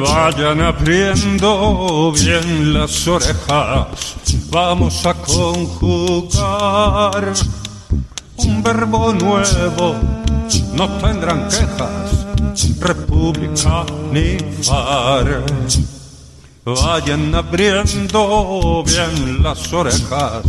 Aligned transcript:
Vayan 0.00 0.60
abriendo 0.60 2.12
bien 2.12 2.74
las 2.74 3.06
orejas, 3.06 4.16
vamos 4.50 5.06
a 5.06 5.14
conjugar 5.14 7.32
un 8.38 8.60
verbo 8.62 9.12
nuevo, 9.12 9.94
no 10.74 10.88
tendrán 10.98 11.48
quejas, 11.48 12.26
republicanizar. 12.80 15.44
Vayan 16.66 17.30
abriendo 17.32 18.82
bien 18.84 19.40
las 19.40 19.72
orejas, 19.72 20.42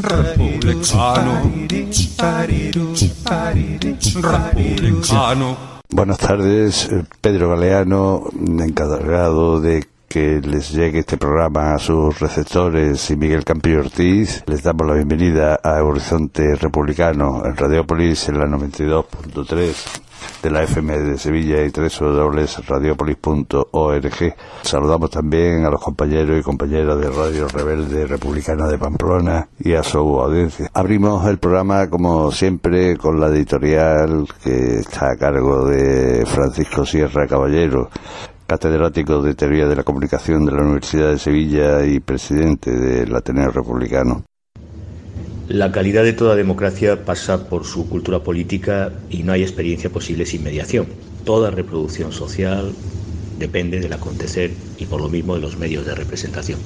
republicano, 0.00 1.42
republicano. 4.22 5.71
Buenas 5.94 6.16
tardes, 6.16 6.90
eh, 6.90 7.04
Pedro 7.20 7.50
Galeano, 7.50 8.24
encargado 8.34 9.60
de 9.60 9.86
que 10.08 10.40
les 10.40 10.72
llegue 10.72 11.00
este 11.00 11.18
programa 11.18 11.74
a 11.74 11.78
sus 11.78 12.18
receptores 12.18 13.10
y 13.10 13.16
Miguel 13.16 13.44
Campillo 13.44 13.80
Ortiz. 13.80 14.42
Les 14.46 14.62
damos 14.62 14.86
la 14.86 14.94
bienvenida 14.94 15.60
a 15.62 15.84
Horizonte 15.84 16.54
Republicano 16.54 17.44
en 17.44 17.54
Radiopolis 17.54 18.26
en 18.30 18.38
la 18.38 18.46
92.3 18.46 20.11
de 20.42 20.50
la 20.50 20.62
FM 20.62 20.98
de 20.98 21.18
Sevilla 21.18 21.64
y 21.64 21.70
www.radiopolis.org. 21.70 24.34
Saludamos 24.62 25.10
también 25.10 25.64
a 25.64 25.70
los 25.70 25.80
compañeros 25.80 26.38
y 26.38 26.42
compañeras 26.42 26.98
de 26.98 27.10
Radio 27.10 27.48
Rebelde 27.48 28.06
Republicana 28.06 28.68
de 28.68 28.78
Pamplona 28.78 29.48
y 29.58 29.72
a 29.74 29.82
su 29.82 29.98
audiencia. 29.98 30.70
Abrimos 30.74 31.26
el 31.26 31.38
programa, 31.38 31.88
como 31.88 32.30
siempre, 32.32 32.96
con 32.96 33.20
la 33.20 33.28
editorial 33.28 34.26
que 34.42 34.80
está 34.80 35.12
a 35.12 35.16
cargo 35.16 35.66
de 35.66 36.26
Francisco 36.26 36.84
Sierra 36.84 37.26
Caballero, 37.26 37.88
catedrático 38.46 39.22
de 39.22 39.34
Teoría 39.34 39.66
de 39.66 39.76
la 39.76 39.82
Comunicación 39.82 40.44
de 40.44 40.52
la 40.52 40.62
Universidad 40.62 41.10
de 41.10 41.18
Sevilla 41.18 41.84
y 41.84 42.00
presidente 42.00 42.70
del 42.70 43.14
Ateneo 43.14 43.50
Republicano. 43.50 44.24
La 45.46 45.72
calidad 45.72 46.04
de 46.04 46.12
toda 46.12 46.36
democracia 46.36 47.04
pasa 47.04 47.48
por 47.48 47.64
su 47.64 47.88
cultura 47.88 48.22
política 48.22 49.04
y 49.08 49.24
no 49.24 49.32
hay 49.32 49.42
experiencia 49.42 49.90
posible 49.90 50.24
sin 50.26 50.42
mediación. 50.44 50.94
Toda 51.24 51.50
reproducción 51.50 52.12
social 52.12 52.78
depende 53.34 53.80
del 53.80 53.92
acontecer 53.92 54.72
y 54.76 54.86
por 54.86 55.00
lo 55.00 55.08
mismo 55.10 55.34
de 55.34 55.40
los 55.40 55.56
medios 55.56 55.84
de 55.84 55.94
representación. 55.96 56.60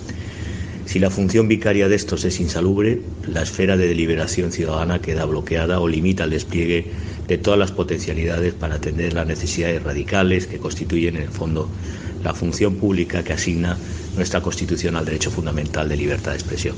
Si 0.85 0.99
la 0.99 1.11
función 1.11 1.49
vicaria 1.49 1.89
de 1.89 1.97
estos 1.97 2.25
es 2.25 2.39
insalubre, 2.39 3.15
la 3.23 3.43
esfera 3.43 3.77
de 3.77 3.89
deliberación 3.89 4.53
ciudadana 4.53 5.01
queda 5.01 5.25
bloqueada 5.25 5.81
o 5.81 5.89
limita 5.89 6.25
el 6.25 6.31
despliegue 6.31 6.93
de 7.27 7.39
todas 7.39 7.59
las 7.59 7.73
potencialidades 7.73 8.55
para 8.55 8.77
atender 8.77 9.15
las 9.15 9.27
necesidades 9.27 9.83
radicales 9.83 10.47
que 10.47 10.61
constituyen 10.61 11.17
en 11.17 11.23
el 11.23 11.33
fondo 11.33 11.73
la 12.21 12.35
función 12.35 12.77
pública 12.77 13.25
que 13.25 13.33
asigna 13.33 13.83
nuestra 14.15 14.43
Constitución 14.43 14.97
al 14.97 15.05
derecho 15.07 15.31
fundamental 15.31 15.89
de 15.89 15.97
libertad 15.97 16.33
de 16.33 16.37
expresión. 16.39 16.77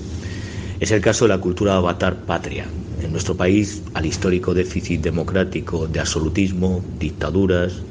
Es 0.78 0.93
el 0.93 1.00
caso 1.00 1.25
de 1.25 1.31
la 1.31 1.41
cultura 1.41 1.77
avatar 1.77 2.25
patria. 2.25 2.72
En 2.99 3.12
nuestro 3.12 3.37
país, 3.37 3.84
al 3.94 4.06
histórico 4.06 4.55
déficit 4.55 5.00
democrático 5.03 5.89
de 5.89 6.00
absolutismo, 6.00 6.89
dictaduras, 6.99 7.87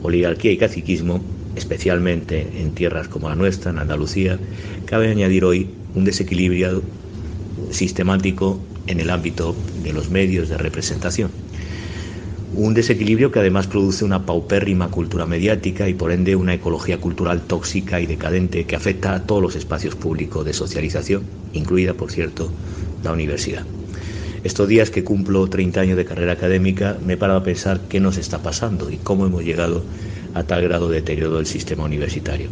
oligarquía 0.00 0.52
y 0.52 0.58
caciquismo, 0.58 1.36
especialmente 1.54 2.60
en 2.60 2.72
tierras 2.74 3.08
como 3.08 3.28
la 3.28 3.36
nuestra, 3.36 3.70
en 3.72 3.78
Andalucía, 3.78 4.40
cabe 4.84 5.08
añadir 5.08 5.44
hoy 5.44 5.84
un 5.94 6.04
desequilibrio 6.04 6.84
sistemático 7.70 8.72
en 8.86 9.00
el 9.00 9.10
ámbito 9.10 9.66
de 9.74 9.92
los 9.92 10.10
medios 10.10 10.48
de 10.48 10.58
representación. 10.58 11.39
Un 12.52 12.74
desequilibrio 12.74 13.30
que 13.30 13.38
además 13.38 13.68
produce 13.68 14.04
una 14.04 14.26
paupérrima 14.26 14.90
cultura 14.90 15.24
mediática 15.24 15.88
y 15.88 15.94
por 15.94 16.10
ende 16.10 16.34
una 16.34 16.52
ecología 16.52 17.00
cultural 17.00 17.46
tóxica 17.46 18.00
y 18.00 18.06
decadente 18.06 18.66
que 18.66 18.74
afecta 18.74 19.14
a 19.14 19.24
todos 19.24 19.40
los 19.40 19.54
espacios 19.54 19.94
públicos 19.94 20.44
de 20.44 20.52
socialización, 20.52 21.28
incluida, 21.52 21.94
por 21.94 22.10
cierto, 22.10 22.52
la 23.04 23.12
universidad. 23.12 23.66
Estos 24.42 24.66
días 24.66 24.90
que 24.90 25.04
cumplo 25.04 25.46
30 25.48 25.80
años 25.80 25.96
de 25.96 26.04
carrera 26.04 26.32
académica 26.32 26.98
me 27.00 27.12
he 27.12 27.16
parado 27.16 27.38
a 27.38 27.44
pensar 27.44 27.86
qué 27.88 28.00
nos 28.00 28.16
está 28.16 28.42
pasando 28.42 28.90
y 28.90 28.96
cómo 28.96 29.26
hemos 29.26 29.44
llegado 29.44 29.84
a 30.34 30.42
tal 30.42 30.62
grado 30.62 30.88
de 30.88 30.96
deterioro 30.96 31.36
del 31.36 31.46
sistema 31.46 31.84
universitario. 31.84 32.50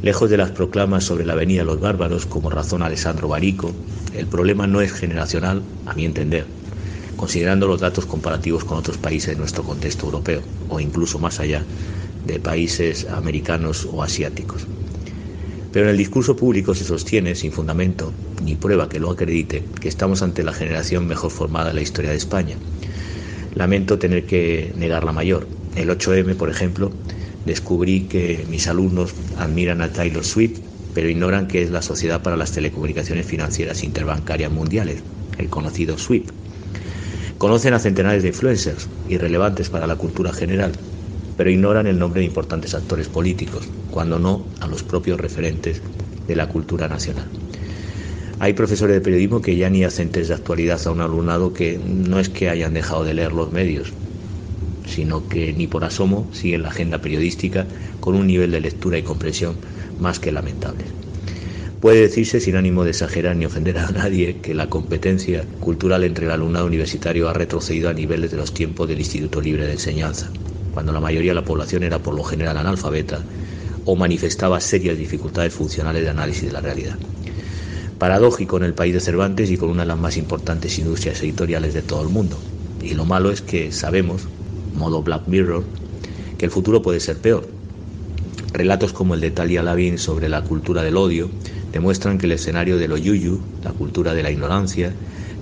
Lejos 0.00 0.30
de 0.30 0.36
las 0.36 0.52
proclamas 0.52 1.02
sobre 1.02 1.24
la 1.26 1.34
venida 1.34 1.62
de 1.62 1.66
los 1.66 1.80
bárbaros, 1.80 2.24
como 2.26 2.50
razón 2.50 2.82
Alessandro 2.82 3.26
Barico, 3.26 3.74
el 4.14 4.28
problema 4.28 4.68
no 4.68 4.80
es 4.80 4.92
generacional, 4.92 5.64
a 5.86 5.94
mi 5.94 6.04
entender, 6.04 6.46
considerando 7.18 7.66
los 7.66 7.80
datos 7.80 8.06
comparativos 8.06 8.64
con 8.64 8.78
otros 8.78 8.96
países 8.96 9.34
de 9.34 9.36
nuestro 9.36 9.64
contexto 9.64 10.06
europeo 10.06 10.40
o 10.70 10.80
incluso 10.80 11.18
más 11.18 11.40
allá 11.40 11.64
de 12.24 12.38
países 12.38 13.06
americanos 13.10 13.86
o 13.92 14.02
asiáticos. 14.02 14.62
Pero 15.72 15.86
en 15.86 15.90
el 15.90 15.98
discurso 15.98 16.36
público 16.36 16.74
se 16.74 16.84
sostiene, 16.84 17.34
sin 17.34 17.52
fundamento 17.52 18.12
ni 18.42 18.54
prueba 18.54 18.88
que 18.88 19.00
lo 19.00 19.10
acredite, 19.10 19.64
que 19.80 19.88
estamos 19.88 20.22
ante 20.22 20.44
la 20.44 20.52
generación 20.52 21.06
mejor 21.06 21.30
formada 21.30 21.68
de 21.68 21.74
la 21.74 21.82
historia 21.82 22.10
de 22.10 22.16
España. 22.16 22.56
Lamento 23.54 23.98
tener 23.98 24.24
que 24.24 24.72
negar 24.76 25.04
la 25.04 25.12
mayor. 25.12 25.48
El 25.74 25.90
8M, 25.90 26.36
por 26.36 26.50
ejemplo, 26.50 26.92
descubrí 27.44 28.02
que 28.02 28.46
mis 28.48 28.68
alumnos 28.68 29.12
admiran 29.36 29.82
a 29.82 29.92
Taylor 29.92 30.24
Swift, 30.24 30.60
pero 30.94 31.08
ignoran 31.08 31.48
que 31.48 31.62
es 31.62 31.70
la 31.70 31.82
Sociedad 31.82 32.22
para 32.22 32.36
las 32.36 32.52
Telecomunicaciones 32.52 33.26
Financieras 33.26 33.82
Interbancarias 33.82 34.52
Mundiales, 34.52 35.02
el 35.36 35.48
conocido 35.48 35.98
SWIFT. 35.98 36.47
Conocen 37.38 37.72
a 37.72 37.78
centenares 37.78 38.22
de 38.24 38.30
influencers 38.30 38.90
irrelevantes 39.06 39.70
para 39.70 39.86
la 39.86 39.94
cultura 39.94 40.32
general, 40.32 40.72
pero 41.36 41.50
ignoran 41.50 41.86
el 41.86 41.96
nombre 41.96 42.20
de 42.20 42.26
importantes 42.26 42.74
actores 42.74 43.08
políticos, 43.08 43.70
cuando 43.90 44.18
no 44.18 44.50
a 44.58 44.66
los 44.66 44.82
propios 44.82 45.20
referentes 45.20 45.84
de 46.26 46.34
la 46.34 46.48
cultura 46.48 46.88
nacional. 46.88 47.30
Hay 48.40 48.54
profesores 48.54 48.96
de 48.96 49.00
periodismo 49.00 49.40
que 49.40 49.56
ya 49.56 49.70
ni 49.70 49.84
hacen 49.84 50.10
test 50.10 50.28
de 50.30 50.34
actualidad 50.34 50.84
a 50.84 50.90
un 50.90 51.00
alumnado 51.00 51.52
que 51.52 51.78
no 51.78 52.18
es 52.18 52.28
que 52.28 52.48
hayan 52.48 52.74
dejado 52.74 53.04
de 53.04 53.14
leer 53.14 53.32
los 53.32 53.52
medios, 53.52 53.94
sino 54.84 55.28
que 55.28 55.52
ni 55.52 55.68
por 55.68 55.84
asomo 55.84 56.28
siguen 56.32 56.62
la 56.62 56.70
agenda 56.70 57.00
periodística 57.00 57.68
con 58.00 58.16
un 58.16 58.26
nivel 58.26 58.50
de 58.50 58.60
lectura 58.60 58.98
y 58.98 59.04
comprensión 59.04 59.60
más 59.96 60.18
que 60.18 60.32
lamentable. 60.32 60.86
Puede 61.80 62.00
decirse, 62.00 62.40
sin 62.40 62.56
ánimo 62.56 62.82
de 62.82 62.90
exagerar 62.90 63.36
ni 63.36 63.44
ofender 63.44 63.78
a 63.78 63.90
nadie, 63.92 64.40
que 64.40 64.52
la 64.52 64.68
competencia 64.68 65.46
cultural 65.60 66.02
entre 66.02 66.26
el 66.26 66.32
alumnado 66.32 66.66
universitario 66.66 67.28
ha 67.28 67.32
retrocedido 67.32 67.88
a 67.88 67.94
niveles 67.94 68.32
de 68.32 68.36
los 68.36 68.52
tiempos 68.52 68.88
del 68.88 68.98
Instituto 68.98 69.40
Libre 69.40 69.64
de 69.64 69.74
Enseñanza, 69.74 70.32
cuando 70.72 70.92
la 70.92 70.98
mayoría 70.98 71.30
de 71.30 71.36
la 71.36 71.44
población 71.44 71.84
era 71.84 72.02
por 72.02 72.14
lo 72.14 72.24
general 72.24 72.56
analfabeta 72.56 73.24
o 73.84 73.94
manifestaba 73.94 74.60
serias 74.60 74.98
dificultades 74.98 75.54
funcionales 75.54 76.02
de 76.02 76.08
análisis 76.10 76.46
de 76.48 76.52
la 76.52 76.60
realidad. 76.60 76.98
Paradójico 77.98 78.56
en 78.56 78.64
el 78.64 78.74
país 78.74 78.92
de 78.92 79.00
Cervantes 79.00 79.48
y 79.48 79.56
con 79.56 79.70
una 79.70 79.82
de 79.82 79.88
las 79.88 79.98
más 79.98 80.16
importantes 80.16 80.80
industrias 80.80 81.22
editoriales 81.22 81.74
de 81.74 81.82
todo 81.82 82.02
el 82.02 82.08
mundo. 82.08 82.42
Y 82.80 82.94
lo 82.94 83.04
malo 83.04 83.30
es 83.30 83.40
que 83.40 83.70
sabemos, 83.70 84.28
modo 84.72 85.04
Black 85.04 85.28
Mirror, 85.28 85.64
que 86.36 86.46
el 86.46 86.50
futuro 86.50 86.82
puede 86.82 86.98
ser 86.98 87.20
peor. 87.20 87.57
Relatos 88.52 88.92
como 88.92 89.14
el 89.14 89.20
de 89.20 89.30
Talia 89.30 89.62
Lavin 89.62 89.98
sobre 89.98 90.28
la 90.28 90.42
cultura 90.42 90.82
del 90.82 90.96
odio, 90.96 91.30
demuestran 91.72 92.16
que 92.18 92.26
el 92.26 92.32
escenario 92.32 92.78
de 92.78 92.88
lo 92.88 92.96
yuyu, 92.96 93.42
la 93.62 93.72
cultura 93.72 94.14
de 94.14 94.22
la 94.22 94.30
ignorancia, 94.30 94.94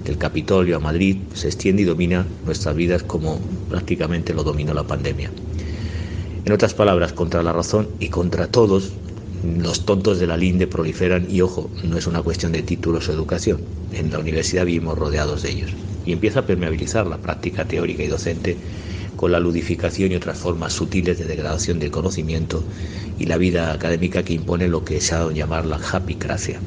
del 0.05 0.19
Capitolio 0.19 0.77
a 0.77 0.81
Madrid, 0.81 1.19
se 1.33 1.49
extiende 1.49 1.83
y 1.83 1.85
domina 1.85 2.27
nuestras 2.45 2.75
vidas 2.75 3.05
como 3.05 3.41
prácticamente 3.69 4.35
lo 4.35 4.43
dominó 4.43 4.75
la 4.75 4.87
pandemia. 4.87 5.31
En 6.45 6.53
otras 6.53 6.75
palabras, 6.75 7.13
contra 7.13 7.43
la 7.43 7.53
razón 7.53 7.89
y 8.01 8.09
contra 8.09 8.49
todos, 8.49 8.93
los 9.43 9.85
tontos 9.85 10.19
de 10.19 10.27
la 10.27 10.37
linde 10.37 10.67
proliferan 10.67 11.27
y 11.31 11.41
ojo, 11.41 11.71
no 11.83 11.99
es 11.99 12.07
una 12.07 12.23
cuestión 12.23 12.53
de 12.53 12.63
títulos 12.63 13.09
o 13.09 13.13
educación. 13.13 13.61
En 13.93 14.11
la 14.11 14.19
universidad 14.19 14.65
vivimos 14.65 14.99
rodeados 14.99 15.43
de 15.43 15.51
ellos 15.51 15.77
y 16.05 16.13
empieza 16.13 16.41
a 16.41 16.47
permeabilizar 16.47 17.07
la 17.07 17.21
práctica 17.21 17.67
teórica 17.67 18.03
y 18.03 18.09
docente 18.09 18.59
con 19.17 19.33
la 19.33 19.41
ludificación 19.41 20.13
y 20.13 20.15
otras 20.15 20.39
formas 20.39 20.75
sutiles 20.75 21.19
de 21.19 21.25
degradación 21.25 21.79
del 21.79 21.91
conocimiento 21.91 22.63
y 23.19 23.27
la 23.27 23.39
vida 23.39 23.73
académica 23.73 24.23
que 24.23 24.35
impone 24.35 24.69
lo 24.69 24.85
que 24.85 25.01
se 25.01 25.15
ha 25.15 25.19
dado 25.19 25.31
a 25.31 25.35
llamar 25.35 25.67
la 25.67 25.81
happycracia. 25.91 26.61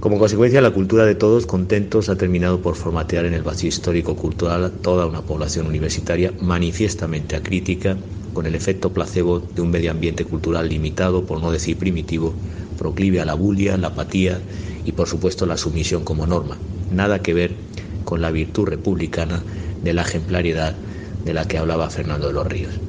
Como 0.00 0.18
consecuencia, 0.18 0.60
la 0.60 0.72
cultura 0.72 1.06
de 1.06 1.14
todos 1.14 1.46
contentos 1.46 2.08
ha 2.08 2.16
terminado 2.16 2.60
por 2.60 2.74
formatear 2.74 3.24
en 3.24 3.34
el 3.34 3.44
vacío 3.44 3.68
histórico-cultural 3.68 4.72
toda 4.82 5.06
una 5.06 5.22
población 5.22 5.68
universitaria 5.68 6.34
manifiestamente 6.40 7.36
acrítica, 7.36 7.98
con 8.32 8.46
el 8.46 8.56
efecto 8.56 8.92
placebo 8.92 9.38
de 9.54 9.62
un 9.62 9.70
medio 9.70 9.92
ambiente 9.92 10.24
cultural 10.24 10.68
limitado, 10.68 11.24
por 11.24 11.40
no 11.40 11.52
decir 11.52 11.78
primitivo, 11.78 12.34
proclive 12.76 13.20
a 13.20 13.24
la 13.24 13.34
bulia, 13.34 13.76
la 13.76 13.88
apatía 13.88 14.42
y, 14.84 14.90
por 14.90 15.06
supuesto, 15.06 15.46
la 15.46 15.56
sumisión 15.56 16.02
como 16.02 16.26
norma. 16.26 16.58
Nada 16.90 17.22
que 17.22 17.32
ver 17.32 17.54
con 18.02 18.20
la 18.20 18.32
virtud 18.32 18.66
republicana 18.66 19.44
de 19.82 19.92
la 19.92 20.02
ejemplariedad 20.02 20.76
de 21.24 21.34
la 21.34 21.46
que 21.46 21.58
hablaba 21.58 21.90
Fernando 21.90 22.28
de 22.28 22.32
los 22.32 22.46
Ríos. 22.46 22.80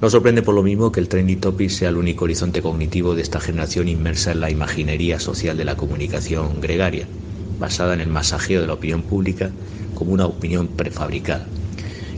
No 0.00 0.10
sorprende 0.10 0.42
por 0.42 0.54
lo 0.56 0.64
mismo 0.64 0.90
que 0.90 0.98
el 0.98 1.08
trending 1.08 1.40
topic 1.40 1.70
sea 1.70 1.90
el 1.90 1.96
único 1.96 2.24
horizonte 2.24 2.60
cognitivo 2.60 3.14
de 3.14 3.22
esta 3.22 3.40
generación 3.40 3.86
inmersa 3.86 4.32
en 4.32 4.40
la 4.40 4.50
imaginería 4.50 5.20
social 5.20 5.56
de 5.56 5.64
la 5.64 5.76
comunicación 5.76 6.60
gregaria, 6.60 7.06
basada 7.58 7.94
en 7.94 8.00
el 8.00 8.08
masajeo 8.08 8.60
de 8.60 8.66
la 8.66 8.72
opinión 8.72 9.04
pública 9.04 9.52
como 9.94 10.12
una 10.12 10.26
opinión 10.26 10.68
prefabricada. 10.68 11.48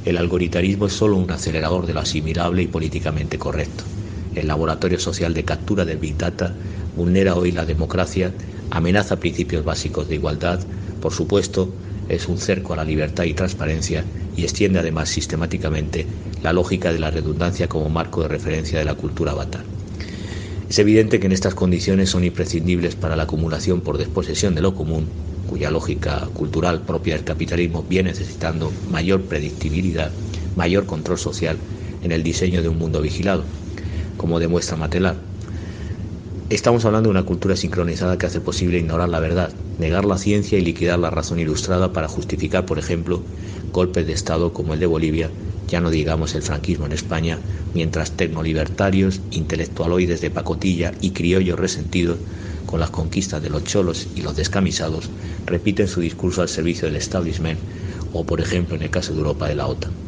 El 0.05 0.17
algoritmo 0.17 0.87
es 0.87 0.95
solo 0.95 1.17
un 1.17 1.31
acelerador 1.31 1.87
de 1.87 1.93
lo 1.93 2.01
asimilable 2.01 2.63
y 2.63 2.69
políticamente 2.69 3.39
correcto. 3.39 3.85
El 4.35 4.49
laboratorio 4.49 4.99
social 4.99 5.35
de 5.35 5.45
captura 5.45 5.85
del 5.85 5.99
Big 5.99 6.17
Data 6.17 6.57
vulnera 6.95 7.35
hoy 7.35 7.53
la 7.53 7.67
democracia, 7.67 8.35
amenaza 8.71 9.21
principios 9.21 9.65
básicos 9.65 10.09
de 10.09 10.15
igualdad, 10.15 10.67
por 11.01 11.13
supuesto, 11.13 11.75
es 12.09 12.29
un 12.29 12.39
cerco 12.39 12.73
a 12.73 12.77
la 12.77 12.85
libertad 12.85 13.25
y 13.25 13.35
transparencia 13.35 14.07
y 14.35 14.45
extiende 14.45 14.79
además 14.79 15.09
sistemáticamente 15.09 16.09
la 16.43 16.53
lógica 16.53 16.93
de 16.93 16.99
la 16.99 17.11
redundancia 17.11 17.69
como 17.69 17.89
marco 17.89 18.23
de 18.23 18.29
referencia 18.29 18.79
de 18.79 18.85
la 18.85 18.95
cultura 18.95 19.33
avatar. 19.33 19.65
Es 20.69 20.79
evidente 20.79 21.21
que 21.21 21.27
en 21.27 21.33
estas 21.33 21.55
condiciones 21.55 22.11
son 22.11 22.25
imprescindibles 22.25 22.97
para 22.97 23.17
la 23.17 23.25
acumulación 23.25 23.83
por 23.83 23.99
desposesión 23.99 24.55
de 24.55 24.63
lo 24.63 24.75
común, 24.75 25.11
cuya 25.47 25.71
lógica 25.71 26.31
cultural 26.33 26.85
propia 26.85 27.15
del 27.15 27.25
capitalismo 27.25 27.85
viene 27.85 28.11
necesitando 28.11 28.81
mayor 28.85 29.29
predictibilidad, 29.29 30.17
mayor 30.55 30.87
control 30.87 31.19
social 31.19 31.61
en 32.01 32.13
el 32.13 32.23
diseño 32.23 32.63
de 32.63 32.69
un 32.69 32.79
mundo 32.79 33.01
vigilado, 33.03 33.47
como 34.17 34.41
demuestra 34.41 34.77
Matelar. 34.77 35.34
Estamos 36.49 36.85
hablando 36.87 37.09
de 37.09 37.11
una 37.11 37.27
cultura 37.27 37.55
sincronizada 37.55 38.17
que 38.17 38.25
hace 38.27 38.41
posible 38.41 38.79
ignorar 38.79 39.09
la 39.11 39.21
verdad, 39.21 39.59
negar 39.77 40.05
la 40.07 40.17
ciencia 40.17 40.57
y 40.59 40.63
liquidar 40.63 40.99
la 40.99 41.11
razón 41.11 41.39
ilustrada 41.39 41.93
para 41.93 42.09
justificar, 42.09 42.65
por 42.65 42.79
ejemplo, 42.79 43.27
golpes 43.73 44.07
de 44.07 44.15
Estado 44.15 44.53
como 44.55 44.73
el 44.73 44.81
de 44.81 44.87
Bolivia, 44.87 45.35
ya 45.69 45.81
no 45.83 45.91
digamos 45.91 46.35
el 46.35 46.41
franquismo 46.43 46.87
en 46.87 46.93
España, 46.93 47.43
mientras 47.75 48.17
tecnolibertarios, 48.17 49.23
intelectualoides 49.31 50.21
de 50.23 50.31
pacotilla 50.31 50.93
y 51.01 51.13
criollos 51.13 51.59
resentidos 51.59 52.21
con 52.67 52.81
las 52.81 52.91
conquistas 52.91 53.43
de 53.43 53.51
los 53.51 53.65
cholos 53.65 54.09
y 54.15 54.23
los 54.23 54.35
descamisados 54.37 55.13
repiten 55.47 55.89
su 55.89 56.01
discurso 56.01 56.41
al 56.43 56.49
servicio 56.49 56.87
del 56.89 56.97
establishment 56.97 57.61
o, 58.11 58.25
por 58.27 58.41
ejemplo, 58.41 58.77
en 58.77 58.83
el 58.83 58.91
caso 58.91 59.13
de 59.13 59.19
Europa, 59.19 59.47
de 59.49 59.57
la 59.57 59.67
OTAN. 59.67 59.99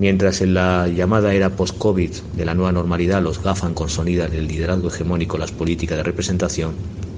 Mientras 0.00 0.40
en 0.40 0.54
la 0.54 0.88
llamada 0.88 1.34
era 1.34 1.56
post-COVID 1.56 2.10
de 2.32 2.44
la 2.46 2.54
nueva 2.54 2.72
normalidad 2.72 3.20
los 3.20 3.42
GAFAN 3.42 3.74
consolidan 3.74 4.32
el 4.32 4.48
liderazgo 4.48 4.88
hegemónico 4.88 5.36
las 5.36 5.52
políticas 5.52 5.98
de 5.98 6.02
representación, 6.02 6.72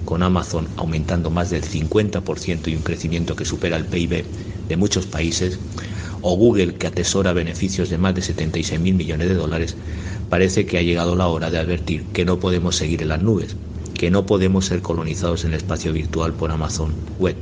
con 0.05 0.25
Amazon 0.25 0.67
aumentando 0.77 1.31
más 1.31 1.49
del 1.49 1.63
50% 1.63 2.67
y 2.67 2.75
un 2.75 2.83
crecimiento 2.83 3.37
que 3.37 3.45
supera 3.45 3.77
el 3.77 3.85
PIB 3.85 4.25
de 4.69 4.77
muchos 4.77 5.07
países, 5.07 5.61
o 6.23 6.35
Google 6.35 6.75
que 6.75 6.89
atesora 6.89 7.33
beneficios 7.33 7.89
de 7.89 7.99
más 7.99 8.17
de 8.17 8.23
76 8.23 8.81
mil 8.81 8.97
millones 8.97 9.29
de 9.29 9.35
dólares, 9.35 9.77
parece 10.29 10.67
que 10.67 10.79
ha 10.79 10.83
llegado 10.83 11.15
la 11.15 11.29
hora 11.29 11.53
de 11.53 11.59
advertir 11.59 12.07
que 12.13 12.25
no 12.25 12.41
podemos 12.41 12.75
seguir 12.75 13.01
en 13.03 13.11
las 13.11 13.23
nubes, 13.23 13.55
que 13.95 14.11
no 14.11 14.27
podemos 14.27 14.67
ser 14.67 14.83
colonizados 14.83 15.45
en 15.45 15.51
el 15.51 15.59
espacio 15.59 15.93
virtual 15.93 16.35
por 16.35 16.51
Amazon 16.51 16.97
Web, 17.21 17.37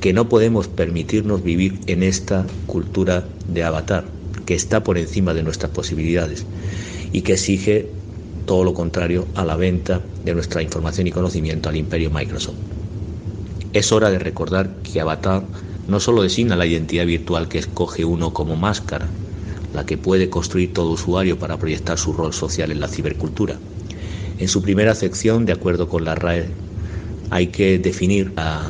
que 0.00 0.12
no 0.12 0.28
podemos 0.28 0.66
permitirnos 0.66 1.44
vivir 1.44 1.78
en 1.86 2.02
esta 2.02 2.48
cultura 2.66 3.28
de 3.46 3.62
avatar, 3.62 4.23
que 4.46 4.54
está 4.54 4.84
por 4.84 4.98
encima 4.98 5.34
de 5.34 5.42
nuestras 5.42 5.72
posibilidades 5.72 6.44
y 7.12 7.22
que 7.22 7.34
exige 7.34 7.86
todo 8.46 8.64
lo 8.64 8.74
contrario 8.74 9.26
a 9.34 9.44
la 9.44 9.56
venta 9.56 10.00
de 10.24 10.34
nuestra 10.34 10.62
información 10.62 11.06
y 11.06 11.10
conocimiento 11.10 11.68
al 11.68 11.76
imperio 11.76 12.10
Microsoft. 12.10 12.56
Es 13.72 13.90
hora 13.92 14.10
de 14.10 14.18
recordar 14.18 14.70
que 14.82 15.00
Avatar 15.00 15.42
no 15.88 16.00
solo 16.00 16.22
designa 16.22 16.56
la 16.56 16.66
identidad 16.66 17.06
virtual 17.06 17.48
que 17.48 17.58
escoge 17.58 18.04
uno 18.04 18.32
como 18.32 18.56
máscara, 18.56 19.08
la 19.74 19.84
que 19.84 19.98
puede 19.98 20.30
construir 20.30 20.72
todo 20.72 20.92
usuario 20.92 21.38
para 21.38 21.58
proyectar 21.58 21.98
su 21.98 22.12
rol 22.12 22.32
social 22.32 22.70
en 22.70 22.80
la 22.80 22.88
cibercultura. 22.88 23.58
En 24.38 24.48
su 24.48 24.62
primera 24.62 24.94
sección, 24.94 25.46
de 25.46 25.52
acuerdo 25.52 25.88
con 25.88 26.04
la 26.04 26.14
RAE, 26.14 26.48
hay 27.30 27.48
que 27.48 27.78
definir 27.78 28.32
la 28.36 28.62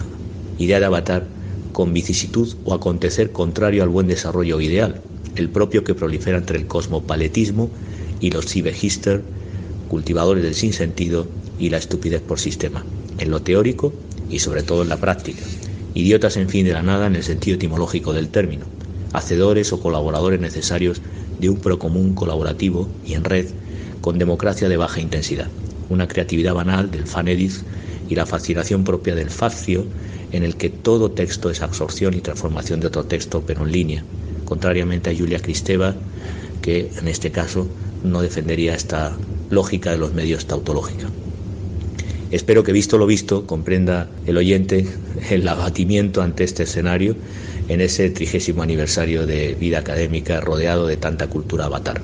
idea 0.59 0.81
de 0.81 0.87
avatar 0.87 1.27
con 1.73 1.93
vicisitud 1.93 2.55
o 2.65 2.73
acontecer 2.73 3.32
contrario 3.32 3.82
al 3.82 3.88
buen 3.88 4.06
desarrollo 4.06 4.61
ideal, 4.61 5.03
el 5.36 5.50
propio 5.50 5.84
que 5.84 5.94
prolifera 5.94 6.38
entre 6.38 6.58
el 6.58 6.66
cosmopaletismo 6.66 7.70
y 8.20 8.31
los 8.31 8.46
ciberhister, 8.46 9.25
cultivadores 9.88 10.42
del 10.42 10.54
sinsentido 10.54 11.28
y 11.58 11.70
la 11.70 11.78
estupidez 11.78 12.22
por 12.22 12.38
sistema, 12.38 12.84
en 13.19 13.31
lo 13.31 13.42
teórico 13.42 13.94
y 14.28 14.38
sobre 14.38 14.62
todo 14.62 14.82
en 14.82 14.88
la 14.88 15.00
práctica. 15.00 15.42
Idiotas 15.94 16.36
en 16.36 16.48
fin 16.48 16.66
de 16.66 16.72
la 16.72 16.82
nada 16.82 17.06
en 17.06 17.16
el 17.16 17.22
sentido 17.22 17.56
etimológico 17.56 18.12
del 18.12 18.28
término, 18.28 18.66
hacedores 19.12 19.72
o 19.72 19.81
colaboradores 19.81 20.40
necesarios 20.40 21.02
de 21.38 21.48
un 21.48 21.60
procomún 21.60 22.14
colaborativo 22.14 22.90
y 23.04 23.14
en 23.14 23.25
red 23.25 23.46
con 24.00 24.19
democracia 24.19 24.69
de 24.69 24.76
baja 24.76 25.00
intensidad, 25.00 25.48
una 25.88 26.08
creatividad 26.08 26.54
banal 26.54 26.90
del 26.90 27.06
fanedis 27.06 27.64
y 28.08 28.16
la 28.16 28.26
fascinación 28.26 28.84
propia 28.84 29.14
del 29.14 29.31
facio 29.31 29.86
en 30.32 30.42
el 30.42 30.56
que 30.56 30.69
todo 30.69 31.12
texto 31.12 31.48
es 31.50 31.62
absorción 31.62 32.14
y 32.14 32.20
transformación 32.20 32.81
de 32.81 32.88
otro 32.88 33.04
texto 33.04 33.44
pero 33.46 33.64
en 33.64 33.72
línea, 33.72 34.04
contrariamente 34.44 35.11
a 35.11 35.17
Julia 35.17 35.41
Kristeva, 35.41 35.94
que 36.62 36.91
en 36.99 37.08
este 37.08 37.31
caso 37.31 37.67
no 38.02 38.23
defendería 38.23 38.75
esta 38.75 39.17
lógica 39.50 39.91
de 39.91 39.99
los 39.99 40.12
medios 40.14 40.46
tautológica. 40.46 41.08
Espero 42.31 42.64
que 42.64 42.73
visto 42.73 42.99
lo 42.99 43.06
visto 43.06 43.46
comprenda 43.46 44.08
el 44.26 44.37
oyente 44.37 44.87
el 45.31 45.46
abatimiento 45.49 46.23
ante 46.23 46.44
este 46.44 46.64
escenario 46.64 47.17
en 47.69 47.81
ese 47.81 48.11
trigésimo 48.11 48.62
aniversario 48.62 49.26
de 49.26 49.55
vida 49.55 49.79
académica 49.79 50.41
rodeado 50.41 50.87
de 50.87 50.96
tanta 50.96 51.29
cultura 51.29 51.67
avatar. 51.67 52.02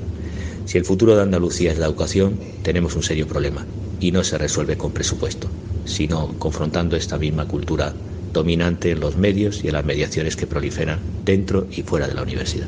Si 0.65 0.79
el 0.79 0.85
futuro 0.85 1.17
de 1.17 1.23
Andalucía 1.23 1.73
es 1.73 1.79
la 1.79 1.87
educación, 1.87 2.39
tenemos 2.63 2.95
un 2.97 3.03
serio 3.03 3.27
problema 3.27 3.67
y 3.99 4.13
no 4.13 4.25
se 4.25 4.39
resuelve 4.39 4.77
con 4.77 4.93
presupuesto, 4.93 5.49
sino 5.85 6.39
confrontando 6.39 6.97
esta 6.97 7.19
misma 7.19 7.47
cultura 7.47 7.95
dominante 8.33 8.91
en 8.91 9.01
los 9.01 9.17
medios 9.17 9.65
y 9.65 9.69
en 9.69 9.75
las 9.75 9.85
mediaciones 9.85 10.37
que 10.37 10.47
proliferan 10.47 10.99
dentro 11.25 11.67
y 11.71 11.83
fuera 11.83 12.07
de 12.07 12.15
la 12.15 12.23
universidad. 12.23 12.67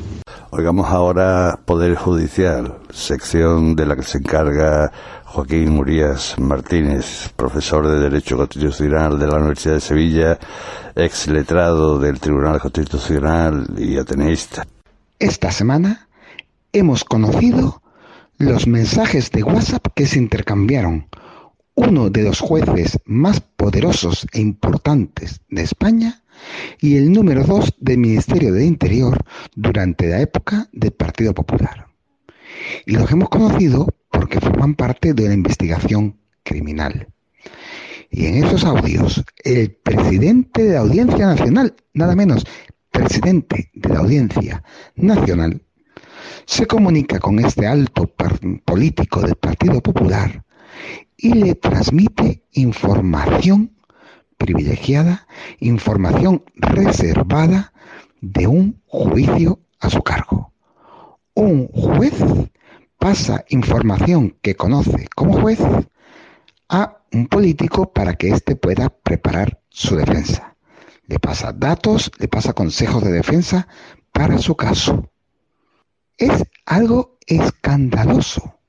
Oigamos 0.51 0.89
ahora 0.89 1.59
Poder 1.65 1.95
Judicial, 1.95 2.75
sección 2.91 3.75
de 3.75 3.87
la 3.87 3.97
que 3.97 4.03
se 4.03 4.19
encarga 4.19 4.93
Joaquín 5.25 5.71
Murías 5.71 6.39
Martínez, 6.39 7.31
profesor 7.37 7.89
de 7.89 7.99
Derecho 7.99 8.37
Constitucional 8.37 9.19
de 9.19 9.27
la 9.27 9.37
Universidad 9.37 9.75
de 9.75 9.81
Sevilla, 9.81 10.39
ex 10.95 11.29
letrado 11.29 11.99
del 11.99 12.21
Tribunal 12.21 12.61
Constitucional 12.61 13.67
y 13.79 13.97
ateneísta. 13.97 14.67
Esta 15.19 15.51
semana 15.51 16.07
hemos 16.75 17.05
conocido 17.05 17.81
los 18.37 18.67
mensajes 18.67 19.31
de 19.31 19.43
WhatsApp 19.43 19.87
que 19.95 20.07
se 20.07 20.19
intercambiaron 20.19 21.07
uno 21.75 22.11
de 22.11 22.23
los 22.23 22.41
jueces 22.41 22.99
más 23.05 23.41
poderosos 23.41 24.27
e 24.33 24.41
importantes 24.41 25.41
de 25.49 25.63
España 25.63 26.23
y 26.81 26.97
el 26.97 27.13
número 27.13 27.45
dos 27.45 27.75
del 27.79 27.99
Ministerio 27.99 28.53
de 28.53 28.65
Interior 28.65 29.19
durante 29.55 30.09
la 30.09 30.21
época 30.21 30.69
del 30.73 30.93
Partido 30.93 31.35
Popular. 31.35 31.87
Y 32.87 32.93
los 32.93 33.11
hemos 33.11 33.29
conocido 33.29 33.89
porque 34.11 34.41
forman 34.41 34.75
parte 34.75 35.15
de 35.15 35.25
una 35.25 35.35
investigación 35.35 36.19
criminal. 36.43 37.09
Y 38.11 38.27
en 38.27 38.45
esos 38.45 38.65
audios, 38.65 39.25
el 39.43 39.73
presidente 39.73 40.65
de 40.65 40.75
la 40.75 40.81
Audiencia 40.81 41.27
Nacional, 41.27 41.75
nada 41.95 42.15
menos, 42.15 42.45
presidente 42.91 43.71
de 43.73 43.89
la 43.89 44.01
Audiencia 44.01 44.63
Nacional, 44.97 45.63
se 46.45 46.67
comunica 46.67 47.19
con 47.19 47.39
este 47.39 47.67
alto 47.67 48.13
político 48.65 49.23
del 49.23 49.37
Partido 49.37 49.81
Popular 49.81 50.45
y 51.23 51.35
le 51.35 51.55
transmite 51.55 52.43
información 52.51 53.77
privilegiada, 54.37 55.29
información 55.61 56.43
reservada 56.57 57.73
de 58.21 58.49
un 58.49 58.83
juicio 58.87 59.61
a 59.79 59.89
su 59.89 60.03
cargo. 60.03 60.53
Un 61.35 61.69
juez 61.69 62.15
pasa 62.99 63.45
información 63.51 64.37
que 64.43 64.57
conoce 64.57 65.07
como 65.15 65.41
juez 65.41 65.61
a 66.69 66.99
un 67.13 67.29
político 67.29 67.93
para 67.93 68.15
que 68.15 68.31
éste 68.31 68.57
pueda 68.57 68.89
preparar 68.89 69.61
su 69.69 69.95
defensa. 69.95 70.57
le 71.07 71.19
pasa 71.19 71.53
datos, 71.53 72.11
le 72.19 72.27
pasa 72.27 72.53
consejos 72.53 73.05
de 73.05 73.13
defensa 73.13 73.69
para 74.13 74.39
su 74.39 74.57
caso. 74.57 75.11
Es 76.17 76.43
algo 76.65 77.19
escandaloso. 77.27 78.62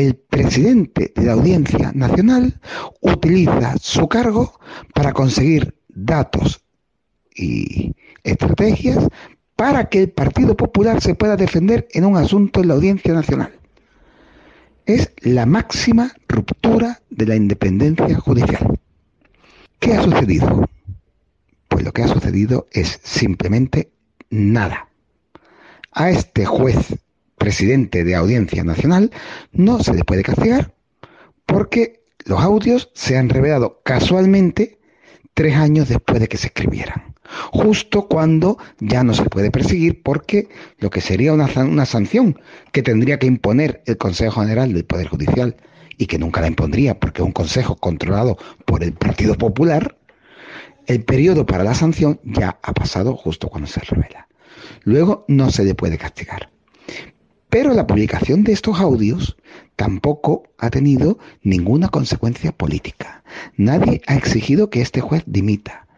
El 0.00 0.14
presidente 0.14 1.12
de 1.14 1.26
la 1.26 1.32
Audiencia 1.32 1.92
Nacional 1.94 2.58
utiliza 3.02 3.76
su 3.78 4.08
cargo 4.08 4.58
para 4.94 5.12
conseguir 5.12 5.74
datos 5.90 6.64
y 7.34 7.94
estrategias 8.24 9.06
para 9.56 9.90
que 9.90 9.98
el 9.98 10.08
Partido 10.08 10.56
Popular 10.56 11.02
se 11.02 11.14
pueda 11.14 11.36
defender 11.36 11.86
en 11.92 12.06
un 12.06 12.16
asunto 12.16 12.62
en 12.62 12.68
la 12.68 12.74
Audiencia 12.76 13.12
Nacional. 13.12 13.52
Es 14.86 15.12
la 15.20 15.44
máxima 15.44 16.14
ruptura 16.28 17.02
de 17.10 17.26
la 17.26 17.36
independencia 17.36 18.18
judicial. 18.20 18.80
¿Qué 19.80 19.92
ha 19.92 20.02
sucedido? 20.02 20.66
Pues 21.68 21.84
lo 21.84 21.92
que 21.92 22.04
ha 22.04 22.08
sucedido 22.08 22.68
es 22.72 23.00
simplemente 23.02 23.92
nada. 24.30 24.88
A 25.92 26.08
este 26.08 26.46
juez 26.46 26.96
presidente 27.40 28.04
de 28.04 28.14
Audiencia 28.14 28.62
Nacional 28.62 29.10
no 29.50 29.82
se 29.82 29.94
le 29.94 30.04
puede 30.04 30.22
castigar 30.22 30.74
porque 31.46 32.04
los 32.26 32.38
audios 32.40 32.90
se 32.94 33.16
han 33.16 33.30
revelado 33.30 33.80
casualmente 33.82 34.78
tres 35.32 35.56
años 35.56 35.88
después 35.88 36.20
de 36.20 36.28
que 36.28 36.36
se 36.36 36.48
escribieran, 36.48 37.14
justo 37.50 38.08
cuando 38.08 38.58
ya 38.78 39.02
no 39.02 39.14
se 39.14 39.24
puede 39.24 39.50
perseguir 39.50 40.02
porque 40.02 40.50
lo 40.78 40.90
que 40.90 41.00
sería 41.00 41.32
una, 41.32 41.48
una 41.64 41.86
sanción 41.86 42.38
que 42.72 42.82
tendría 42.82 43.18
que 43.18 43.26
imponer 43.26 43.82
el 43.86 43.96
Consejo 43.96 44.42
General 44.42 44.70
del 44.74 44.84
Poder 44.84 45.08
Judicial 45.08 45.56
y 45.96 46.06
que 46.06 46.18
nunca 46.18 46.42
la 46.42 46.48
impondría 46.48 47.00
porque 47.00 47.22
es 47.22 47.26
un 47.26 47.32
consejo 47.32 47.74
controlado 47.76 48.36
por 48.66 48.84
el 48.84 48.92
Partido 48.92 49.34
Popular, 49.34 49.96
el 50.86 51.04
periodo 51.04 51.46
para 51.46 51.64
la 51.64 51.74
sanción 51.74 52.20
ya 52.22 52.58
ha 52.62 52.74
pasado 52.74 53.16
justo 53.16 53.48
cuando 53.48 53.66
se 53.66 53.80
revela. 53.80 54.28
Luego 54.82 55.24
no 55.26 55.50
se 55.50 55.64
le 55.64 55.74
puede 55.74 55.96
castigar. 55.96 56.50
Pero 57.50 57.74
la 57.74 57.86
publicación 57.86 58.44
de 58.44 58.52
estos 58.52 58.80
audios 58.80 59.36
tampoco 59.74 60.44
ha 60.58 60.70
tenido 60.70 61.18
ninguna 61.42 61.88
consecuencia 61.88 62.52
política. 62.52 63.24
Nadie 63.56 64.00
ha 64.06 64.14
exigido 64.14 64.70
que 64.70 64.80
este 64.80 65.00
juez 65.00 65.24
dimita. 65.26 65.88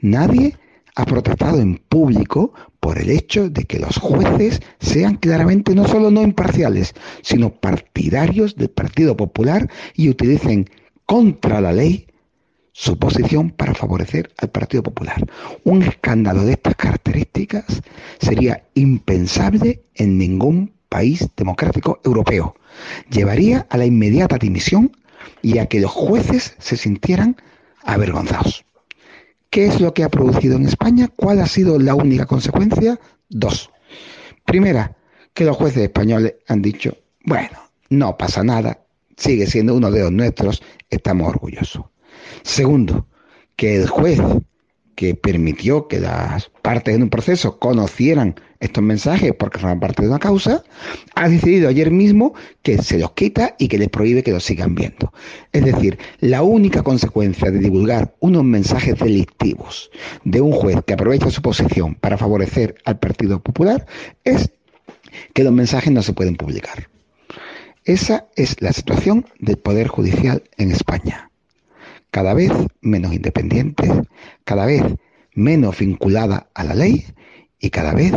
Nadie 0.00 0.56
ha 0.94 1.04
protestado 1.04 1.60
en 1.60 1.78
público 1.78 2.52
por 2.78 2.98
el 2.98 3.10
hecho 3.10 3.50
de 3.50 3.64
que 3.64 3.80
los 3.80 3.98
jueces 3.98 4.60
sean 4.78 5.16
claramente 5.16 5.74
no 5.74 5.86
solo 5.86 6.10
no 6.10 6.22
imparciales, 6.22 6.94
sino 7.22 7.50
partidarios 7.50 8.54
del 8.54 8.70
Partido 8.70 9.16
Popular 9.16 9.68
y 9.94 10.08
utilicen 10.08 10.68
contra 11.06 11.60
la 11.60 11.72
ley 11.72 12.06
su 12.72 12.98
posición 12.98 13.50
para 13.50 13.74
favorecer 13.74 14.30
al 14.38 14.50
Partido 14.50 14.84
Popular. 14.84 15.26
Un 15.64 15.82
escándalo 15.82 16.44
de 16.44 16.52
estas 16.52 16.76
características 16.76 17.82
sería 18.20 18.64
impensable 18.74 19.82
en 19.96 20.16
ningún 20.16 20.72
país 20.90 21.26
democrático 21.36 22.00
europeo. 22.04 22.54
Llevaría 23.08 23.66
a 23.70 23.78
la 23.78 23.86
inmediata 23.86 24.36
dimisión 24.36 24.94
y 25.40 25.56
a 25.58 25.66
que 25.66 25.80
los 25.80 25.90
jueces 25.90 26.54
se 26.58 26.76
sintieran 26.76 27.36
avergonzados. 27.84 28.66
¿Qué 29.48 29.66
es 29.66 29.80
lo 29.80 29.94
que 29.94 30.04
ha 30.04 30.10
producido 30.10 30.56
en 30.56 30.66
España? 30.66 31.08
¿Cuál 31.16 31.40
ha 31.40 31.46
sido 31.46 31.78
la 31.78 31.94
única 31.94 32.26
consecuencia? 32.26 33.00
Dos. 33.30 33.70
Primera, 34.44 34.96
que 35.32 35.44
los 35.44 35.56
jueces 35.56 35.84
españoles 35.84 36.34
han 36.46 36.60
dicho, 36.60 36.96
bueno, 37.24 37.58
no 37.88 38.18
pasa 38.18 38.44
nada, 38.44 38.84
sigue 39.16 39.46
siendo 39.46 39.74
uno 39.74 39.90
de 39.90 40.00
los 40.00 40.12
nuestros, 40.12 40.62
estamos 40.90 41.28
orgullosos. 41.28 41.84
Segundo, 42.42 43.06
que 43.56 43.76
el 43.76 43.88
juez 43.88 44.20
que 45.00 45.14
permitió 45.14 45.88
que 45.88 45.98
las 45.98 46.50
partes 46.60 46.94
en 46.94 47.04
un 47.04 47.08
proceso 47.08 47.58
conocieran 47.58 48.34
estos 48.60 48.84
mensajes 48.84 49.32
porque 49.32 49.58
forman 49.58 49.80
parte 49.80 50.02
de 50.02 50.08
una 50.08 50.18
causa, 50.18 50.62
ha 51.14 51.26
decidido 51.26 51.70
ayer 51.70 51.90
mismo 51.90 52.34
que 52.60 52.76
se 52.82 52.98
los 52.98 53.12
quita 53.12 53.56
y 53.58 53.68
que 53.68 53.78
les 53.78 53.88
prohíbe 53.88 54.22
que 54.22 54.32
los 54.32 54.44
sigan 54.44 54.74
viendo. 54.74 55.10
Es 55.52 55.64
decir, 55.64 55.98
la 56.18 56.42
única 56.42 56.82
consecuencia 56.82 57.50
de 57.50 57.60
divulgar 57.60 58.14
unos 58.20 58.44
mensajes 58.44 58.98
delictivos 58.98 59.90
de 60.24 60.42
un 60.42 60.52
juez 60.52 60.76
que 60.86 60.92
aprovecha 60.92 61.30
su 61.30 61.40
posición 61.40 61.94
para 61.94 62.18
favorecer 62.18 62.74
al 62.84 62.98
Partido 62.98 63.42
Popular 63.42 63.86
es 64.24 64.50
que 65.32 65.44
los 65.44 65.54
mensajes 65.54 65.94
no 65.94 66.02
se 66.02 66.12
pueden 66.12 66.36
publicar. 66.36 66.90
Esa 67.86 68.26
es 68.36 68.60
la 68.60 68.74
situación 68.74 69.24
del 69.38 69.56
Poder 69.56 69.88
Judicial 69.88 70.42
en 70.58 70.72
España 70.72 71.29
cada 72.10 72.34
vez 72.34 72.52
menos 72.80 73.12
independiente, 73.12 74.04
cada 74.44 74.66
vez 74.66 74.82
menos 75.34 75.78
vinculada 75.78 76.48
a 76.54 76.64
la 76.64 76.74
ley 76.74 77.04
y 77.58 77.70
cada 77.70 77.94
vez 77.94 78.12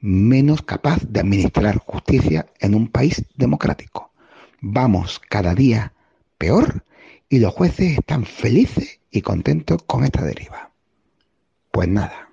menos 0.00 0.62
capaz 0.62 0.98
de 1.08 1.20
administrar 1.20 1.78
justicia 1.78 2.46
en 2.60 2.74
un 2.74 2.88
país 2.88 3.24
democrático. 3.36 4.12
Vamos 4.60 5.20
cada 5.30 5.54
día 5.54 5.94
peor 6.38 6.84
y 7.28 7.38
los 7.38 7.54
jueces 7.54 7.98
están 7.98 8.24
felices 8.24 9.00
y 9.10 9.22
contentos 9.22 9.82
con 9.84 10.04
esta 10.04 10.22
deriva. 10.22 10.70
Pues 11.70 11.88
nada. 11.88 12.28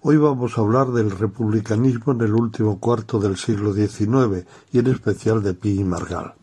Hoy 0.00 0.16
vamos 0.16 0.56
a 0.58 0.62
hablar 0.62 0.88
del 0.88 1.10
republicanismo 1.10 2.12
en 2.12 2.22
el 2.22 2.34
último 2.34 2.80
cuarto 2.80 3.20
del 3.20 3.36
siglo 3.36 3.72
XIX 3.72 4.46
y 4.72 4.78
en 4.78 4.88
especial 4.88 5.42
de 5.42 5.54
Pi 5.54 5.80
y 5.80 5.84
Margal. 5.84 6.34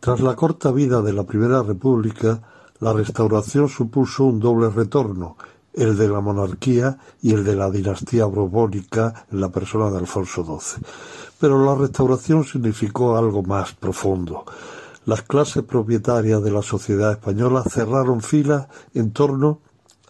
Tras 0.00 0.20
la 0.20 0.36
corta 0.36 0.72
vida 0.72 1.00
de 1.02 1.12
la 1.12 1.24
Primera 1.24 1.62
República, 1.62 2.42
la 2.80 2.92
restauración 2.92 3.68
supuso 3.68 4.24
un 4.24 4.40
doble 4.40 4.70
retorno, 4.70 5.36
el 5.72 5.96
de 5.96 6.08
la 6.08 6.20
monarquía 6.20 6.98
y 7.22 7.32
el 7.32 7.44
de 7.44 7.54
la 7.54 7.70
dinastía 7.70 8.24
borbónica 8.24 9.26
en 9.30 9.40
la 9.40 9.50
persona 9.50 9.90
de 9.90 9.98
Alfonso 9.98 10.44
XII. 10.44 10.82
Pero 11.38 11.64
la 11.64 11.74
restauración 11.74 12.44
significó 12.44 13.16
algo 13.16 13.42
más 13.42 13.74
profundo. 13.74 14.44
Las 15.04 15.22
clases 15.22 15.62
propietarias 15.62 16.42
de 16.42 16.50
la 16.50 16.62
sociedad 16.62 17.12
española 17.12 17.62
cerraron 17.62 18.22
filas 18.22 18.66
en 18.94 19.12
torno 19.12 19.60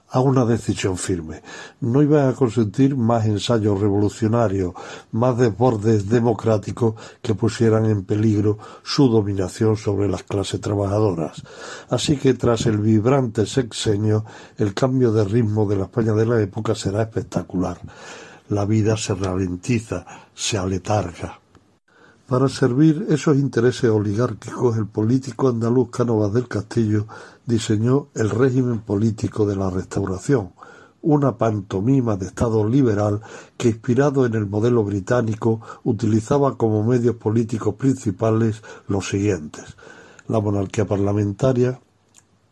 a 0.08 0.20
una 0.20 0.44
decisión 0.44 0.96
firme. 0.96 1.42
No 1.80 2.02
iban 2.02 2.28
a 2.28 2.34
consentir 2.34 2.96
más 2.96 3.26
ensayos 3.26 3.80
revolucionarios, 3.80 4.72
más 5.12 5.36
desbordes 5.36 6.08
democráticos 6.08 6.94
que 7.22 7.34
pusieran 7.34 7.86
en 7.86 8.04
peligro 8.04 8.58
su 8.82 9.08
dominación 9.08 9.76
sobre 9.76 10.08
las 10.08 10.22
clases 10.22 10.60
trabajadoras. 10.60 11.42
Así 11.90 12.16
que 12.16 12.34
tras 12.34 12.66
el 12.66 12.78
vibrante 12.78 13.46
sexenio, 13.46 14.24
el 14.58 14.74
cambio 14.74 15.12
de 15.12 15.24
ritmo 15.24 15.66
de 15.66 15.76
la 15.76 15.84
España 15.84 16.12
de 16.12 16.26
la 16.26 16.40
época 16.40 16.74
será 16.74 17.02
espectacular. 17.02 17.78
La 18.48 18.64
vida 18.64 18.96
se 18.96 19.14
ralentiza, 19.14 20.06
se 20.34 20.56
aletarga. 20.56 21.40
Para 22.26 22.48
servir 22.48 23.06
esos 23.08 23.36
intereses 23.36 23.88
oligárquicos, 23.88 24.76
el 24.76 24.86
político 24.86 25.48
andaluz 25.48 25.90
Cánovas 25.90 26.32
del 26.32 26.48
Castillo 26.48 27.06
diseñó 27.46 28.08
el 28.14 28.30
régimen 28.30 28.80
político 28.80 29.46
de 29.46 29.54
la 29.54 29.70
Restauración, 29.70 30.50
una 31.02 31.38
pantomima 31.38 32.16
de 32.16 32.26
Estado 32.26 32.68
liberal 32.68 33.20
que, 33.56 33.68
inspirado 33.68 34.26
en 34.26 34.34
el 34.34 34.46
modelo 34.46 34.82
británico, 34.82 35.60
utilizaba 35.84 36.56
como 36.56 36.82
medios 36.82 37.14
políticos 37.14 37.76
principales 37.76 38.60
los 38.88 39.08
siguientes. 39.08 39.76
La 40.26 40.40
monarquía 40.40 40.84
parlamentaria, 40.84 41.78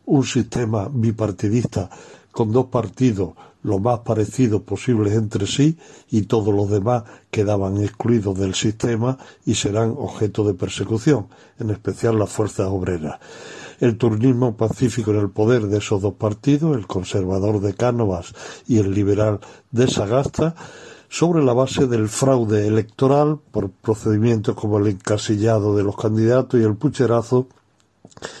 un 0.05 0.23
sistema 0.23 0.87
bipartidista 0.89 1.89
con 2.31 2.53
dos 2.53 2.67
partidos 2.67 3.33
lo 3.65 3.79
más 3.79 3.99
parecidos 4.01 4.61
posibles 4.61 5.13
entre 5.13 5.47
sí 5.47 5.77
y 6.11 6.23
todos 6.23 6.53
los 6.53 6.69
demás 6.69 7.03
quedaban 7.31 7.81
excluidos 7.81 8.37
del 8.37 8.53
sistema 8.53 9.17
y 9.43 9.55
serán 9.55 9.95
objeto 9.97 10.43
de 10.43 10.53
persecución, 10.53 11.27
en 11.59 11.71
especial 11.71 12.19
las 12.19 12.29
fuerzas 12.29 12.67
obreras. 12.67 13.19
El 13.79 13.97
turnismo 13.97 14.55
pacífico 14.55 15.11
en 15.11 15.17
el 15.17 15.29
poder 15.31 15.63
de 15.63 15.79
esos 15.79 16.01
dos 16.01 16.13
partidos, 16.13 16.77
el 16.77 16.85
conservador 16.85 17.59
de 17.59 17.73
Cánovas 17.73 18.33
y 18.67 18.77
el 18.77 18.93
liberal 18.93 19.39
de 19.71 19.87
Sagasta, 19.87 20.55
sobre 21.09 21.43
la 21.43 21.53
base 21.53 21.87
del 21.87 22.07
fraude 22.07 22.67
electoral 22.67 23.39
por 23.51 23.71
procedimientos 23.71 24.55
como 24.55 24.77
el 24.77 24.87
encasillado 24.87 25.75
de 25.75 25.83
los 25.83 25.95
candidatos 25.95 26.59
y 26.59 26.63
el 26.63 26.75
pucherazo 26.75 27.47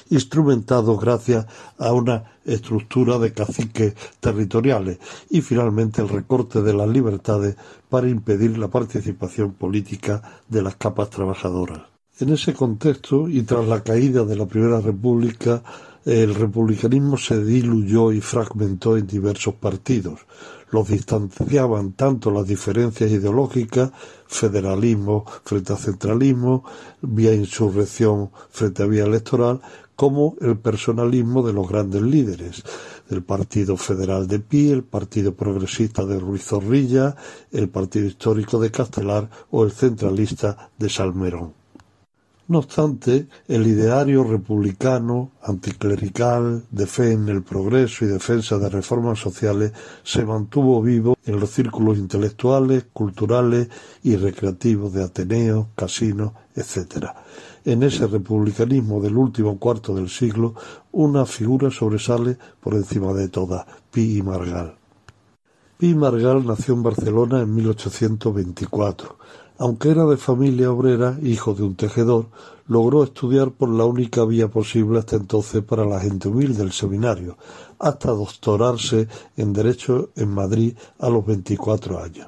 instrumentados 0.09 0.99
gracias 0.99 1.45
a 1.77 1.93
una 1.93 2.23
estructura 2.45 3.17
de 3.19 3.33
caciques 3.33 3.95
territoriales 4.19 4.99
y 5.29 5.41
finalmente 5.41 6.01
el 6.01 6.09
recorte 6.09 6.61
de 6.61 6.73
las 6.73 6.87
libertades 6.87 7.55
para 7.89 8.09
impedir 8.09 8.57
la 8.57 8.67
participación 8.67 9.53
política 9.53 10.21
de 10.47 10.61
las 10.61 10.75
capas 10.75 11.09
trabajadoras. 11.09 11.81
En 12.19 12.29
ese 12.29 12.53
contexto 12.53 13.27
y 13.27 13.41
tras 13.41 13.67
la 13.67 13.83
caída 13.83 14.23
de 14.23 14.37
la 14.37 14.45
Primera 14.45 14.79
República, 14.79 15.61
el 16.05 16.35
republicanismo 16.35 17.17
se 17.17 17.43
diluyó 17.43 18.11
y 18.11 18.21
fragmentó 18.21 18.95
en 18.95 19.07
diversos 19.07 19.55
partidos. 19.55 20.21
Los 20.75 20.89
distanciaban 20.89 21.93
tanto 21.93 22.31
las 22.31 22.45
diferencias 22.47 23.09
ideológicas, 23.09 23.91
federalismo 24.27 25.23
frente 25.45 25.71
a 25.71 25.77
centralismo, 25.77 26.65
vía 27.01 27.33
insurrección 27.33 28.29
frente 28.49 28.83
a 28.83 28.85
vía 28.85 29.05
electoral, 29.05 29.61
como 29.95 30.35
el 30.41 30.57
personalismo 30.57 31.47
de 31.47 31.53
los 31.53 31.69
grandes 31.69 32.01
líderes, 32.01 32.61
del 33.09 33.23
Partido 33.23 33.77
Federal 33.77 34.27
de 34.27 34.39
Pi, 34.39 34.69
el 34.69 34.83
Partido 34.83 35.33
Progresista 35.33 36.05
de 36.05 36.19
Ruiz 36.19 36.43
Zorrilla, 36.43 37.15
el 37.53 37.69
Partido 37.69 38.07
Histórico 38.07 38.59
de 38.59 38.69
Castelar 38.69 39.29
o 39.51 39.63
el 39.63 39.71
centralista 39.71 40.71
de 40.77 40.89
Salmerón. 40.89 41.64
No 42.47 42.59
obstante, 42.59 43.27
el 43.47 43.65
ideario 43.65 44.23
republicano, 44.23 45.31
anticlerical, 45.41 46.63
de 46.69 46.85
fe 46.85 47.13
en 47.13 47.27
el 47.27 47.41
progreso 47.41 48.05
y 48.05 48.07
defensa 48.07 48.59
de 48.59 48.69
reformas 48.69 49.17
sociales 49.17 49.71
se 50.03 50.23
mantuvo 50.23 50.79
vivo 50.79 51.17
en 51.25 51.39
los 51.39 51.49
círculos 51.49 51.97
intelectuales, 51.97 52.85
culturales 52.93 53.69
y 54.03 54.15
recreativos 54.15 54.93
de 54.93 55.03
Ateneo, 55.03 55.69
casinos, 55.75 56.33
etc. 56.55 57.07
En 57.65 57.81
ese 57.81 58.05
republicanismo 58.05 59.01
del 59.01 59.17
último 59.17 59.57
cuarto 59.57 59.95
del 59.95 60.09
siglo, 60.09 60.53
una 60.91 61.25
figura 61.25 61.71
sobresale 61.71 62.37
por 62.59 62.75
encima 62.75 63.11
de 63.13 63.27
todas, 63.27 63.65
Pi 63.89 64.19
y 64.19 64.21
Margal. 64.21 64.75
Pi 65.79 65.95
Margal 65.95 66.45
nació 66.45 66.75
en 66.75 66.83
Barcelona 66.83 67.41
en 67.41 67.55
1824 67.55 69.17
aunque 69.57 69.89
era 69.89 70.05
de 70.05 70.17
familia 70.17 70.71
obrera, 70.71 71.17
hijo 71.21 71.53
de 71.53 71.63
un 71.63 71.75
tejedor, 71.75 72.27
logró 72.67 73.03
estudiar 73.03 73.51
por 73.51 73.69
la 73.69 73.85
única 73.85 74.25
vía 74.25 74.47
posible 74.47 74.99
hasta 74.99 75.15
entonces 75.15 75.63
para 75.63 75.85
la 75.85 75.99
gente 75.99 76.27
humilde 76.27 76.59
del 76.59 76.71
seminario, 76.71 77.37
hasta 77.79 78.11
doctorarse 78.11 79.07
en 79.37 79.53
Derecho 79.53 80.09
en 80.15 80.29
Madrid 80.29 80.75
a 80.99 81.09
los 81.09 81.25
24 81.25 82.03
años. 82.03 82.27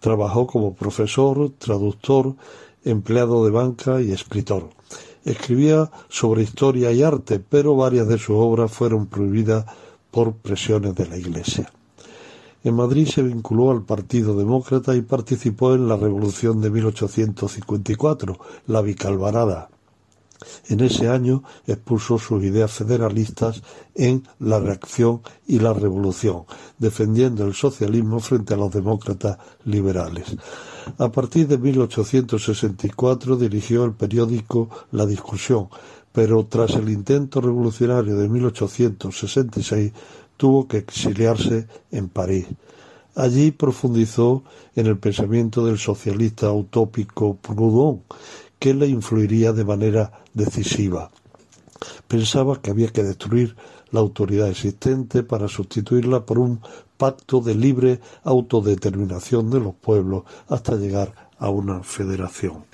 Trabajó 0.00 0.46
como 0.46 0.74
profesor, 0.74 1.50
traductor, 1.58 2.34
empleado 2.84 3.44
de 3.44 3.50
banca 3.50 4.00
y 4.00 4.12
escritor. 4.12 4.70
Escribía 5.24 5.90
sobre 6.08 6.42
historia 6.42 6.92
y 6.92 7.02
arte, 7.02 7.40
pero 7.40 7.74
varias 7.74 8.06
de 8.06 8.18
sus 8.18 8.36
obras 8.36 8.70
fueron 8.70 9.06
prohibidas 9.06 9.64
por 10.10 10.34
presiones 10.34 10.94
de 10.94 11.06
la 11.06 11.16
Iglesia. 11.16 11.72
En 12.66 12.74
Madrid 12.74 13.06
se 13.06 13.22
vinculó 13.22 13.70
al 13.70 13.84
Partido 13.84 14.36
Demócrata 14.36 14.96
y 14.96 15.02
participó 15.02 15.74
en 15.74 15.86
la 15.86 15.96
Revolución 15.96 16.60
de 16.60 16.68
1854, 16.68 18.40
la 18.66 18.82
Bicalvarada. 18.82 19.68
En 20.66 20.80
ese 20.80 21.08
año 21.08 21.44
expuso 21.68 22.18
sus 22.18 22.42
ideas 22.42 22.72
federalistas 22.72 23.62
en 23.94 24.24
La 24.40 24.58
Reacción 24.58 25.20
y 25.46 25.60
la 25.60 25.74
Revolución, 25.74 26.42
defendiendo 26.76 27.44
el 27.44 27.54
socialismo 27.54 28.18
frente 28.18 28.54
a 28.54 28.56
los 28.56 28.72
demócratas 28.72 29.38
liberales. 29.64 30.36
A 30.98 31.12
partir 31.12 31.46
de 31.46 31.58
1864 31.58 33.36
dirigió 33.36 33.84
el 33.84 33.92
periódico 33.92 34.70
La 34.90 35.06
Discusión, 35.06 35.68
pero 36.10 36.44
tras 36.46 36.74
el 36.74 36.88
intento 36.88 37.40
revolucionario 37.40 38.16
de 38.16 38.28
1866 38.28 39.92
tuvo 40.36 40.68
que 40.68 40.78
exiliarse 40.78 41.66
en 41.90 42.08
París. 42.08 42.46
Allí 43.14 43.50
profundizó 43.50 44.44
en 44.74 44.86
el 44.86 44.98
pensamiento 44.98 45.64
del 45.64 45.78
socialista 45.78 46.52
utópico 46.52 47.36
Proudhon, 47.36 48.02
que 48.58 48.74
le 48.74 48.86
influiría 48.86 49.52
de 49.52 49.64
manera 49.64 50.12
decisiva. 50.34 51.10
Pensaba 52.08 52.60
que 52.60 52.70
había 52.70 52.88
que 52.88 53.02
destruir 53.02 53.56
la 53.90 54.00
autoridad 54.00 54.48
existente 54.48 55.22
para 55.22 55.48
sustituirla 55.48 56.26
por 56.26 56.38
un 56.38 56.60
pacto 56.96 57.40
de 57.40 57.54
libre 57.54 58.00
autodeterminación 58.24 59.50
de 59.50 59.60
los 59.60 59.74
pueblos 59.74 60.24
hasta 60.48 60.76
llegar 60.76 61.14
a 61.38 61.50
una 61.50 61.82
federación. 61.82 62.64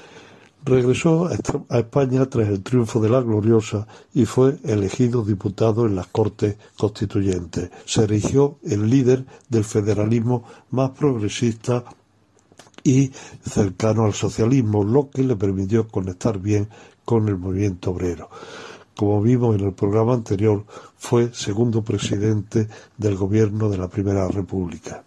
Regresó 0.64 1.28
a 1.68 1.78
España 1.78 2.26
tras 2.26 2.48
el 2.48 2.62
triunfo 2.62 3.00
de 3.00 3.08
la 3.08 3.20
Gloriosa 3.20 3.86
y 4.14 4.26
fue 4.26 4.58
elegido 4.62 5.24
diputado 5.24 5.86
en 5.86 5.96
las 5.96 6.06
Cortes 6.06 6.56
Constituyentes. 6.76 7.70
Se 7.84 8.04
erigió 8.04 8.58
el 8.62 8.88
líder 8.88 9.26
del 9.48 9.64
federalismo 9.64 10.44
más 10.70 10.90
progresista 10.90 11.84
y 12.84 13.10
cercano 13.44 14.04
al 14.04 14.14
socialismo, 14.14 14.84
lo 14.84 15.10
que 15.10 15.24
le 15.24 15.34
permitió 15.34 15.88
conectar 15.88 16.38
bien 16.38 16.68
con 17.04 17.28
el 17.28 17.38
movimiento 17.38 17.90
obrero. 17.90 18.30
Como 18.96 19.20
vimos 19.20 19.56
en 19.56 19.66
el 19.66 19.72
programa 19.72 20.14
anterior, 20.14 20.64
fue 20.96 21.32
segundo 21.32 21.82
presidente 21.82 22.68
del 22.96 23.16
gobierno 23.16 23.68
de 23.68 23.78
la 23.78 23.88
Primera 23.88 24.28
República. 24.28 25.02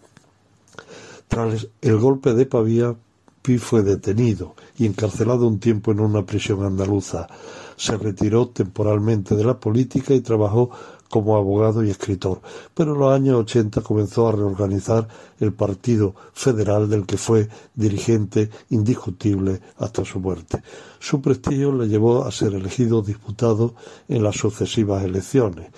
Tras 1.28 1.66
el 1.80 1.96
golpe 1.96 2.34
de 2.34 2.46
Pavía, 2.46 2.94
Fue 3.46 3.84
detenido 3.84 4.56
y 4.76 4.86
encarcelado 4.86 5.46
un 5.46 5.60
tiempo 5.60 5.92
en 5.92 6.00
una 6.00 6.26
prisión 6.26 6.64
andaluza. 6.64 7.28
Se 7.76 7.96
retiró 7.96 8.48
temporalmente 8.48 9.36
de 9.36 9.44
la 9.44 9.60
política 9.60 10.14
y 10.14 10.20
trabajó 10.20 10.70
como 11.08 11.36
abogado 11.36 11.84
y 11.84 11.90
escritor, 11.90 12.40
pero 12.74 12.94
en 12.94 12.98
los 12.98 13.14
años 13.14 13.36
80 13.36 13.82
comenzó 13.82 14.26
a 14.26 14.32
reorganizar 14.32 15.06
el 15.38 15.52
Partido 15.52 16.16
Federal 16.32 16.90
del 16.90 17.06
que 17.06 17.16
fue 17.16 17.48
dirigente 17.72 18.50
indiscutible 18.70 19.60
hasta 19.78 20.04
su 20.04 20.18
muerte. 20.18 20.60
Su 20.98 21.22
prestigio 21.22 21.70
le 21.70 21.86
llevó 21.86 22.24
a 22.24 22.32
ser 22.32 22.52
elegido 22.54 23.00
diputado 23.00 23.76
en 24.08 24.24
las 24.24 24.34
sucesivas 24.34 25.04
elecciones. 25.04 25.68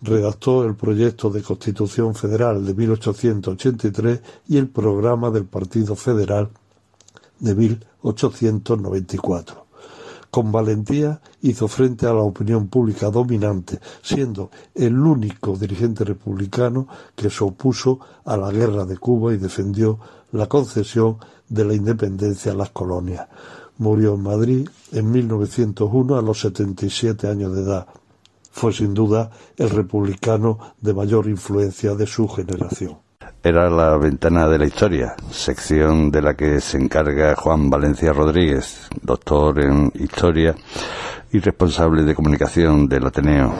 Redactó 0.00 0.64
el 0.64 0.74
proyecto 0.74 1.28
de 1.28 1.42
Constitución 1.42 2.14
Federal 2.14 2.64
de 2.64 2.72
1883 2.72 4.20
y 4.48 4.56
el 4.56 4.68
programa 4.68 5.30
del 5.30 5.44
Partido 5.44 5.94
Federal 5.94 6.48
de 7.40 7.54
1894. 7.54 9.66
Con 10.30 10.52
valentía 10.52 11.20
hizo 11.42 11.66
frente 11.66 12.06
a 12.06 12.12
la 12.12 12.20
opinión 12.20 12.68
pública 12.68 13.10
dominante, 13.10 13.80
siendo 14.00 14.50
el 14.74 14.96
único 14.96 15.56
dirigente 15.56 16.04
republicano 16.04 16.86
que 17.16 17.30
se 17.30 17.42
opuso 17.42 17.98
a 18.24 18.36
la 18.36 18.52
guerra 18.52 18.84
de 18.84 18.96
Cuba 18.96 19.34
y 19.34 19.38
defendió 19.38 19.98
la 20.30 20.46
concesión 20.46 21.16
de 21.48 21.64
la 21.64 21.74
independencia 21.74 22.52
a 22.52 22.54
las 22.54 22.70
colonias. 22.70 23.26
Murió 23.78 24.14
en 24.14 24.22
Madrid 24.22 24.68
en 24.92 25.10
1901 25.10 26.16
a 26.16 26.22
los 26.22 26.40
77 26.40 27.26
años 27.26 27.56
de 27.56 27.62
edad. 27.62 27.86
Fue 28.52 28.72
sin 28.72 28.94
duda 28.94 29.30
el 29.56 29.70
republicano 29.70 30.58
de 30.80 30.94
mayor 30.94 31.26
influencia 31.26 31.96
de 31.96 32.06
su 32.06 32.28
generación 32.28 33.09
era 33.42 33.70
la 33.70 33.96
ventana 33.96 34.48
de 34.48 34.58
la 34.58 34.66
historia, 34.66 35.14
sección 35.30 36.10
de 36.10 36.20
la 36.20 36.34
que 36.34 36.60
se 36.60 36.76
encarga 36.76 37.34
Juan 37.36 37.70
Valencia 37.70 38.12
Rodríguez, 38.12 38.88
doctor 39.00 39.60
en 39.60 39.90
historia 39.94 40.54
y 41.32 41.38
responsable 41.38 42.02
de 42.02 42.14
comunicación 42.14 42.86
del 42.86 43.06
Ateneo. 43.06 43.54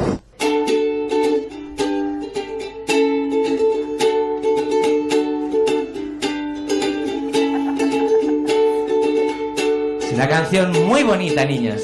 Es 10.02 10.12
una 10.12 10.28
canción 10.28 10.72
muy 10.86 11.04
bonita, 11.04 11.44
niños, 11.46 11.82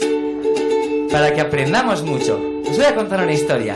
para 1.11 1.33
que 1.33 1.41
aprendamos 1.41 2.03
mucho. 2.05 2.39
Os 2.69 2.77
voy 2.77 2.87
a 2.87 2.95
contar 2.95 3.23
una 3.23 3.33
historia. 3.33 3.75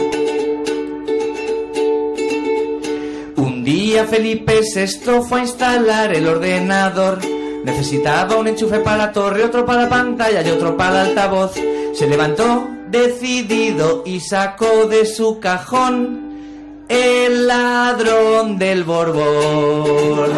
Día 3.72 4.04
Felipe 4.04 4.60
VI 4.62 5.22
fue 5.28 5.40
a 5.40 5.42
instalar 5.42 6.12
el 6.12 6.26
ordenador. 6.26 7.18
Necesitaba 7.64 8.36
un 8.36 8.48
enchufe 8.48 8.80
para 8.80 8.96
la 8.96 9.12
torre, 9.12 9.44
otro 9.44 9.64
para 9.64 9.82
la 9.82 9.88
pantalla 9.88 10.42
y 10.42 10.50
otro 10.50 10.76
para 10.76 11.02
el 11.02 11.08
altavoz. 11.10 11.52
Se 11.94 12.08
levantó 12.08 12.68
decidido 12.88 14.02
y 14.04 14.18
sacó 14.20 14.86
de 14.86 15.06
su 15.06 15.38
cajón 15.38 16.84
el 16.88 17.46
ladrón 17.46 18.58
del 18.58 18.82
Borbón. 18.82 20.32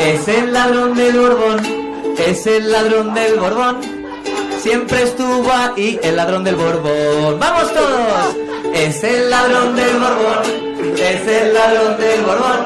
Es 0.00 0.26
el 0.26 0.52
ladrón 0.52 0.96
del 0.96 1.16
Borbón, 1.16 1.60
es 2.18 2.46
el 2.48 2.72
ladrón 2.72 3.14
del 3.14 3.38
Borbón. 3.38 3.76
Siempre 4.58 5.04
estuvo 5.04 5.52
ahí 5.52 6.00
el 6.02 6.16
ladrón 6.16 6.42
del 6.42 6.56
Borbón. 6.56 7.38
¡Vamos 7.38 7.72
todos! 7.72 8.36
Es 8.74 9.04
el 9.04 9.30
ladrón 9.30 9.76
del 9.76 9.92
Borbón 10.00 10.65
es 10.94 11.26
el 11.26 11.54
ladrón 11.54 11.96
del 11.98 12.22
Borbón. 12.22 12.64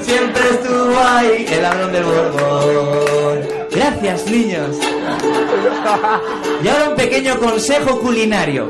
Siempre 0.00 0.42
estuvo 0.50 0.98
ahí 0.98 1.46
el 1.50 1.62
ladrón 1.62 1.92
del 1.92 2.04
Borbón. 2.04 3.40
Gracias, 3.70 4.26
niños. 4.26 4.76
Y 6.62 6.68
ahora 6.68 6.88
un 6.90 6.96
pequeño 6.96 7.38
consejo 7.38 8.00
culinario. 8.00 8.68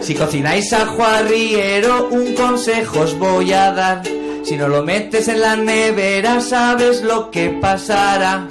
Si 0.00 0.14
cocináis 0.14 0.72
ajo 0.72 1.04
arriero, 1.04 2.08
un 2.10 2.34
consejo 2.34 3.00
os 3.00 3.18
voy 3.18 3.52
a 3.52 3.72
dar. 3.72 4.02
Si 4.42 4.56
no 4.56 4.68
lo 4.68 4.82
metes 4.82 5.28
en 5.28 5.40
la 5.40 5.56
nevera, 5.56 6.40
sabes 6.40 7.02
lo 7.02 7.30
que 7.30 7.50
pasará. 7.50 8.48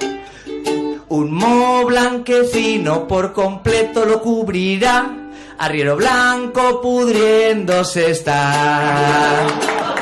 Un 1.08 1.32
mo 1.32 1.84
blanquecino 1.86 3.08
por 3.08 3.32
completo 3.32 4.04
lo 4.04 4.22
cubrirá 4.22 5.17
arriero 5.58 5.96
blanco 5.96 6.80
pudriéndose 6.80 8.10
está. 8.10 9.46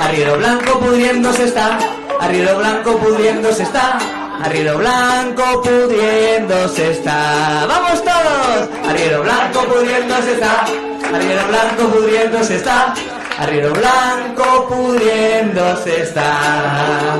Arriero 0.00 0.36
blanco 0.36 0.78
pudriéndose 0.78 1.44
está, 1.44 1.78
arriero 2.20 2.58
blanco 2.58 2.96
pudriéndose 2.98 3.62
está, 3.62 3.98
arriero 4.42 4.78
blanco 4.78 5.62
pudriéndose 5.62 6.92
está. 6.92 7.66
¡Vamos 7.66 8.04
todos! 8.04 8.68
Arriero 8.88 9.22
blanco 9.22 9.64
pudriéndose 9.64 10.34
está, 10.34 10.64
arriero 11.12 11.48
blanco 11.48 11.82
pudriéndose 11.94 12.56
está, 12.56 12.94
arriero 13.38 13.72
blanco 13.72 14.68
pudriéndose 14.68 16.02
está. 16.02 17.16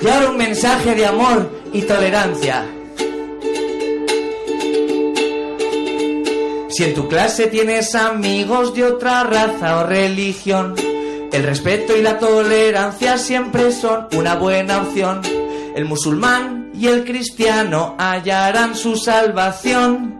Y 0.00 0.08
ahora 0.08 0.30
un 0.30 0.36
mensaje 0.36 0.94
de 0.94 1.06
amor 1.06 1.48
y 1.72 1.82
tolerancia. 1.82 2.66
Si 6.72 6.84
en 6.84 6.94
tu 6.94 7.06
clase 7.06 7.48
tienes 7.48 7.94
amigos 7.94 8.72
de 8.72 8.84
otra 8.84 9.24
raza 9.24 9.80
o 9.80 9.86
religión, 9.86 10.74
el 11.30 11.42
respeto 11.42 11.94
y 11.94 12.00
la 12.00 12.18
tolerancia 12.18 13.18
siempre 13.18 13.72
son 13.72 14.08
una 14.16 14.36
buena 14.36 14.80
opción. 14.80 15.20
El 15.76 15.84
musulmán 15.84 16.70
y 16.72 16.86
el 16.86 17.04
cristiano 17.04 17.94
hallarán 17.98 18.74
su 18.74 18.96
salvación 18.96 20.18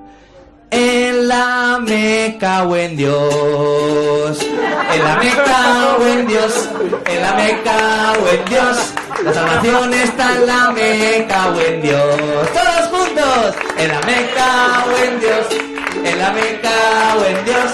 en 0.71 1.27
la 1.27 1.81
Meca 1.83 2.65
o 2.65 2.77
en 2.77 2.99
Dios. 2.99 4.39
En 4.93 5.05
la 5.05 5.17
Meca 5.17 5.97
o 5.99 6.07
en 6.07 6.27
Dios. 6.27 6.69
En 7.07 7.23
la 7.23 7.33
Meca 7.33 8.13
o 8.23 8.29
en 8.29 8.45
Dios. 8.45 8.77
La 9.25 9.33
salvación 9.33 9.95
está 9.95 10.37
en 10.37 10.47
la 10.47 10.71
Meca 10.71 11.49
o 11.49 11.61
en 11.61 11.81
Dios. 11.81 12.17
Todos 12.53 12.89
juntos. 12.91 13.55
En 13.79 13.89
la 13.89 14.01
Meca 14.01 14.85
o 14.87 15.03
en 15.03 15.21
Dios. 15.21 15.72
En 16.05 16.19
la 16.19 16.33
Meca 16.33 17.17
o 17.19 17.25
en 17.25 17.45
Dios. 17.45 17.73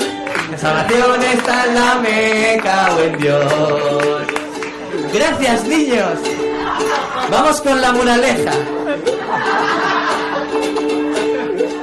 La 0.50 0.58
salvación 0.58 1.22
está 1.22 1.64
en 1.66 1.74
la 1.74 1.94
Meca 1.96 2.88
o 2.96 3.00
en 3.02 3.18
Dios. 3.18 4.22
Gracias, 5.12 5.64
niños. 5.64 6.18
Vamos 7.30 7.60
con 7.60 7.80
la 7.80 7.92
muraleja. 7.92 8.52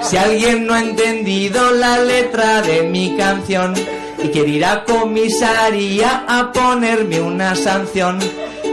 Si 0.02 0.18
alguien 0.18 0.68
no 0.68 0.74
ha 0.76 0.80
entendido 0.82 1.72
la 1.72 1.98
letra 1.98 2.62
de 2.62 2.84
mi 2.84 3.18
canción 3.18 3.74
y 4.24 4.30
quiere 4.30 4.50
ir 4.50 4.66
a 4.66 4.84
comisaría 4.84 6.26
a 6.28 6.52
ponerme 6.52 7.22
una 7.22 7.56
sanción, 7.56 8.20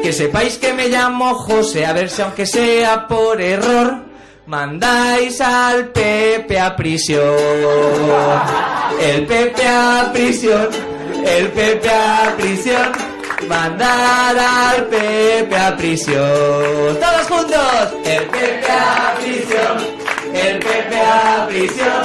que 0.02 0.12
sepáis 0.12 0.58
que 0.58 0.74
me 0.74 0.88
llamo 0.88 1.34
José, 1.34 1.86
a 1.86 1.92
ver 1.94 2.10
si 2.10 2.20
aunque 2.20 2.44
sea 2.44 3.06
por 3.08 3.40
error, 3.40 4.11
mandáis 4.52 5.40
al 5.40 5.86
Pepe 5.88 6.60
a 6.60 6.76
prisión. 6.76 7.24
El 9.00 9.24
Pepe 9.24 9.66
a 9.66 10.10
prisión, 10.12 10.68
el 11.24 11.48
Pepe 11.48 11.88
a 11.88 12.34
prisión, 12.36 12.92
mandar 13.48 14.36
al 14.38 14.84
Pepe 14.88 15.56
a 15.56 15.74
prisión. 15.74 16.98
Todos 17.00 17.26
juntos, 17.30 17.94
el 18.04 18.24
Pepe 18.26 18.70
a 18.70 19.14
prisión 19.14 20.02
el 20.34 20.58
Pepe 20.58 21.00
a 21.00 21.46
prisión, 21.46 22.02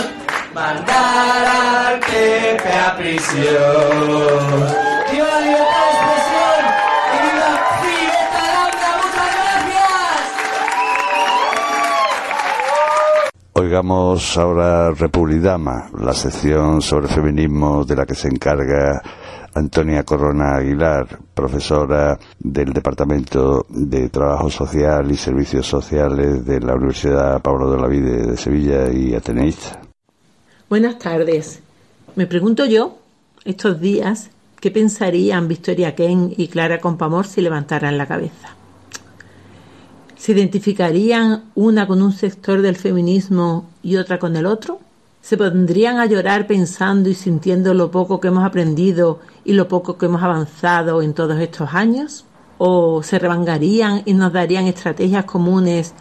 mandar 0.54 1.46
al 1.46 2.00
Pepe 2.00 2.74
a 2.74 2.96
prisión. 2.96 4.74
¡Viva 5.12 5.42
la 5.42 6.17
Oigamos 13.60 14.38
ahora 14.38 14.92
Republidama, 14.92 15.90
la 16.00 16.14
sección 16.14 16.80
sobre 16.80 17.08
feminismo 17.08 17.84
de 17.84 17.96
la 17.96 18.06
que 18.06 18.14
se 18.14 18.28
encarga 18.28 19.02
Antonia 19.56 20.04
Corona 20.04 20.58
Aguilar, 20.58 21.18
profesora 21.34 22.20
del 22.38 22.72
Departamento 22.72 23.66
de 23.68 24.10
Trabajo 24.10 24.52
Social 24.52 25.10
y 25.12 25.18
Servicios 25.18 25.66
Sociales 25.66 26.46
de 26.46 26.60
la 26.60 26.76
Universidad 26.76 27.42
Pablo 27.42 27.72
de 27.72 27.82
la 27.82 27.88
de 27.88 28.38
Sevilla 28.38 28.92
y 28.94 29.16
ateneísta. 29.16 29.82
Buenas 30.70 31.00
tardes. 31.00 31.60
Me 32.16 32.28
pregunto 32.28 32.64
yo, 32.68 33.00
estos 33.44 33.82
días, 33.82 34.30
¿qué 34.60 34.70
pensarían 34.70 35.48
Victoria 35.48 35.96
Ken 35.96 36.32
y 36.38 36.50
Clara 36.50 36.80
Compamor 36.80 37.26
si 37.26 37.42
levantaran 37.42 37.98
la 37.98 38.06
cabeza? 38.06 38.57
¿Se 40.18 40.32
identificarían 40.32 41.44
una 41.54 41.88
con 41.88 42.02
un 42.02 42.12
sector 42.12 42.62
del 42.62 42.76
feminismo 42.76 43.70
y 43.84 43.98
otra 43.98 44.18
con 44.18 44.36
el 44.36 44.48
otro? 44.48 44.80
¿Se 45.22 45.38
pondrían 45.38 46.00
a 46.00 46.06
llorar 46.08 46.48
pensando 46.48 47.08
y 47.10 47.14
sintiendo 47.14 47.74
lo 47.74 47.92
poco 47.92 48.20
que 48.20 48.30
hemos 48.30 48.44
aprendido 48.44 49.20
y 49.46 49.54
lo 49.54 49.68
poco 49.68 49.98
que 49.98 50.08
hemos 50.08 50.24
avanzado 50.24 51.02
en 51.02 51.14
todos 51.14 51.40
estos 51.40 51.74
años? 51.74 52.26
¿O 52.58 53.04
se 53.04 53.20
revangarían 53.20 54.02
y 54.06 54.16
nos 54.16 54.34
darían 54.34 54.66
estrategias 54.66 55.26
comunes 55.26 55.94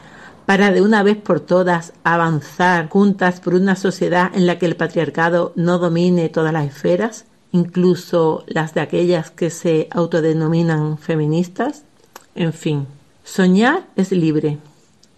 para 0.46 0.70
de 0.70 0.80
una 0.80 1.02
vez 1.02 1.18
por 1.18 1.40
todas 1.40 1.92
avanzar 2.02 2.88
juntas 2.88 3.40
por 3.40 3.54
una 3.54 3.76
sociedad 3.76 4.30
en 4.34 4.46
la 4.46 4.58
que 4.58 4.66
el 4.66 4.76
patriarcado 4.76 5.52
no 5.56 5.78
domine 5.78 6.30
todas 6.30 6.54
las 6.54 6.66
esferas, 6.66 7.26
incluso 7.52 8.44
las 8.46 8.72
de 8.72 8.80
aquellas 8.80 9.30
que 9.30 9.50
se 9.50 9.88
autodenominan 9.90 10.96
feministas? 10.96 11.82
En 12.34 12.52
fin, 12.52 12.86
soñar 13.26 13.88
es 13.96 14.12
libre 14.12 14.58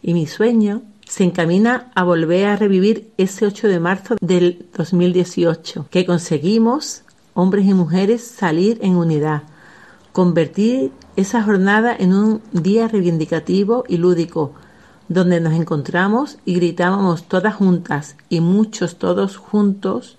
y 0.03 0.15
mi 0.15 0.27
sueño 0.27 0.83
se 1.07 1.25
encamina 1.25 1.93
a 1.95 2.05
volver 2.05 2.47
a 2.47 2.57
revivir 2.57 3.13
ese 3.19 3.47
8 3.47 3.69
de 3.69 3.81
marzo 3.81 4.17
del 4.21 4.67
2018, 4.77 5.87
que 5.91 6.07
conseguimos, 6.07 7.03
hombres 7.35 7.67
y 7.67 7.75
mujeres, 7.75 8.27
salir 8.27 8.79
en 8.83 8.97
unidad, 8.97 9.43
convertir 10.13 10.91
esa 11.17 11.43
jornada 11.43 11.95
en 11.97 12.15
un 12.15 12.43
día 12.53 12.89
reivindicativo 12.89 13.85
y 13.89 13.99
lúdico, 13.99 14.55
donde 15.09 15.41
nos 15.41 15.55
encontramos 15.55 16.39
y 16.45 16.55
gritábamos 16.55 17.25
todas 17.25 17.55
juntas 17.55 18.17
y 18.29 18.41
muchos 18.41 18.97
todos 18.97 19.37
juntos 19.37 20.17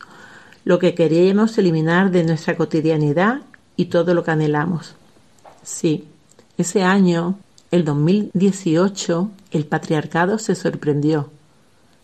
lo 0.64 0.78
que 0.78 0.94
queríamos 0.94 1.58
eliminar 1.58 2.12
de 2.12 2.24
nuestra 2.24 2.56
cotidianidad 2.56 3.42
y 3.76 3.86
todo 3.86 4.14
lo 4.14 4.24
que 4.24 4.32
anhelamos. 4.32 4.96
Sí, 5.64 6.06
ese 6.58 6.84
año 6.84 7.38
el 7.72 7.86
2018 7.86 9.30
el 9.52 9.66
patriarcado 9.66 10.40
se 10.40 10.56
sorprendió, 10.56 11.30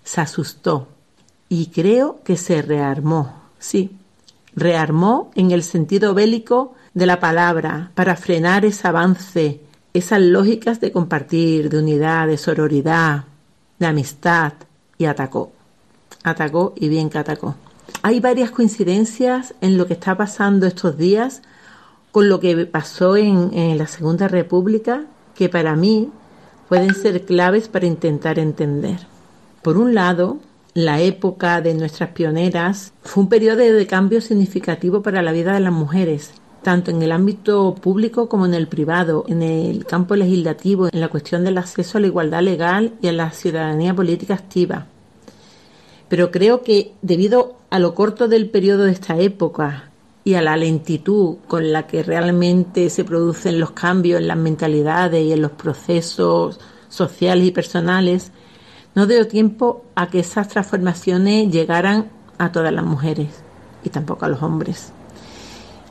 se 0.04 0.22
asustó 0.22 0.88
y 1.50 1.68
creo 1.68 2.22
que 2.24 2.38
se 2.38 2.62
rearmó, 2.62 3.34
sí, 3.60 3.98
rearmó 4.56 5.32
en 5.36 5.52
el 5.52 5.64
sentido 5.64 6.14
bélico 6.14 6.76
de 6.94 7.06
la 7.06 7.20
palabra 7.20 7.92
para 7.96 8.16
frenar 8.16 8.64
ese 8.66 8.88
avance, 8.88 9.62
esas 9.94 10.22
lógicas 10.22 10.80
de 10.80 10.92
compartir, 10.92 11.70
de 11.70 11.80
unidad, 11.80 12.28
de 12.28 12.38
sororidad, 12.38 13.26
de 13.80 13.86
amistad 13.86 14.54
y 14.98 15.06
atacó. 15.06 15.52
Atacó 16.24 16.74
y 16.76 16.90
bien 16.90 17.10
que 17.10 17.18
atacó. 17.18 17.56
Hay 18.02 18.20
varias 18.20 18.52
coincidencias 18.52 19.54
en 19.62 19.78
lo 19.78 19.88
que 19.88 19.94
está 19.94 20.16
pasando 20.16 20.68
estos 20.68 20.98
días 20.98 21.42
con 22.12 22.30
lo 22.30 22.40
que 22.40 22.66
pasó 22.66 23.18
en, 23.18 23.54
en 23.54 23.78
la 23.78 23.88
Segunda 23.88 24.28
República 24.28 25.06
que 25.36 25.50
para 25.50 25.76
mí 25.76 26.10
pueden 26.70 26.96
ser 26.96 27.26
claves 27.26 27.68
para 27.68 27.86
intentar 27.86 28.40
entender. 28.40 29.00
Por 29.62 29.78
un 29.78 29.94
lado, 29.94 30.40
la 30.74 31.00
época 31.02 31.62
de 31.62 31.74
nuestras 31.74 32.10
pioneras 32.10 32.94
fue 33.04 33.24
un 33.24 33.30
periodo 33.30 33.60
de 33.60 33.88
cambio 33.88 34.22
significativo 34.22 35.02
para 35.02 35.22
la 35.22 35.32
vida 35.32 35.54
de 35.54 35.60
las 35.60 35.74
mujeres, 35.74 36.34
tanto 36.64 36.92
en 36.92 37.02
el 37.02 37.12
ámbito 37.12 37.76
público 37.76 38.28
como 38.28 38.46
en 38.46 38.54
el 38.54 38.68
privado, 38.68 39.26
en 39.28 39.42
el 39.42 39.86
campo 39.86 40.16
legislativo, 40.16 40.90
en 40.92 41.00
la 41.00 41.10
cuestión 41.10 41.44
del 41.44 41.58
acceso 41.58 41.98
a 41.98 42.02
la 42.02 42.08
igualdad 42.08 42.42
legal 42.42 42.94
y 43.02 43.08
a 43.08 43.14
la 43.14 43.32
ciudadanía 43.32 43.94
política 43.94 44.34
activa. 44.34 44.88
Pero 46.10 46.32
creo 46.32 46.62
que 46.62 46.94
debido 47.02 47.56
a 47.70 47.80
lo 47.80 47.96
corto 47.96 48.28
del 48.28 48.50
periodo 48.50 48.84
de 48.84 48.92
esta 48.92 49.18
época 49.20 49.92
y 50.26 50.34
a 50.34 50.42
la 50.42 50.58
lentitud 50.58 51.38
con 51.48 51.72
la 51.72 51.86
que 51.86 52.02
realmente 52.02 52.90
se 52.90 53.06
producen 53.06 53.60
los 53.60 53.72
cambios 53.72 54.20
en 54.20 54.28
las 54.28 54.38
mentalidades 54.38 55.24
y 55.24 55.32
en 55.32 55.42
los 55.44 55.52
procesos 55.52 56.60
sociales 56.90 57.46
y 57.46 57.52
personales, 57.52 58.32
no 58.96 59.06
dio 59.06 59.28
tiempo 59.28 59.86
a 59.94 60.10
que 60.10 60.20
esas 60.20 60.48
transformaciones 60.48 61.52
llegaran 61.52 62.10
a 62.40 62.52
todas 62.52 62.74
las 62.74 62.84
mujeres 62.84 63.28
y 63.84 63.90
tampoco 63.90 64.26
a 64.26 64.30
los 64.30 64.42
hombres. 64.42 64.92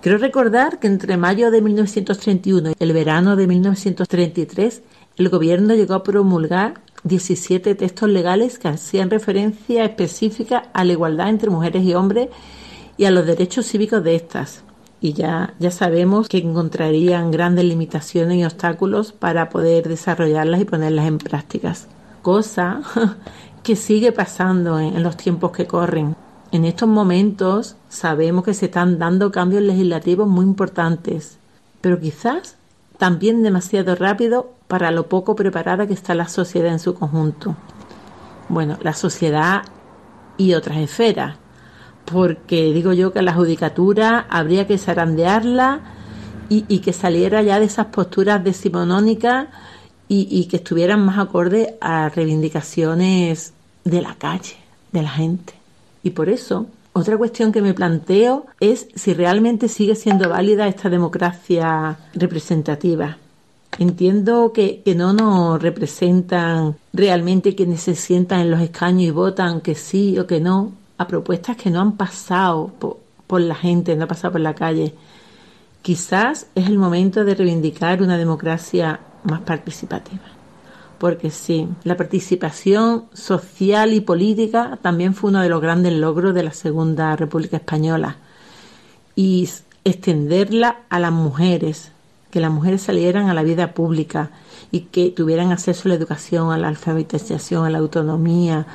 Quiero 0.00 0.18
recordar 0.18 0.80
que 0.80 0.88
entre 0.88 1.16
mayo 1.16 1.52
de 1.52 1.62
1931 1.62 2.70
y 2.70 2.74
el 2.78 2.92
verano 2.92 3.36
de 3.36 3.46
1933 3.46 4.82
el 5.16 5.28
gobierno 5.28 5.74
llegó 5.74 5.94
a 5.94 6.02
promulgar 6.02 6.80
17 7.04 7.76
textos 7.76 8.08
legales 8.08 8.58
que 8.58 8.66
hacían 8.66 9.10
referencia 9.10 9.84
específica 9.84 10.70
a 10.72 10.84
la 10.84 10.92
igualdad 10.92 11.28
entre 11.28 11.50
mujeres 11.50 11.84
y 11.84 11.94
hombres 11.94 12.30
y 12.96 13.04
a 13.04 13.10
los 13.10 13.26
derechos 13.26 13.66
cívicos 13.66 14.02
de 14.04 14.14
estas. 14.14 14.62
Y 15.00 15.12
ya, 15.12 15.54
ya 15.58 15.70
sabemos 15.70 16.28
que 16.28 16.38
encontrarían 16.38 17.30
grandes 17.30 17.64
limitaciones 17.64 18.38
y 18.38 18.44
obstáculos 18.44 19.12
para 19.12 19.50
poder 19.50 19.88
desarrollarlas 19.88 20.60
y 20.60 20.64
ponerlas 20.64 21.06
en 21.06 21.18
prácticas. 21.18 21.88
Cosa 22.22 22.80
que 23.62 23.76
sigue 23.76 24.12
pasando 24.12 24.78
en, 24.78 24.96
en 24.96 25.02
los 25.02 25.16
tiempos 25.16 25.52
que 25.52 25.66
corren. 25.66 26.16
En 26.52 26.64
estos 26.64 26.88
momentos 26.88 27.76
sabemos 27.88 28.44
que 28.44 28.54
se 28.54 28.66
están 28.66 28.98
dando 28.98 29.32
cambios 29.32 29.62
legislativos 29.62 30.28
muy 30.28 30.44
importantes, 30.44 31.38
pero 31.80 32.00
quizás 32.00 32.56
también 32.96 33.42
demasiado 33.42 33.96
rápido 33.96 34.52
para 34.68 34.90
lo 34.90 35.08
poco 35.08 35.34
preparada 35.34 35.86
que 35.86 35.94
está 35.94 36.14
la 36.14 36.28
sociedad 36.28 36.72
en 36.72 36.78
su 36.78 36.94
conjunto. 36.94 37.56
Bueno, 38.48 38.78
la 38.82 38.92
sociedad 38.92 39.62
y 40.36 40.54
otras 40.54 40.78
esferas, 40.78 41.36
porque 42.04 42.72
digo 42.72 42.92
yo 42.92 43.12
que 43.12 43.22
la 43.22 43.34
judicatura 43.34 44.26
habría 44.28 44.66
que 44.66 44.78
zarandearla 44.78 45.80
y, 46.48 46.78
que 46.80 46.92
saliera 46.92 47.42
ya 47.42 47.58
de 47.58 47.64
esas 47.64 47.86
posturas 47.86 48.44
decimonónicas 48.44 49.48
y, 50.08 50.28
y 50.30 50.44
que 50.46 50.58
estuvieran 50.58 51.04
más 51.04 51.18
acorde 51.18 51.74
a 51.80 52.10
reivindicaciones 52.10 53.54
de 53.82 54.02
la 54.02 54.14
calle, 54.14 54.56
de 54.92 55.02
la 55.02 55.08
gente. 55.08 55.54
Y 56.04 56.10
por 56.10 56.28
eso, 56.28 56.66
otra 56.92 57.18
cuestión 57.18 57.50
que 57.50 57.60
me 57.60 57.74
planteo 57.74 58.46
es 58.60 58.86
si 58.94 59.14
realmente 59.14 59.66
sigue 59.66 59.96
siendo 59.96 60.28
válida 60.28 60.68
esta 60.68 60.88
democracia 60.88 61.98
representativa. 62.14 63.16
Entiendo 63.78 64.52
que, 64.52 64.82
no 64.94 65.12
nos 65.12 65.60
representan 65.60 66.76
realmente 66.92 67.56
quienes 67.56 67.80
se 67.80 67.96
sientan 67.96 68.40
en 68.40 68.50
los 68.52 68.60
escaños 68.60 69.02
y 69.02 69.10
votan 69.10 69.60
que 69.60 69.74
sí 69.74 70.16
o 70.20 70.28
que 70.28 70.40
no 70.40 70.72
a 70.98 71.06
propuestas 71.06 71.56
que 71.56 71.70
no 71.70 71.80
han 71.80 71.92
pasado 71.96 72.72
por, 72.78 73.40
la 73.40 73.54
gente, 73.54 73.96
no 73.96 74.02
han 74.02 74.08
pasado 74.08 74.32
por 74.32 74.40
la 74.40 74.54
calle. 74.54 74.94
Quizás 75.82 76.46
es 76.54 76.66
el 76.66 76.78
momento 76.78 77.24
de 77.24 77.34
reivindicar 77.34 78.02
una 78.02 78.16
democracia 78.16 79.00
más 79.24 79.40
participativa. 79.40 80.22
Porque 80.98 81.30
sí, 81.30 81.68
la 81.82 81.96
participación 81.96 83.06
social 83.12 83.92
y 83.92 84.00
política 84.00 84.78
también 84.80 85.14
fue 85.14 85.30
uno 85.30 85.42
de 85.42 85.48
los 85.48 85.60
grandes 85.60 85.92
logros 85.92 86.34
de 86.34 86.44
la 86.44 86.52
Segunda 86.52 87.16
República 87.16 87.56
Española. 87.56 88.16
Y 89.16 89.48
extenderla 89.84 90.78
a 90.88 90.98
las 90.98 91.12
mujeres, 91.12 91.90
que 92.30 92.40
las 92.40 92.50
mujeres 92.50 92.82
salieran 92.82 93.28
a 93.28 93.34
la 93.34 93.42
vida 93.42 93.74
pública 93.74 94.30
y 94.70 94.80
que 94.80 95.10
tuvieran 95.10 95.52
acceso 95.52 95.82
a 95.84 95.90
la 95.90 95.94
educación, 95.94 96.52
a 96.52 96.58
la 96.58 96.68
alfabetización, 96.68 97.66
a 97.66 97.70
la 97.70 97.78
autonomía 97.78 98.66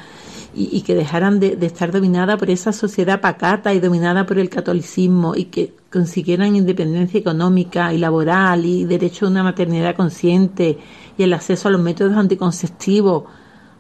y, 0.53 0.81
que 0.81 0.95
dejaran 0.95 1.39
de, 1.39 1.57
estar 1.61 1.91
dominada 1.91 2.37
por 2.37 2.49
esa 2.49 2.73
sociedad 2.73 3.21
pacata 3.21 3.73
y 3.73 3.79
dominada 3.79 4.25
por 4.25 4.39
el 4.39 4.49
catolicismo 4.49 5.35
y 5.35 5.45
que 5.45 5.73
consiguieran 5.91 6.55
independencia 6.55 7.19
económica 7.19 7.93
y 7.93 7.97
laboral 7.97 8.65
y 8.65 8.85
derecho 8.85 9.25
a 9.25 9.29
una 9.29 9.43
maternidad 9.43 9.95
consciente 9.95 10.79
y 11.17 11.23
el 11.23 11.33
acceso 11.33 11.67
a 11.67 11.71
los 11.71 11.81
métodos 11.81 12.17
anticonceptivos. 12.17 13.25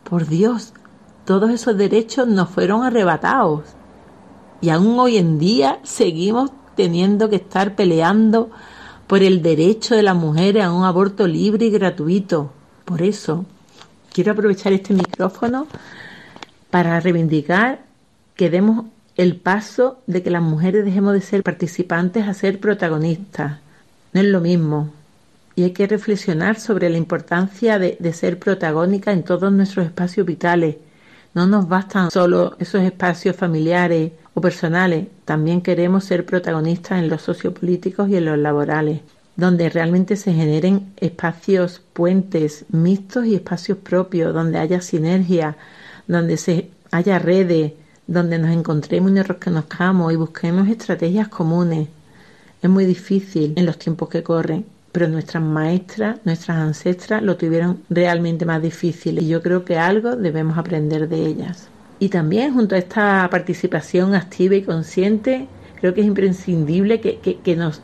Por 0.03 0.27
Dios, 0.27 0.73
todos 1.25 1.49
esos 1.49 1.75
derechos 1.75 2.27
nos 2.27 2.49
fueron 2.49 2.83
arrebatados 2.83 3.63
y 4.61 4.69
aún 4.69 4.99
hoy 4.99 5.17
en 5.17 5.39
día 5.39 5.79
seguimos 5.83 6.51
teniendo 6.75 7.29
que 7.29 7.37
estar 7.37 7.75
peleando 7.75 8.51
por 9.07 9.23
el 9.23 9.41
derecho 9.41 9.95
de 9.95 10.03
las 10.03 10.15
mujeres 10.15 10.63
a 10.63 10.71
un 10.71 10.83
aborto 10.83 11.27
libre 11.27 11.65
y 11.65 11.71
gratuito. 11.71 12.51
Por 12.85 13.01
eso, 13.01 13.45
quiero 14.13 14.33
aprovechar 14.33 14.71
este 14.73 14.93
micrófono 14.93 15.67
para 16.69 16.99
reivindicar 16.99 17.79
que 18.35 18.49
demos 18.49 18.85
el 19.17 19.35
paso 19.35 19.99
de 20.07 20.23
que 20.23 20.29
las 20.29 20.41
mujeres 20.41 20.85
dejemos 20.85 21.13
de 21.13 21.21
ser 21.21 21.43
participantes 21.43 22.27
a 22.27 22.33
ser 22.33 22.59
protagonistas. 22.59 23.59
No 24.13 24.21
es 24.21 24.27
lo 24.27 24.39
mismo. 24.39 24.93
Y 25.55 25.63
hay 25.63 25.71
que 25.71 25.87
reflexionar 25.87 26.57
sobre 26.57 26.89
la 26.89 26.97
importancia 26.97 27.79
de, 27.79 28.13
ser 28.13 28.39
protagónica 28.39 29.11
en 29.11 29.23
todos 29.23 29.51
nuestros 29.51 29.85
espacios 29.85 30.25
vitales. 30.25 30.77
No 31.33 31.47
nos 31.47 31.67
bastan 31.67 32.11
solo 32.11 32.55
esos 32.59 32.81
espacios 32.81 33.35
familiares 33.35 34.13
o 34.33 34.39
personales, 34.39 35.07
también 35.25 35.61
queremos 35.61 36.05
ser 36.05 36.25
protagonistas 36.25 36.99
en 36.99 37.09
los 37.09 37.21
sociopolíticos 37.21 38.07
y 38.07 38.15
en 38.15 38.25
los 38.25 38.37
laborales, 38.37 39.01
donde 39.35 39.69
realmente 39.69 40.15
se 40.15 40.33
generen 40.33 40.93
espacios 40.95 41.81
puentes 41.91 42.63
mixtos 42.69 43.25
y 43.25 43.35
espacios 43.35 43.79
propios, 43.79 44.33
donde 44.33 44.59
haya 44.59 44.79
sinergia, 44.79 45.57
donde 46.09 46.37
se 46.37 46.71
haya 46.91 47.19
redes, 47.19 47.73
donde 48.07 48.39
nos 48.39 48.49
encontremos 48.49 49.11
y 49.11 49.13
nos 49.13 49.27
reconozcamos 49.27 50.11
y 50.11 50.15
busquemos 50.15 50.67
estrategias 50.67 51.27
comunes. 51.27 51.87
Es 52.61 52.69
muy 52.69 52.85
difícil 52.85 53.53
en 53.55 53.67
los 53.67 53.77
tiempos 53.77 54.09
que 54.09 54.23
corren, 54.23 54.65
pero 54.91 55.07
nuestras 55.07 55.43
maestras, 55.43 56.17
nuestras 56.25 56.57
ancestras 56.57 57.21
lo 57.21 57.37
tuvieron 57.37 57.83
realmente 57.91 58.43
más 58.43 58.59
difícil 58.59 59.19
y 59.19 59.27
yo 59.27 59.43
creo 59.43 59.63
que 59.63 59.77
algo 59.77 60.15
debemos 60.15 60.57
aprender 60.57 61.07
de 61.07 61.27
ellas. 61.27 61.67
Y 61.99 62.09
también 62.09 62.55
junto 62.55 62.73
a 62.73 62.79
esta 62.79 63.27
participación 63.29 64.15
activa 64.15 64.55
y 64.55 64.63
consciente, 64.63 65.47
creo 65.79 65.93
que 65.93 66.01
es 66.01 66.07
imprescindible 66.07 67.01
que, 67.01 67.19
que, 67.19 67.55
nos 67.55 67.81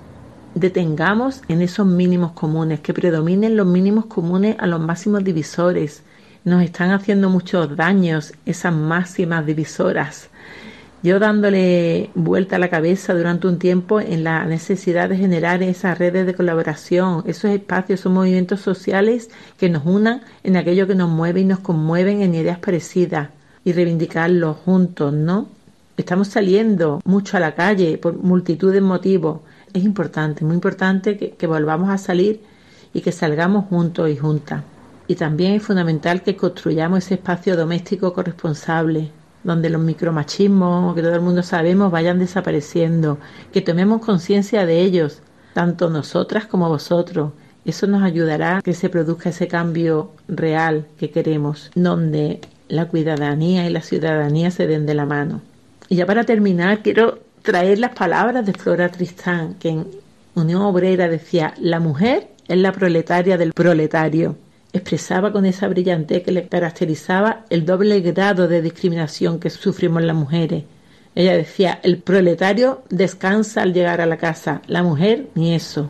detengamos 0.55 1.43
en 1.47 1.61
esos 1.61 1.85
mínimos 1.85 2.31
comunes, 2.31 2.79
que 2.79 2.93
predominen 2.93 3.55
los 3.55 3.67
mínimos 3.67 4.07
comunes 4.07 4.55
a 4.57 4.65
los 4.65 4.81
máximos 4.81 5.23
divisores. 5.23 6.01
Nos 6.45 6.61
están 6.61 6.91
haciendo 6.91 7.31
muchos 7.31 7.75
daños 7.75 8.33
esas 8.45 8.71
máximas 8.71 9.47
divisoras. 9.47 10.29
Yo 11.01 11.17
dándole 11.17 12.11
vuelta 12.13 12.57
a 12.57 12.59
la 12.59 12.69
cabeza 12.69 13.15
durante 13.15 13.47
un 13.47 13.57
tiempo 13.57 13.99
en 13.99 14.23
la 14.23 14.45
necesidad 14.45 15.09
de 15.09 15.17
generar 15.17 15.63
esas 15.63 15.97
redes 15.97 16.27
de 16.27 16.35
colaboración, 16.35 17.23
esos 17.25 17.49
espacios, 17.49 17.99
esos 17.99 18.11
movimientos 18.11 18.61
sociales 18.61 19.31
que 19.57 19.69
nos 19.69 19.87
unan 19.87 20.21
en 20.43 20.55
aquello 20.55 20.85
que 20.85 20.93
nos 20.93 21.09
mueve 21.09 21.41
y 21.41 21.45
nos 21.45 21.61
conmueven 21.61 22.21
en 22.21 22.35
ideas 22.35 22.59
parecidas 22.59 23.29
y 23.63 23.73
reivindicarlo 23.73 24.53
juntos, 24.53 25.13
¿no? 25.13 25.47
Estamos 25.97 26.27
saliendo 26.27 27.01
mucho 27.05 27.37
a 27.37 27.39
la 27.39 27.55
calle 27.55 27.97
por 27.97 28.17
multitud 28.17 28.71
de 28.71 28.81
motivos. 28.81 29.39
Es 29.73 29.83
importante, 29.83 30.45
muy 30.45 30.53
importante 30.53 31.17
que, 31.17 31.31
que 31.31 31.47
volvamos 31.47 31.89
a 31.89 31.97
salir 31.97 32.41
y 32.93 33.01
que 33.01 33.11
salgamos 33.11 33.65
juntos 33.65 34.11
y 34.11 34.15
juntas. 34.15 34.61
Y 35.07 35.15
también 35.15 35.53
es 35.53 35.63
fundamental 35.63 36.23
que 36.23 36.35
construyamos 36.35 36.99
ese 36.99 37.15
espacio 37.15 37.55
doméstico 37.55 38.13
corresponsable, 38.13 39.11
donde 39.43 39.69
los 39.69 39.81
micromachismos, 39.81 40.95
que 40.95 41.03
todo 41.03 41.13
el 41.13 41.21
mundo 41.21 41.43
sabemos, 41.43 41.91
vayan 41.91 42.17
desapareciendo, 42.17 43.19
que 43.53 43.61
tomemos 43.61 44.01
conciencia 44.01 44.65
de 44.65 44.81
ellos, 44.81 45.21
tanto 45.53 45.89
nosotras 45.89 46.45
como 46.45 46.67
vosotros. 46.67 47.31
Eso 47.63 47.87
nos 47.87 48.03
ayudará 48.03 48.57
a 48.57 48.61
que 48.61 48.73
se 48.73 48.89
produzca 48.89 49.29
ese 49.29 49.47
cambio 49.47 50.11
real 50.27 50.85
que 50.97 51.11
queremos, 51.11 51.71
donde 51.75 52.41
la 52.67 52.87
cuidadanía 52.87 53.67
y 53.67 53.71
la 53.71 53.81
ciudadanía 53.81 54.51
se 54.51 54.67
den 54.67 54.85
de 54.85 54.95
la 54.95 55.05
mano. 55.05 55.41
Y 55.87 55.97
ya 55.97 56.05
para 56.05 56.23
terminar, 56.23 56.81
quiero 56.81 57.19
traer 57.43 57.79
las 57.79 57.95
palabras 57.95 58.45
de 58.45 58.53
Flora 58.53 58.89
Tristán, 58.89 59.55
que 59.59 59.69
en 59.69 59.87
Unión 60.33 60.63
Obrera 60.63 61.07
decía, 61.07 61.53
la 61.59 61.79
mujer 61.79 62.29
es 62.47 62.57
la 62.57 62.71
proletaria 62.71 63.37
del 63.37 63.53
proletario. 63.53 64.35
Expresaba 64.75 65.31
con 65.31 65.45
esa 65.45 65.69
brillantez 65.69 66.21
que 66.21 66.33
le 66.33 66.49
caracterizaba 66.49 67.45
el 67.49 67.65
doble 67.65 68.01
grado 68.01 68.49
de 68.49 68.61
discriminación 68.61 69.39
que 69.39 69.49
sufrimos 69.49 70.03
las 70.03 70.17
mujeres. 70.17 70.65
Ella 71.15 71.37
decía, 71.37 71.79
el 71.81 71.99
proletario 71.99 72.83
descansa 72.89 73.61
al 73.61 73.73
llegar 73.73 74.01
a 74.01 74.05
la 74.05 74.17
casa, 74.17 74.61
la 74.67 74.83
mujer 74.83 75.29
ni 75.33 75.55
eso. 75.55 75.89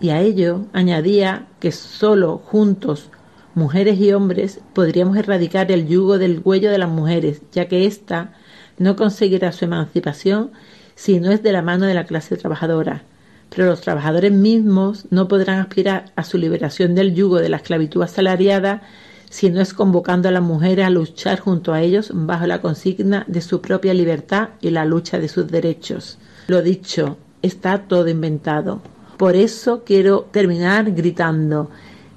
Y 0.00 0.10
a 0.10 0.20
ello 0.20 0.66
añadía 0.72 1.48
que 1.58 1.72
solo 1.72 2.38
juntos 2.38 3.10
mujeres 3.56 3.98
y 3.98 4.12
hombres, 4.12 4.60
podríamos 4.74 5.16
erradicar 5.16 5.72
el 5.72 5.88
yugo 5.88 6.16
del 6.16 6.40
cuello 6.40 6.70
de 6.70 6.78
las 6.78 6.88
mujeres, 6.88 7.42
ya 7.50 7.66
que 7.66 7.84
ésta 7.84 8.32
no 8.78 8.94
conseguirá 8.94 9.50
su 9.50 9.64
emancipación 9.64 10.52
si 10.94 11.18
no 11.18 11.32
es 11.32 11.42
de 11.42 11.50
la 11.50 11.62
mano 11.62 11.86
de 11.86 11.94
la 11.94 12.04
clase 12.04 12.36
trabajadora. 12.36 13.02
Pero 13.50 13.66
los 13.66 13.80
trabajadores 13.80 14.32
mismos 14.32 15.06
no 15.10 15.28
podrán 15.28 15.58
aspirar 15.58 16.12
a 16.16 16.24
su 16.24 16.38
liberación 16.38 16.94
del 16.94 17.14
yugo 17.14 17.38
de 17.38 17.48
la 17.48 17.58
esclavitud 17.58 18.02
asalariada 18.02 18.82
si 19.28 19.50
no 19.50 19.60
es 19.60 19.74
convocando 19.74 20.28
a 20.28 20.32
las 20.32 20.42
mujeres 20.42 20.86
a 20.86 20.90
luchar 20.90 21.38
junto 21.38 21.72
a 21.72 21.82
ellos 21.82 22.10
bajo 22.14 22.46
la 22.46 22.60
consigna 22.60 23.24
de 23.28 23.40
su 23.40 23.60
propia 23.60 23.94
libertad 23.94 24.50
y 24.60 24.70
la 24.70 24.84
lucha 24.84 25.18
de 25.18 25.28
sus 25.28 25.48
derechos. 25.48 26.18
Lo 26.48 26.62
dicho, 26.62 27.16
está 27.42 27.82
todo 27.86 28.08
inventado. 28.08 28.80
Por 29.16 29.36
eso 29.36 29.82
quiero 29.84 30.28
terminar 30.32 30.92
gritando 30.92 31.70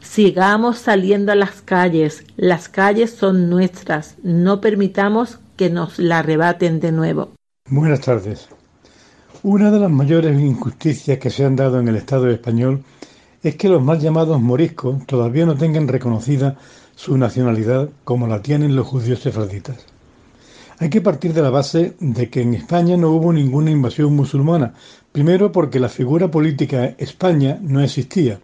Sigamos 0.04 0.78
saliendo 0.78 1.32
a 1.32 1.36
las 1.36 1.62
calles. 1.62 2.26
Las 2.36 2.70
calles 2.70 3.12
son 3.12 3.50
nuestras. 3.50 4.18
No 4.22 4.62
permitamos 4.62 5.40
que 5.56 5.70
nos 5.70 5.98
la 5.98 6.20
arrebaten 6.20 6.80
de 6.80 6.92
nuevo. 6.92 7.32
Buenas 7.70 8.02
tardes. 8.02 8.50
Una 9.46 9.72
de 9.72 9.80
las 9.80 9.92
mayores 9.92 10.40
injusticias 10.40 11.18
que 11.20 11.30
se 11.30 11.44
han 11.44 11.58
dado 11.58 11.78
en 11.78 11.90
el 11.90 11.98
Estado 11.98 12.30
español 12.30 12.82
es 13.44 13.58
que 13.58 13.68
los 13.68 13.84
mal 13.84 14.00
llamados 14.00 14.40
moriscos 14.42 15.06
todavía 15.06 15.46
no 15.46 15.58
tengan 15.58 15.90
reconocida 15.90 16.58
su 16.96 17.18
nacionalidad 17.18 17.90
como 18.06 18.26
la 18.26 18.42
tienen 18.42 18.74
los 18.74 18.88
judíos 18.88 19.20
sefraditas. 19.20 19.86
Hay 20.80 20.90
que 20.90 21.02
partir 21.02 21.34
de 21.34 21.42
la 21.42 21.50
base 21.50 21.94
de 22.00 22.30
que 22.30 22.42
en 22.42 22.54
España 22.54 22.96
no 22.96 23.10
hubo 23.10 23.34
ninguna 23.34 23.70
invasión 23.70 24.16
musulmana, 24.16 24.76
primero 25.12 25.52
porque 25.52 25.82
la 25.82 25.90
figura 25.90 26.32
política 26.32 26.96
España 26.98 27.60
no 27.62 27.82
existía, 27.82 28.40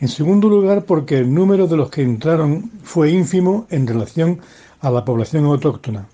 en 0.00 0.08
segundo 0.08 0.48
lugar, 0.48 0.86
porque 0.86 1.18
el 1.18 1.34
número 1.34 1.66
de 1.66 1.76
los 1.76 1.90
que 1.90 2.00
entraron 2.00 2.70
fue 2.82 3.10
ínfimo 3.10 3.66
en 3.68 3.86
relación 3.86 4.40
a 4.80 4.90
la 4.90 5.04
población 5.04 5.44
autóctona, 5.44 6.06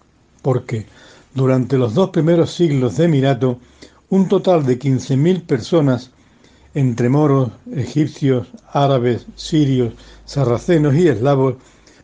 porque 0.43 0.87
durante 1.33 1.79
los 1.79 1.95
dos 1.95 2.11
primeros 2.11 2.53
siglos 2.53 2.97
de 2.97 3.05
Emirato, 3.05 3.61
un 4.09 4.29
total 4.29 4.64
de 4.64 4.79
15.000 4.79 5.47
personas 5.47 6.11
entre 6.75 7.09
moros, 7.09 7.51
egipcios, 7.75 8.49
árabes, 8.71 9.27
sirios, 9.35 9.95
sarracenos 10.25 10.95
y 10.95 11.09
eslavos 11.09 11.55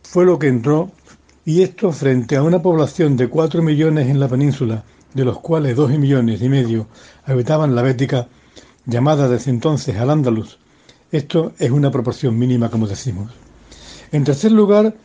fue 0.01 0.25
lo 0.25 0.39
que 0.39 0.47
entró, 0.47 0.91
y 1.45 1.61
esto 1.61 1.91
frente 1.91 2.35
a 2.35 2.43
una 2.43 2.61
población 2.61 3.15
de 3.17 3.27
4 3.27 3.61
millones 3.61 4.09
en 4.09 4.19
la 4.19 4.27
península, 4.27 4.83
de 5.13 5.25
los 5.25 5.39
cuales 5.39 5.75
2 5.75 5.97
millones 5.97 6.41
y 6.41 6.49
medio 6.49 6.87
habitaban 7.25 7.75
la 7.75 7.81
Bética, 7.83 8.27
llamada 8.85 9.29
desde 9.29 9.51
entonces 9.51 9.95
al 9.97 10.09
Andalus. 10.09 10.57
Esto 11.11 11.53
es 11.59 11.69
una 11.69 11.91
proporción 11.91 12.37
mínima, 12.37 12.69
como 12.69 12.87
decimos. 12.87 13.31
En 14.11 14.23
tercer 14.23 14.51
lugar, 14.51 14.95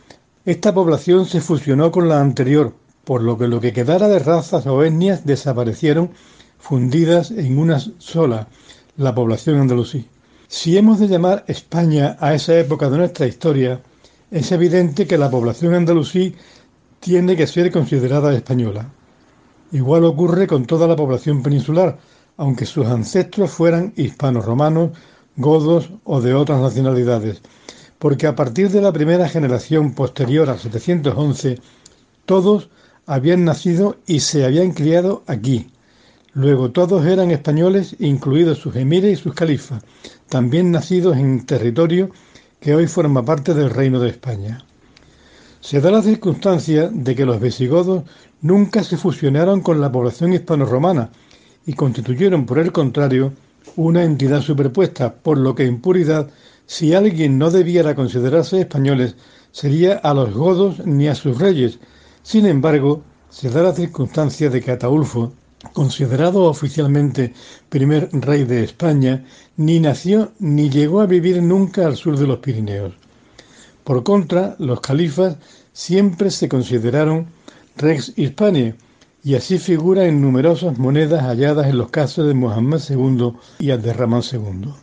esta 0.45 0.73
población 0.73 1.25
se 1.25 1.41
fusionó 1.41 1.91
con 1.91 2.09
la 2.09 2.19
anterior, 2.19 2.73
por 3.03 3.21
lo 3.21 3.37
que 3.37 3.47
lo 3.47 3.61
que 3.61 3.73
quedara 3.73 4.07
de 4.07 4.19
razas 4.19 4.65
o 4.65 4.83
etnias 4.83 5.25
desaparecieron 5.25 6.11
fundidas 6.59 7.31
en 7.31 7.57
una 7.57 7.79
sola, 7.97 8.47
la 8.97 9.15
población 9.15 9.59
andalusí. 9.59 10.05
Si 10.47 10.77
hemos 10.77 10.99
de 10.99 11.07
llamar 11.07 11.43
España 11.47 12.17
a 12.19 12.33
esa 12.33 12.57
época 12.59 12.89
de 12.89 12.97
nuestra 12.97 13.27
historia, 13.27 13.81
es 14.29 14.51
evidente 14.51 15.07
que 15.07 15.17
la 15.17 15.31
población 15.31 15.73
andalusí 15.73 16.35
tiene 16.99 17.35
que 17.35 17.47
ser 17.47 17.71
considerada 17.71 18.33
española. 18.33 18.91
Igual 19.71 20.05
ocurre 20.05 20.47
con 20.47 20.65
toda 20.65 20.87
la 20.87 20.95
población 20.95 21.41
peninsular, 21.41 21.97
aunque 22.37 22.65
sus 22.65 22.85
ancestros 22.87 23.51
fueran 23.51 23.93
hispanos 23.95 24.45
romanos, 24.45 24.91
godos 25.35 25.91
o 26.03 26.21
de 26.21 26.33
otras 26.33 26.59
nacionalidades, 26.61 27.41
porque 27.97 28.27
a 28.27 28.35
partir 28.35 28.69
de 28.69 28.81
la 28.81 28.91
primera 28.91 29.29
generación 29.29 29.93
posterior 29.93 30.49
al 30.49 30.59
711, 30.59 31.59
todos 32.25 32.69
habían 33.05 33.45
nacido 33.45 33.97
y 34.05 34.19
se 34.19 34.45
habían 34.45 34.71
criado 34.71 35.23
aquí, 35.27 35.71
Luego 36.33 36.71
todos 36.71 37.05
eran 37.05 37.31
españoles, 37.31 37.95
incluidos 37.99 38.59
sus 38.59 38.75
emires 38.75 39.19
y 39.19 39.21
sus 39.21 39.33
califas, 39.33 39.83
también 40.27 40.71
nacidos 40.71 41.17
en 41.17 41.45
territorio 41.45 42.11
que 42.59 42.75
hoy 42.75 42.87
forma 42.87 43.25
parte 43.25 43.53
del 43.53 43.69
Reino 43.69 43.99
de 43.99 44.09
España. 44.09 44.63
Se 45.59 45.81
da 45.81 45.91
la 45.91 46.01
circunstancia 46.01 46.89
de 46.89 47.15
que 47.15 47.25
los 47.25 47.39
visigodos 47.39 48.03
nunca 48.41 48.83
se 48.83 48.97
fusionaron 48.97 49.61
con 49.61 49.81
la 49.81 49.91
población 49.91 50.33
hispano-romana 50.33 51.09
y 51.65 51.73
constituyeron, 51.73 52.45
por 52.45 52.59
el 52.59 52.71
contrario, 52.71 53.33
una 53.75 54.03
entidad 54.03 54.41
superpuesta, 54.41 55.13
por 55.13 55.37
lo 55.37 55.55
que 55.55 55.65
en 55.65 55.81
puridad, 55.81 56.29
si 56.65 56.93
alguien 56.93 57.37
no 57.37 57.49
debiera 57.49 57.95
considerarse 57.95 58.61
españoles, 58.61 59.15
sería 59.51 59.95
a 59.97 60.13
los 60.13 60.33
godos 60.33 60.85
ni 60.85 61.07
a 61.07 61.15
sus 61.15 61.39
reyes. 61.39 61.79
Sin 62.21 62.45
embargo, 62.45 63.03
se 63.29 63.49
da 63.49 63.63
la 63.63 63.73
circunstancia 63.73 64.49
de 64.49 64.61
que 64.61 64.71
Ataulfo, 64.71 65.33
considerado 65.73 66.43
oficialmente 66.43 67.33
primer 67.69 68.09
rey 68.11 68.43
de 68.43 68.63
España, 68.63 69.25
ni 69.57 69.79
nació 69.79 70.31
ni 70.39 70.69
llegó 70.69 71.01
a 71.01 71.05
vivir 71.05 71.41
nunca 71.41 71.85
al 71.85 71.97
sur 71.97 72.17
de 72.17 72.27
los 72.27 72.39
Pirineos. 72.39 72.93
Por 73.83 74.03
contra, 74.03 74.55
los 74.59 74.81
califas 74.81 75.37
siempre 75.73 76.31
se 76.31 76.47
consideraron 76.47 77.27
rex 77.77 78.13
hispania, 78.15 78.75
y 79.23 79.35
así 79.35 79.57
figura 79.57 80.05
en 80.05 80.21
numerosas 80.21 80.77
monedas 80.77 81.23
halladas 81.23 81.67
en 81.67 81.77
los 81.77 81.89
casos 81.89 82.27
de 82.27 82.33
Mohammed 82.33 82.79
II 82.89 83.33
y 83.59 83.71
Abderramán 83.71 84.23
II. 84.31 84.73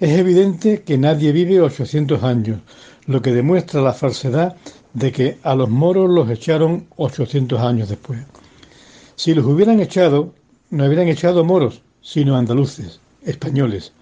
Es 0.00 0.18
evidente 0.18 0.82
que 0.82 0.98
nadie 0.98 1.32
vive 1.32 1.60
800 1.60 2.22
años, 2.22 2.60
lo 3.06 3.22
que 3.22 3.32
demuestra 3.32 3.80
la 3.80 3.92
falsedad 3.92 4.56
de 4.92 5.10
que 5.12 5.38
a 5.42 5.54
los 5.54 5.68
moros 5.68 6.10
los 6.10 6.30
echaron 6.30 6.86
800 6.96 7.60
años 7.60 7.88
después. 7.88 8.20
Si 9.16 9.32
los 9.32 9.46
hubieran 9.46 9.80
echado, 9.80 10.32
no 10.70 10.86
hubieran 10.86 11.06
echado 11.08 11.44
moros, 11.44 11.82
sino 12.02 12.36
andaluces, 12.36 13.00
españoles. 13.22 13.92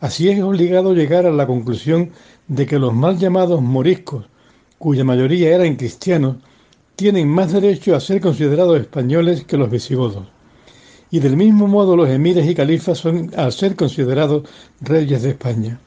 Así 0.00 0.28
es 0.28 0.42
obligado 0.42 0.92
llegar 0.92 1.24
a 1.24 1.32
la 1.32 1.46
conclusión 1.46 2.10
de 2.46 2.66
que 2.66 2.78
los 2.78 2.92
mal 2.92 3.18
llamados 3.18 3.62
moriscos, 3.62 4.26
cuya 4.76 5.02
mayoría 5.02 5.54
eran 5.54 5.76
cristianos, 5.76 6.36
tienen 6.94 7.26
más 7.28 7.52
derecho 7.52 7.96
a 7.96 8.00
ser 8.00 8.20
considerados 8.20 8.78
españoles 8.78 9.44
que 9.44 9.56
los 9.56 9.70
visigodos. 9.70 10.26
Y 11.10 11.20
del 11.20 11.38
mismo 11.38 11.66
modo 11.66 11.96
los 11.96 12.10
emires 12.10 12.46
y 12.46 12.54
califas 12.54 12.98
son 12.98 13.30
al 13.36 13.50
ser 13.50 13.76
considerados 13.76 14.46
reyes 14.82 15.22
de 15.22 15.30
España. 15.30 15.80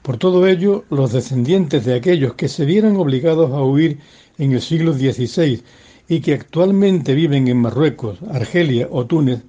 Por 0.00 0.16
todo 0.16 0.46
ello, 0.46 0.84
los 0.88 1.12
descendientes 1.12 1.84
de 1.84 1.94
aquellos 1.94 2.32
que 2.32 2.48
se 2.48 2.64
vieran 2.64 2.96
obligados 2.96 3.52
a 3.52 3.62
huir 3.62 3.98
en 4.38 4.52
el 4.52 4.62
siglo 4.62 4.94
XVI 4.94 5.62
y 6.10 6.20
que 6.20 6.34
actualmente 6.34 7.14
viven 7.14 7.46
en 7.46 7.58
Marruecos, 7.58 8.18
Argelia 8.32 8.88
o 8.90 9.06
Túnez, 9.06 9.44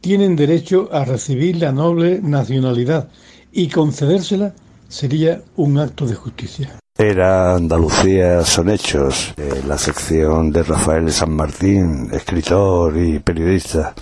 tienen 0.00 0.36
derecho 0.36 0.88
a 0.90 1.04
recibir 1.04 1.58
la 1.58 1.70
noble 1.70 2.20
nacionalidad 2.22 3.10
y 3.52 3.68
concedérsela 3.68 4.54
sería 4.88 5.42
un 5.56 5.78
acto 5.78 6.06
de 6.06 6.14
justicia. 6.14 6.78
Era 7.00 7.54
Andalucía 7.54 8.42
son 8.42 8.70
hechos, 8.70 9.32
eh, 9.36 9.62
la 9.68 9.78
sección 9.78 10.50
de 10.50 10.64
Rafael 10.64 11.12
San 11.12 11.30
Martín, 11.30 12.08
escritor 12.12 12.96
y 12.96 13.20
periodista. 13.20 13.94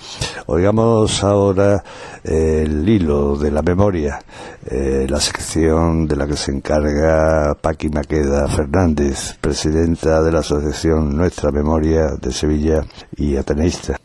Oigamos 0.46 1.22
ahora 1.22 1.84
eh, 2.24 2.62
el 2.64 2.88
hilo 2.88 3.36
de 3.36 3.50
la 3.50 3.60
memoria, 3.60 4.18
eh, 4.64 5.06
la 5.10 5.20
sección 5.20 6.08
de 6.08 6.16
la 6.16 6.26
que 6.26 6.38
se 6.38 6.52
encarga 6.52 7.54
Paqui 7.60 7.90
Maqueda 7.90 8.48
Fernández, 8.48 9.36
presidenta 9.42 10.22
de 10.22 10.32
la 10.32 10.38
Asociación 10.38 11.18
Nuestra 11.18 11.52
Memoria 11.52 12.12
de 12.18 12.32
Sevilla 12.32 12.80
y 13.14 13.36
ateneísta. 13.36 13.98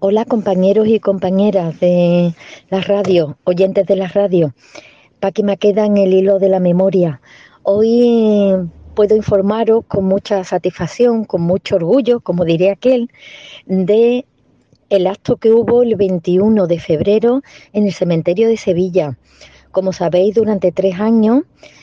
Hola 0.00 0.26
compañeros 0.26 0.86
y 0.86 1.00
compañeras 1.00 1.80
de 1.80 2.34
la 2.68 2.82
radio, 2.82 3.38
oyentes 3.44 3.86
de 3.86 3.96
la 3.96 4.08
radio. 4.08 4.52
Paqui 5.18 5.42
Maqueda 5.42 5.86
en 5.86 5.96
el 5.96 6.12
hilo 6.12 6.38
de 6.38 6.50
la 6.50 6.60
memoria. 6.60 7.22
Hoy 7.62 8.56
puedo 8.94 9.14
informaros 9.14 9.84
con 9.86 10.06
mucha 10.06 10.42
satisfacción, 10.44 11.24
con 11.24 11.42
mucho 11.42 11.76
orgullo, 11.76 12.20
como 12.20 12.46
diría 12.46 12.72
aquel, 12.72 13.10
de 13.66 14.24
el 14.88 15.06
acto 15.06 15.36
que 15.36 15.52
hubo 15.52 15.82
el 15.82 15.94
21 15.96 16.66
de 16.66 16.80
febrero 16.80 17.42
en 17.74 17.84
el 17.84 17.92
cementerio 17.92 18.48
de 18.48 18.56
Sevilla. 18.56 19.18
Como 19.72 19.92
sabéis, 19.92 20.34
durante 20.34 20.72
tres 20.72 20.98
años 20.98 21.42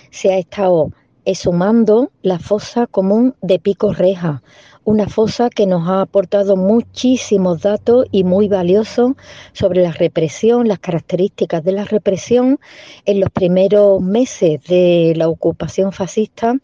se 0.10 0.34
ha 0.34 0.40
estado 0.40 0.92
exhumando 1.26 2.12
la 2.24 2.40
fosa 2.40 2.88
común 2.88 3.36
de 3.42 3.60
Pico 3.60 3.94
Reja, 3.94 4.42
una 4.88 5.08
fosa 5.10 5.50
que 5.50 5.68
nos 5.68 5.90
ha 5.90 6.00
aportado 6.00 6.56
muchísimos 6.56 7.62
datos 7.62 8.06
y 8.10 8.24
muy 8.24 8.48
valiosos 8.48 9.16
sobre 9.52 9.82
la 9.82 9.92
represión, 9.92 10.70
las 10.70 10.80
características 10.80 11.62
de 11.66 11.74
la 11.74 11.84
represión 11.84 12.58
en 13.04 13.20
los 13.20 13.30
primeros 13.30 14.02
meses 14.02 14.64
de 14.64 15.12
la 15.18 15.28
ocupación 15.28 15.92
fascista 15.92 16.56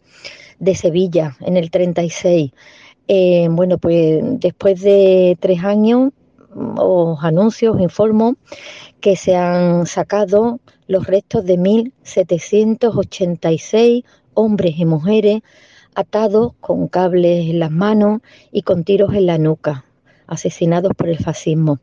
de 0.58 0.74
Sevilla 0.74 1.36
en 1.40 1.58
el 1.58 1.70
36. 1.70 2.52
Eh, 3.08 3.48
bueno, 3.50 3.76
pues 3.76 4.22
después 4.40 4.80
de 4.80 5.36
tres 5.38 5.62
años 5.62 6.12
os 6.78 7.22
anuncio, 7.22 7.72
os 7.72 7.80
informo 7.82 8.36
que 9.00 9.16
se 9.16 9.36
han 9.36 9.84
sacado 9.84 10.60
los 10.86 11.06
restos 11.06 11.44
de 11.44 11.58
1.786 11.58 14.02
hombres 14.32 14.78
y 14.78 14.86
mujeres 14.86 15.42
atados 15.94 16.52
con 16.60 16.88
cables 16.88 17.48
en 17.48 17.58
las 17.58 17.70
manos 17.70 18.20
y 18.50 18.62
con 18.62 18.84
tiros 18.84 19.14
en 19.14 19.26
la 19.26 19.38
nuca, 19.38 19.84
asesinados 20.26 20.92
por 20.96 21.08
el 21.08 21.18
fascismo. 21.18 21.78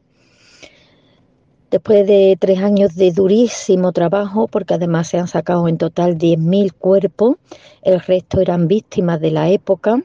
Después 1.70 2.06
de 2.06 2.38
tres 2.38 2.60
años 2.60 2.96
de 2.96 3.14
durísimo 3.14 3.94
trabajo, 3.94 4.50
porque 4.50 4.74
además 4.74 5.08
se 5.08 5.18
han 5.18 5.30
sacado 5.30 5.70
en 5.70 5.78
total 5.78 6.18
10.000 6.18 6.74
cuerpos, 6.74 7.38
el 7.82 8.02
resto 8.02 8.42
eran 8.42 8.68
víctimas 8.68 9.22
de 9.22 9.32
la 9.32 9.50
época, 9.50 10.04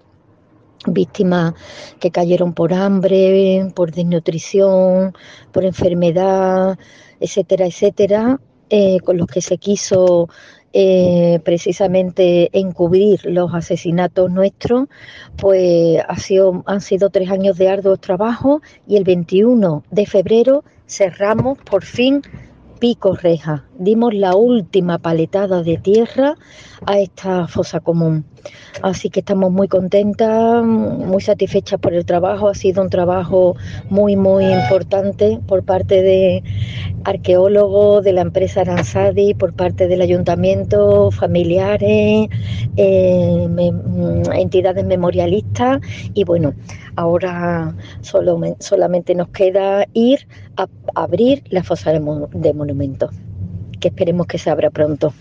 víctimas 0.86 1.54
que 1.98 2.12
cayeron 2.12 2.54
por 2.54 2.72
hambre, 2.72 3.72
por 3.74 3.90
desnutrición, 3.90 5.12
por 5.50 5.64
enfermedad, 5.64 6.78
etcétera, 7.18 7.66
etcétera, 7.66 8.40
eh, 8.70 8.98
con 9.00 9.16
los 9.16 9.26
que 9.26 9.40
se 9.40 9.58
quiso 9.58 10.28
eh, 10.72 11.40
precisamente 11.44 12.50
encubrir 12.52 13.20
los 13.24 13.54
asesinatos 13.54 14.30
nuestros, 14.30 14.88
pues 15.36 16.02
ha 16.06 16.18
sido, 16.18 16.62
han 16.66 16.80
sido 16.80 17.08
tres 17.08 17.30
años 17.30 17.56
de 17.56 17.68
arduo 17.68 17.96
trabajo 17.96 18.60
y 18.86 18.96
el 18.96 19.04
21 19.04 19.84
de 19.90 20.06
febrero 20.06 20.64
cerramos 20.86 21.58
por 21.58 21.84
fin 21.84 22.22
Pico 22.78 23.14
Reja. 23.14 23.64
Dimos 23.78 24.14
la 24.14 24.34
última 24.34 24.98
paletada 24.98 25.62
de 25.62 25.78
tierra 25.78 26.36
a 26.84 26.98
esta 26.98 27.48
fosa 27.48 27.80
común. 27.80 28.24
Así 28.82 29.10
que 29.10 29.20
estamos 29.20 29.50
muy 29.50 29.68
contentas, 29.68 30.64
muy 30.64 31.20
satisfechas 31.20 31.80
por 31.80 31.94
el 31.94 32.04
trabajo. 32.04 32.48
Ha 32.48 32.54
sido 32.54 32.82
un 32.82 32.90
trabajo 32.90 33.56
muy, 33.88 34.16
muy 34.16 34.44
importante 34.44 35.40
por 35.46 35.64
parte 35.64 36.02
de 36.02 36.42
arqueólogos, 37.04 38.04
de 38.04 38.12
la 38.12 38.20
empresa 38.20 38.60
Aranzadi, 38.60 39.34
por 39.34 39.54
parte 39.54 39.88
del 39.88 40.00
ayuntamiento, 40.02 41.10
familiares, 41.10 42.28
eh, 42.76 43.48
entidades 44.34 44.84
memorialistas. 44.84 45.80
Y 46.14 46.24
bueno, 46.24 46.54
Ahora 46.96 47.74
solo, 48.00 48.40
solamente 48.58 49.14
nos 49.14 49.28
queda 49.28 49.86
ir 49.92 50.26
a, 50.56 50.66
abrir 50.94 51.44
la 51.50 51.62
fosa 51.62 51.92
de, 51.92 52.00
de 52.32 52.54
monumentos, 52.54 53.10
que 53.80 53.88
esperemos 53.88 54.26
que 54.26 54.38
se 54.38 54.50
abra 54.50 54.70
pronto. 54.70 55.12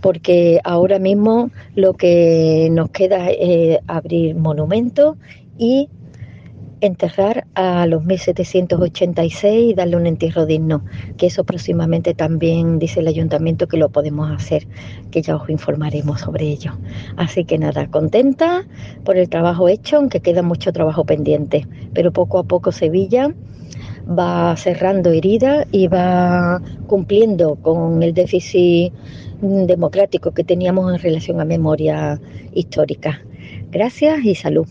Porque 0.00 0.60
ahora 0.64 0.98
mismo 0.98 1.50
lo 1.74 1.94
que 1.94 2.68
nos 2.70 2.90
queda 2.90 3.30
es 3.30 3.78
abrir 3.86 4.34
monumentos 4.36 5.16
y 5.58 5.88
enterrar 6.80 7.46
a 7.54 7.86
los 7.86 8.04
1786 8.04 9.70
y 9.70 9.74
darle 9.74 9.96
un 9.96 10.06
entierro 10.06 10.46
digno, 10.46 10.84
que 11.16 11.26
eso 11.26 11.44
próximamente 11.44 12.14
también 12.14 12.78
dice 12.78 13.00
el 13.00 13.08
ayuntamiento 13.08 13.66
que 13.66 13.76
lo 13.76 13.88
podemos 13.88 14.30
hacer, 14.30 14.66
que 15.10 15.22
ya 15.22 15.36
os 15.36 15.48
informaremos 15.48 16.20
sobre 16.20 16.46
ello. 16.46 16.72
Así 17.16 17.44
que 17.44 17.58
nada, 17.58 17.86
contenta 17.88 18.64
por 19.04 19.16
el 19.16 19.28
trabajo 19.28 19.68
hecho, 19.68 19.96
aunque 19.96 20.20
queda 20.20 20.42
mucho 20.42 20.72
trabajo 20.72 21.04
pendiente, 21.04 21.66
pero 21.94 22.12
poco 22.12 22.38
a 22.38 22.44
poco 22.44 22.72
Sevilla 22.72 23.34
va 24.06 24.56
cerrando 24.56 25.10
heridas 25.10 25.66
y 25.72 25.88
va 25.88 26.60
cumpliendo 26.86 27.56
con 27.56 28.02
el 28.02 28.14
déficit 28.14 28.92
democrático 29.40 30.32
que 30.32 30.44
teníamos 30.44 30.92
en 30.94 31.00
relación 31.00 31.40
a 31.40 31.44
memoria 31.44 32.20
histórica. 32.54 33.22
Gracias 33.70 34.24
y 34.24 34.34
salud. 34.34 34.66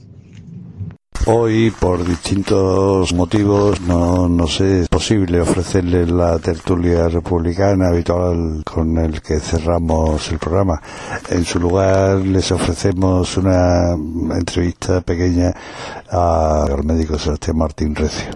Hoy, 1.28 1.71
por 1.71 2.05
distintos 2.05 3.11
motivos, 3.11 3.82
no, 3.82 4.30
no 4.30 4.45
sé, 4.45 4.82
es 4.82 4.89
posible 4.89 5.41
ofrecerle 5.41 6.05
la 6.05 6.38
tertulia 6.38 7.07
republicana 7.09 7.88
habitual 7.88 8.63
con 8.63 8.95
el 8.99 9.23
que 9.23 9.39
cerramos 9.39 10.32
el 10.32 10.38
programa. 10.38 10.80
En 11.32 11.43
su 11.43 11.59
lugar, 11.59 12.19
les 12.19 12.51
ofrecemos 12.51 13.38
una 13.38 13.93
entrevista 14.38 15.01
pequeña 15.01 15.51
al 16.11 16.84
médico 16.84 17.17
Sebastián 17.17 17.57
Martín 17.57 17.95
Recio. 17.95 18.30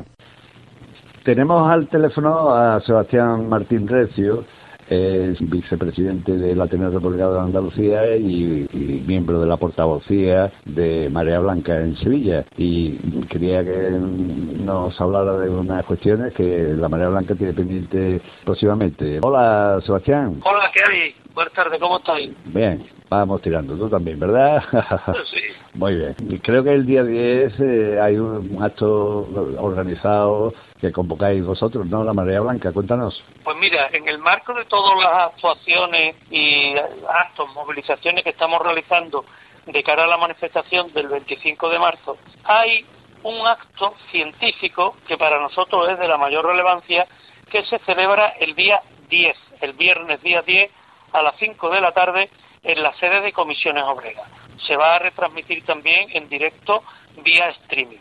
Tenemos 1.24 1.72
al 1.72 1.88
teléfono 1.90 2.56
a 2.56 2.82
Sebastián 2.82 3.48
Martín 3.48 3.88
Recio, 3.88 4.46
es 4.90 5.38
vicepresidente 5.50 6.34
de 6.34 6.56
la 6.56 6.66
Ateneo 6.66 6.90
Republicano 6.90 7.34
de 7.34 7.40
Andalucía 7.40 8.16
y, 8.16 8.68
miembro 9.06 9.40
de 9.40 9.48
la 9.48 9.58
portavocía 9.58 10.52
de 10.66 11.10
Marea 11.10 11.40
Blanca 11.40 11.80
en 11.80 11.96
Sevilla. 11.98 12.46
Y 12.58 12.98
quería 13.30 13.64
que 13.64 13.92
nos 13.92 15.00
hablara 15.00 15.38
de 15.38 15.50
unas 15.50 15.86
cuestiones 15.86 16.34
que 16.34 16.74
la 16.76 16.90
Marea 16.90 17.10
Blanca 17.10 17.36
tiene 17.36 17.54
pendiente 17.54 18.22
próximamente. 18.44 19.20
Hola, 19.22 19.80
Sebastián. 19.86 20.42
Hola, 20.44 20.72
¿qué 20.74 20.82
hay? 20.92 21.16
Buenas 21.34 21.54
tardes, 21.54 21.80
¿cómo 21.80 21.98
estáis? 21.98 22.32
Bien, 22.46 22.86
vamos 23.10 23.42
tirando. 23.42 23.76
Tú 23.76 23.88
también, 23.88 24.20
¿verdad? 24.20 24.64
sí. 25.32 25.40
Muy 25.74 25.96
bien. 25.96 26.16
Y 26.28 26.40
creo 26.40 26.64
que 26.64 26.74
el 26.74 26.86
día 26.86 27.04
10 27.04 27.54
eh, 27.60 28.00
hay 28.02 28.18
un 28.18 28.58
acto 28.62 29.28
organizado 29.60 30.54
que 30.80 30.92
convocáis 30.92 31.46
vosotros, 31.46 31.86
¿no? 31.86 32.04
La 32.04 32.14
Marea 32.14 32.40
Blanca, 32.40 32.72
cuéntanos. 32.72 33.22
Pues 33.44 33.58
mira, 33.58 33.90
en 33.92 34.08
el 34.08 34.18
marco 34.20 34.54
de 34.54 34.66
todas 34.66 34.98
las 34.98 35.34
actuaciones 35.34 36.16
y 36.32 36.74
actos, 37.08 37.54
movilizaciones 37.54 38.24
que 38.24 38.30
estamos 38.30 38.62
realizando 38.62 39.26
de 39.66 39.84
cara 39.84 40.06
a 40.06 40.08
la 40.08 40.18
manifestación 40.18 40.92
del 40.94 41.10
25 41.10 41.70
de 41.70 41.80
marzo, 41.80 42.18
hay 42.46 42.86
un 43.24 43.46
acto 43.46 43.94
científico 44.12 44.96
que 45.06 45.18
para 45.18 45.40
nosotros 45.40 45.90
es 45.90 46.00
de 46.00 46.08
la 46.08 46.18
mayor 46.18 46.46
relevancia 46.46 47.08
que 47.52 47.66
se 47.66 47.80
celebra 47.80 48.30
el 48.40 48.56
día 48.56 48.82
10, 49.10 49.38
el 49.62 49.74
viernes 49.74 50.22
día 50.22 50.42
10 50.44 50.72
a 51.12 51.22
las 51.22 51.36
5 51.40 51.70
de 51.70 51.82
la 51.82 51.92
tarde 51.92 52.30
en 52.64 52.82
la 52.82 52.94
sede 52.94 53.22
de 53.22 53.34
Comisiones 53.34 53.84
Obreras. 53.84 54.30
Se 54.66 54.78
va 54.78 54.96
a 54.96 55.00
retransmitir 55.00 55.66
también 55.66 56.10
en 56.14 56.30
directo 56.30 56.84
vía 57.24 57.50
streaming. 57.50 58.00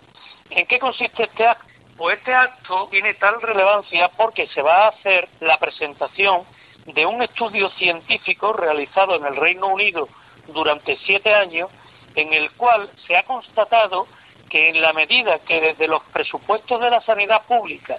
¿En 0.51 0.67
qué 0.67 0.79
consiste 0.79 1.25
este 1.25 1.47
acto? 1.47 1.78
Pues 1.99 2.19
este 2.19 2.33
acto 2.33 2.87
tiene 2.93 3.15
tal 3.15 3.43
relevancia 3.43 4.09
porque 4.17 4.47
se 4.55 4.63
va 4.63 4.85
a 4.85 4.89
hacer 4.91 5.29
la 5.41 5.59
presentación 5.59 6.45
de 6.87 7.05
un 7.05 7.21
estudio 7.23 7.71
científico 7.71 8.53
realizado 8.53 9.17
en 9.17 9.27
el 9.27 9.35
Reino 9.35 9.67
Unido 9.67 10.09
durante 10.47 10.97
siete 10.99 11.35
años, 11.35 11.69
en 12.15 12.33
el 12.33 12.53
cual 12.53 12.89
se 13.05 13.17
ha 13.17 13.25
constatado 13.25 14.07
que 14.49 14.71
en 14.71 14.81
la 14.81 14.93
medida 14.93 15.41
que 15.41 15.61
desde 15.61 15.89
los 15.89 16.05
presupuestos 16.13 16.81
de 16.81 16.89
la 16.89 17.01
sanidad 17.01 17.43
pública 17.47 17.97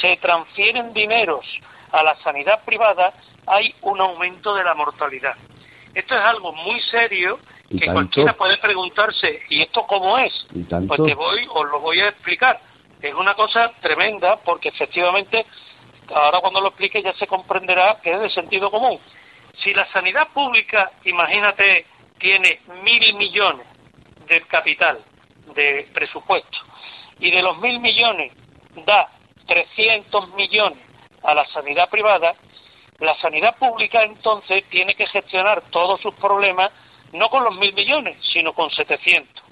se 0.00 0.16
transfieren 0.16 0.92
dineros 0.92 1.46
a 1.92 2.02
la 2.02 2.16
sanidad 2.16 2.64
privada, 2.64 3.14
hay 3.46 3.72
un 3.82 4.00
aumento 4.00 4.56
de 4.56 4.64
la 4.64 4.74
mortalidad. 4.74 5.36
Esto 5.94 6.16
es 6.16 6.20
algo 6.20 6.52
muy 6.52 6.80
serio 6.80 7.38
que 7.70 7.86
cualquiera 7.86 8.32
puede 8.32 8.58
preguntarse, 8.58 9.42
¿y 9.48 9.62
esto 9.62 9.86
cómo 9.86 10.18
es? 10.18 10.32
Pues 10.68 11.00
te 11.04 11.14
voy, 11.14 11.46
os 11.48 11.70
lo 11.70 11.78
voy 11.78 12.00
a 12.00 12.08
explicar 12.08 12.60
es 13.08 13.14
una 13.14 13.34
cosa 13.34 13.72
tremenda 13.80 14.36
porque 14.36 14.68
efectivamente, 14.68 15.46
ahora 16.14 16.40
cuando 16.40 16.60
lo 16.60 16.68
explique 16.68 17.02
ya 17.02 17.12
se 17.14 17.26
comprenderá 17.26 18.00
que 18.02 18.12
es 18.12 18.20
de 18.20 18.30
sentido 18.30 18.70
común. 18.70 19.00
Si 19.62 19.72
la 19.72 19.86
sanidad 19.92 20.28
pública, 20.28 20.92
imagínate, 21.04 21.86
tiene 22.18 22.60
mil 22.82 23.14
millones 23.14 23.66
de 24.26 24.42
capital, 24.42 25.02
de 25.54 25.88
presupuesto, 25.92 26.58
y 27.18 27.30
de 27.30 27.42
los 27.42 27.58
mil 27.58 27.80
millones 27.80 28.32
da 28.84 29.08
300 29.46 30.34
millones 30.34 30.78
a 31.22 31.34
la 31.34 31.46
sanidad 31.46 31.88
privada, 31.88 32.34
la 32.98 33.14
sanidad 33.20 33.56
pública 33.56 34.02
entonces 34.02 34.64
tiene 34.68 34.94
que 34.94 35.06
gestionar 35.06 35.62
todos 35.70 36.00
sus 36.00 36.14
problemas 36.14 36.70
no 37.12 37.28
con 37.30 37.44
los 37.44 37.56
mil 37.56 37.72
millones, 37.74 38.16
sino 38.32 38.52
con 38.52 38.70
700. 38.70 39.42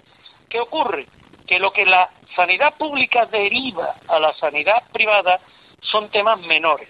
¿Qué 0.49 0.61
ocurre? 0.61 1.07
Que 1.47 1.59
lo 1.59 1.73
que 1.73 1.85
la 1.85 2.11
sanidad 2.35 2.75
pública 2.77 3.27
deriva 3.27 3.97
a 4.09 4.19
la 4.19 4.33
sanidad 4.35 4.83
privada 4.93 5.41
son 5.81 6.11
temas 6.11 6.41
menores. 6.41 6.89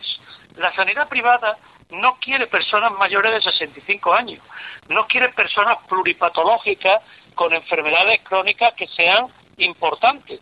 La 0.57 0.73
sanidad 0.75 1.09
privada 1.09 1.59
no 1.91 2.19
quiere 2.21 2.47
personas 2.47 2.93
mayores 2.93 3.33
de 3.33 3.43
65 3.43 4.13
años, 4.13 4.43
no 4.89 5.07
quiere 5.07 5.31
personas 5.31 5.79
pluripatológicas 5.89 7.03
con 7.35 7.53
enfermedades 7.53 8.21
crónicas 8.23 8.75
que 8.75 8.87
sean 8.89 9.27
importantes, 9.59 10.41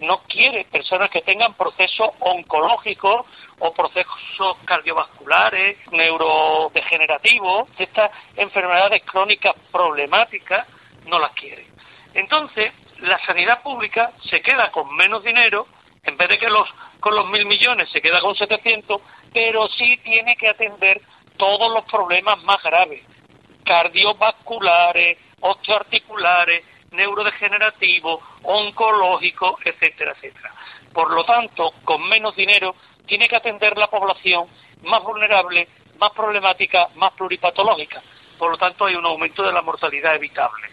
no 0.00 0.22
quiere 0.24 0.64
personas 0.66 1.10
que 1.10 1.22
tengan 1.22 1.54
procesos 1.54 2.10
oncológicos 2.20 3.26
o 3.58 3.72
procesos 3.72 4.56
cardiovasculares, 4.64 5.78
neurodegenerativos, 5.92 7.68
estas 7.78 8.10
enfermedades 8.36 9.02
crónicas 9.04 9.54
problemáticas 9.70 10.66
no 11.06 11.18
las 11.18 11.32
quiere. 11.32 11.66
Entonces, 12.14 12.72
la 13.00 13.18
sanidad 13.26 13.62
pública 13.62 14.12
se 14.28 14.40
queda 14.40 14.70
con 14.70 14.94
menos 14.96 15.22
dinero, 15.22 15.66
en 16.02 16.16
vez 16.16 16.28
de 16.28 16.38
que 16.38 16.48
los 16.48 16.68
con 17.00 17.14
los 17.14 17.28
mil 17.28 17.44
millones 17.44 17.90
se 17.90 18.00
queda 18.00 18.20
con 18.20 18.34
700, 18.34 19.00
pero 19.32 19.68
sí 19.68 19.98
tiene 19.98 20.36
que 20.36 20.48
atender 20.48 21.02
todos 21.36 21.70
los 21.72 21.84
problemas 21.84 22.42
más 22.44 22.62
graves, 22.62 23.02
cardiovasculares, 23.64 25.18
osteoarticulares, 25.40 26.64
neurodegenerativos, 26.92 28.20
oncológicos, 28.42 29.56
etcétera, 29.64 30.12
etcétera. 30.12 30.54
Por 30.92 31.12
lo 31.12 31.24
tanto, 31.24 31.72
con 31.84 32.08
menos 32.08 32.34
dinero 32.36 32.74
tiene 33.06 33.28
que 33.28 33.36
atender 33.36 33.76
la 33.76 33.88
población 33.88 34.46
más 34.84 35.02
vulnerable, 35.02 35.68
más 35.98 36.12
problemática, 36.12 36.88
más 36.94 37.12
pluripatológica. 37.12 38.02
Por 38.38 38.50
lo 38.50 38.56
tanto, 38.56 38.86
hay 38.86 38.94
un 38.94 39.04
aumento 39.04 39.42
de 39.42 39.52
la 39.52 39.62
mortalidad 39.62 40.14
evitable. 40.14 40.68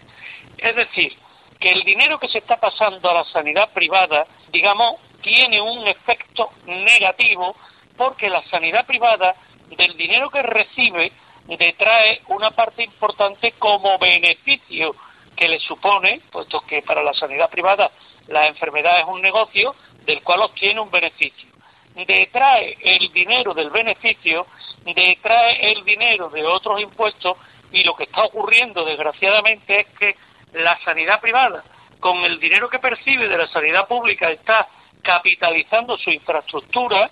Es 0.57 0.75
decir, 0.75 1.17
que 1.61 1.69
el 1.69 1.83
dinero 1.83 2.19
que 2.19 2.27
se 2.27 2.39
está 2.39 2.59
pasando 2.59 3.09
a 3.09 3.13
la 3.13 3.23
sanidad 3.25 3.71
privada, 3.71 4.25
digamos, 4.51 4.95
tiene 5.21 5.61
un 5.61 5.87
efecto 5.87 6.49
negativo 6.65 7.55
porque 7.95 8.29
la 8.29 8.43
sanidad 8.49 8.85
privada 8.87 9.35
del 9.69 9.95
dinero 9.95 10.31
que 10.31 10.41
recibe 10.41 11.11
detrae 11.45 12.21
una 12.29 12.49
parte 12.51 12.83
importante 12.83 13.53
como 13.59 13.99
beneficio 13.99 14.95
que 15.35 15.47
le 15.47 15.59
supone, 15.59 16.21
puesto 16.31 16.61
que 16.61 16.81
para 16.81 17.03
la 17.03 17.13
sanidad 17.13 17.49
privada 17.49 17.91
la 18.27 18.47
enfermedad 18.47 18.99
es 18.99 19.05
un 19.05 19.21
negocio 19.21 19.75
del 20.03 20.23
cual 20.23 20.41
obtiene 20.41 20.79
un 20.79 20.89
beneficio. 20.89 21.49
Detrae 21.93 22.75
el 22.81 23.13
dinero 23.13 23.53
del 23.53 23.69
beneficio, 23.69 24.47
detrae 24.83 25.71
el 25.71 25.85
dinero 25.85 26.29
de 26.29 26.43
otros 26.43 26.81
impuestos 26.81 27.37
y 27.71 27.83
lo 27.83 27.95
que 27.95 28.05
está 28.05 28.23
ocurriendo 28.23 28.83
desgraciadamente 28.83 29.81
es 29.81 29.87
que 29.99 30.15
la 30.53 30.79
sanidad 30.83 31.19
privada, 31.21 31.63
con 31.99 32.17
el 32.19 32.39
dinero 32.39 32.69
que 32.69 32.79
percibe 32.79 33.27
de 33.27 33.37
la 33.37 33.47
sanidad 33.47 33.87
pública, 33.87 34.29
está 34.29 34.67
capitalizando 35.01 35.97
su 35.97 36.09
infraestructura, 36.09 37.09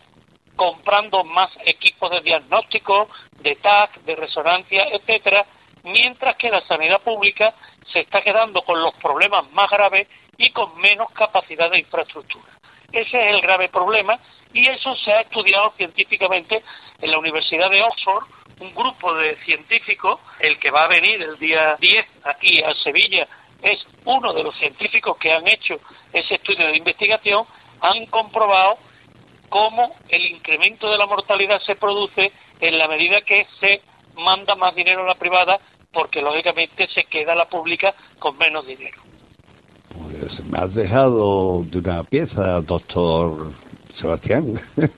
comprando 0.56 1.24
más 1.24 1.50
equipos 1.66 2.12
de 2.12 2.22
diagnóstico, 2.22 3.10
de 3.40 3.56
TAC, 3.56 4.02
de 4.02 4.16
resonancia, 4.16 4.88
etcétera, 4.92 5.46
mientras 5.84 6.36
que 6.36 6.50
la 6.50 6.62
sanidad 6.62 7.02
pública 7.02 7.54
se 7.92 8.02
está 8.02 8.22
quedando 8.22 8.62
con 8.64 8.82
los 8.82 8.94
problemas 8.96 9.50
más 9.52 9.70
graves 9.70 10.08
y 10.38 10.52
con 10.52 10.78
menos 10.80 11.12
capacidad 11.12 11.70
de 11.72 11.80
infraestructura. 11.80 12.52
Ese 12.92 13.30
es 13.30 13.36
el 13.36 13.42
grave 13.42 13.70
problema 13.70 14.20
y 14.54 14.68
eso 14.68 14.96
se 14.96 15.14
ha 15.14 15.22
estudiado 15.22 15.74
científicamente 15.78 16.64
en 17.02 17.12
la 17.12 17.20
Universidad 17.20 17.70
de 17.70 17.84
Oxford 17.84 18.24
un 18.60 18.74
grupo 18.74 19.14
de 19.16 19.38
científicos, 19.45 20.20
el 20.39 20.60
que 20.60 20.72
va 20.72 20.86
a 20.86 20.88
venir 20.88 21.22
el 21.22 21.38
día 21.38 21.78
10 21.80 22.05
aquí 22.24 22.62
a 22.62 22.74
Sevilla 22.76 23.28
es 23.62 23.86
uno 24.05 24.34
de 24.34 24.43
los 24.43 24.55
científicos 24.57 25.18
que 25.18 25.32
han 25.32 25.47
hecho 25.47 25.80
ese 26.14 26.36
estudio 26.36 26.68
de 26.68 26.78
investigación, 26.78 27.45
han 27.82 28.05
comprobado 28.07 28.78
cómo 29.49 29.95
el 30.07 30.26
incremento 30.26 30.89
de 30.89 30.97
la 30.97 31.05
mortalidad 31.05 31.60
se 31.62 31.76
produce 31.76 32.32
en 32.60 32.78
la 32.78 32.88
medida 32.88 33.22
que 33.22 33.47
se 33.60 33.82
manda 34.16 34.55
más 34.55 34.76
dinero 34.76 35.03
a 35.03 35.07
la 35.07 35.16
privada, 35.16 35.60
porque 35.91 36.22
lógicamente 36.22 36.88
se 36.89 37.05
queda 37.05 37.36
la 37.36 37.49
pública 37.49 37.93
con 38.20 38.38
menos 38.38 38.66
dinero. 38.66 39.01
Pues 39.89 40.45
me 40.45 40.60
has 40.60 40.74
dejado 40.74 41.64
de 41.64 41.80
una 41.80 42.03
pieza, 42.03 42.62
doctor 42.62 43.53
Sebastián. 44.00 44.62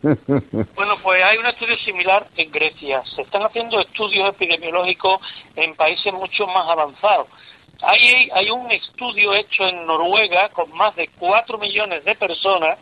bueno, 0.75 0.95
pues 1.03 1.23
hay 1.23 1.37
un 1.37 1.45
estudio 1.45 1.77
similar 1.79 2.27
en 2.37 2.51
Grecia. 2.51 3.03
Se 3.15 3.23
están 3.23 3.43
haciendo 3.43 3.79
estudios 3.79 4.29
epidemiológicos 4.29 5.19
en 5.55 5.75
países 5.75 6.13
mucho 6.13 6.47
más 6.47 6.69
avanzados. 6.69 7.27
Hay, 7.81 8.29
hay 8.33 8.49
un 8.51 8.69
estudio 8.71 9.33
hecho 9.33 9.67
en 9.67 9.85
Noruega 9.85 10.49
con 10.49 10.71
más 10.71 10.95
de 10.95 11.09
4 11.19 11.57
millones 11.57 12.05
de 12.05 12.15
personas 12.15 12.77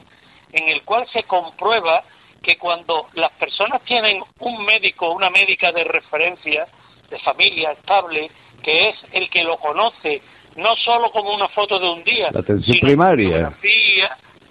en 0.51 0.67
el 0.67 0.84
cual 0.84 1.07
se 1.13 1.24
comprueba 1.24 2.03
que 2.41 2.57
cuando 2.57 3.07
las 3.13 3.32
personas 3.34 3.82
tienen 3.84 4.22
un 4.39 4.65
médico, 4.65 5.11
una 5.11 5.30
médica 5.30 5.72
de 5.72 5.84
referencia, 5.84 6.67
de 7.09 7.20
familia 7.20 7.72
estable, 7.72 8.30
que 8.63 8.89
es 8.89 8.95
el 9.11 9.30
que 9.30 9.43
lo 9.43 9.57
conoce, 9.57 10.22
no 10.55 10.76
solo 10.78 11.11
como 11.11 11.34
una 11.34 11.47
foto 11.49 11.80
de 11.80 11.89
un 11.89 12.03
día, 12.03 12.30
la 12.32 12.39
atención 12.39 12.80
primaria, 12.82 13.53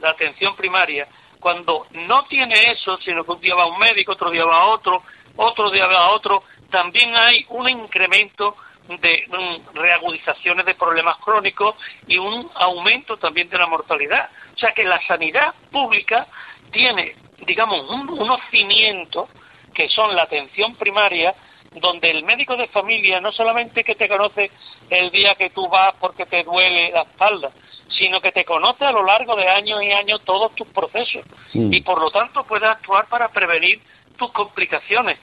la 0.00 0.10
atención 0.10 0.56
primaria, 0.56 1.08
cuando 1.40 1.86
no 1.92 2.24
tiene 2.24 2.72
eso, 2.72 2.98
sino 2.98 3.24
que 3.24 3.32
un 3.32 3.40
día 3.40 3.54
va 3.54 3.64
a 3.64 3.66
un 3.66 3.78
médico, 3.78 4.12
otro 4.12 4.30
día 4.30 4.44
va 4.44 4.62
a 4.62 4.66
otro, 4.66 5.02
otro 5.36 5.70
día 5.70 5.86
va 5.86 6.06
a 6.06 6.10
otro, 6.10 6.42
también 6.70 7.14
hay 7.16 7.46
un 7.50 7.68
incremento 7.68 8.56
de 8.88 9.24
mm, 9.28 9.76
reagudizaciones 9.76 10.64
de 10.64 10.74
problemas 10.74 11.18
crónicos 11.18 11.74
y 12.06 12.16
un 12.18 12.50
aumento 12.54 13.18
también 13.18 13.48
de 13.48 13.58
la 13.58 13.66
mortalidad. 13.66 14.30
O 14.54 14.58
sea 14.58 14.72
que 14.72 14.84
la 14.84 15.00
sanidad 15.06 15.54
pública 15.70 16.26
tiene, 16.72 17.14
digamos, 17.46 17.88
unos 17.88 18.40
cimientos 18.50 19.28
que 19.74 19.88
son 19.88 20.16
la 20.16 20.22
atención 20.22 20.74
primaria, 20.74 21.34
donde 21.72 22.10
el 22.10 22.24
médico 22.24 22.56
de 22.56 22.68
familia 22.68 23.20
no 23.20 23.32
solamente 23.32 23.84
que 23.84 23.94
te 23.94 24.08
conoce 24.08 24.50
el 24.90 25.10
día 25.10 25.34
que 25.34 25.50
tú 25.50 25.68
vas 25.68 25.94
porque 26.00 26.26
te 26.26 26.44
duele 26.44 26.90
la 26.90 27.02
espalda, 27.02 27.50
sino 27.88 28.20
que 28.20 28.32
te 28.32 28.44
conoce 28.44 28.84
a 28.84 28.92
lo 28.92 29.04
largo 29.04 29.36
de 29.36 29.48
años 29.48 29.82
y 29.82 29.92
años 29.92 30.22
todos 30.24 30.54
tus 30.54 30.68
procesos. 30.68 31.24
Y 31.52 31.80
por 31.82 32.00
lo 32.00 32.10
tanto 32.10 32.44
puede 32.44 32.66
actuar 32.66 33.08
para 33.08 33.28
prevenir 33.28 33.80
tus 34.16 34.32
complicaciones, 34.32 35.18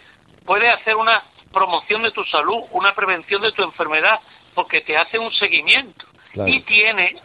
puede 0.46 0.70
hacer 0.70 0.96
una 0.96 1.24
promoción 1.52 2.04
de 2.04 2.12
tu 2.12 2.24
salud, 2.26 2.64
una 2.72 2.94
prevención 2.94 3.42
de 3.42 3.52
tu 3.52 3.64
enfermedad, 3.64 4.20
porque 4.54 4.82
te 4.82 4.98
hace 4.98 5.18
un 5.18 5.32
seguimiento. 5.32 6.06
Y 6.46 6.62
tiene 6.62 7.16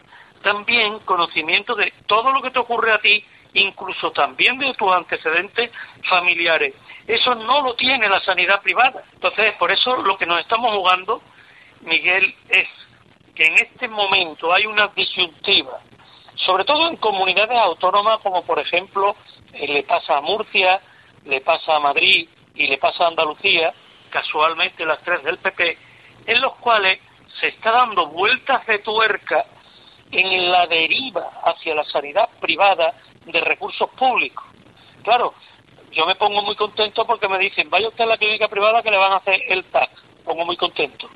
también 0.41 0.99
conocimiento 0.99 1.75
de 1.75 1.93
todo 2.07 2.31
lo 2.31 2.41
que 2.41 2.51
te 2.51 2.59
ocurre 2.59 2.93
a 2.93 2.99
ti, 2.99 3.23
incluso 3.53 4.11
también 4.11 4.57
de 4.57 4.73
tus 4.75 4.91
antecedentes 4.91 5.69
familiares. 6.09 6.73
Eso 7.11 7.35
no 7.35 7.61
lo 7.61 7.73
tiene 7.73 8.07
la 8.07 8.21
sanidad 8.21 8.61
privada. 8.61 9.03
Entonces, 9.11 9.53
por 9.55 9.69
eso 9.69 9.97
lo 9.97 10.17
que 10.17 10.25
nos 10.25 10.39
estamos 10.39 10.73
jugando, 10.73 11.21
Miguel, 11.81 12.33
es 12.47 12.69
que 13.35 13.47
en 13.47 13.55
este 13.55 13.89
momento 13.89 14.53
hay 14.53 14.65
una 14.65 14.87
disyuntiva, 14.95 15.81
sobre 16.35 16.63
todo 16.63 16.87
en 16.87 16.95
comunidades 16.95 17.57
autónomas 17.59 18.19
como 18.19 18.45
por 18.45 18.59
ejemplo 18.59 19.17
eh, 19.51 19.67
le 19.67 19.83
pasa 19.83 20.19
a 20.19 20.21
Murcia, 20.21 20.79
le 21.25 21.41
pasa 21.41 21.75
a 21.75 21.79
Madrid 21.81 22.29
y 22.55 22.67
le 22.67 22.77
pasa 22.77 23.03
a 23.03 23.07
Andalucía, 23.09 23.73
casualmente 24.09 24.85
las 24.85 25.01
tres 25.03 25.21
del 25.21 25.37
PP, 25.39 25.77
en 26.27 26.39
los 26.39 26.55
cuales 26.59 26.97
se 27.41 27.49
está 27.49 27.71
dando 27.71 28.07
vueltas 28.07 28.65
de 28.67 28.79
tuerca 28.79 29.45
en 30.13 30.49
la 30.49 30.65
deriva 30.65 31.41
hacia 31.43 31.75
la 31.75 31.83
sanidad 31.83 32.29
privada 32.39 32.93
de 33.25 33.41
recursos 33.41 33.89
públicos. 33.89 34.45
Claro, 35.03 35.33
yo 35.91 36.05
me 36.05 36.15
pongo 36.15 36.41
muy 36.41 36.55
contento 36.55 37.05
porque 37.05 37.27
me 37.27 37.37
dicen, 37.37 37.69
vaya 37.69 37.89
usted 37.89 38.05
a 38.05 38.07
la 38.07 38.17
clínica 38.17 38.47
privada 38.47 38.81
que 38.81 38.91
le 38.91 38.97
van 38.97 39.11
a 39.11 39.17
hacer 39.17 39.41
el 39.49 39.65
TAC. 39.65 39.89
Pongo 40.23 40.45
muy 40.45 40.55
contento. 40.55 41.09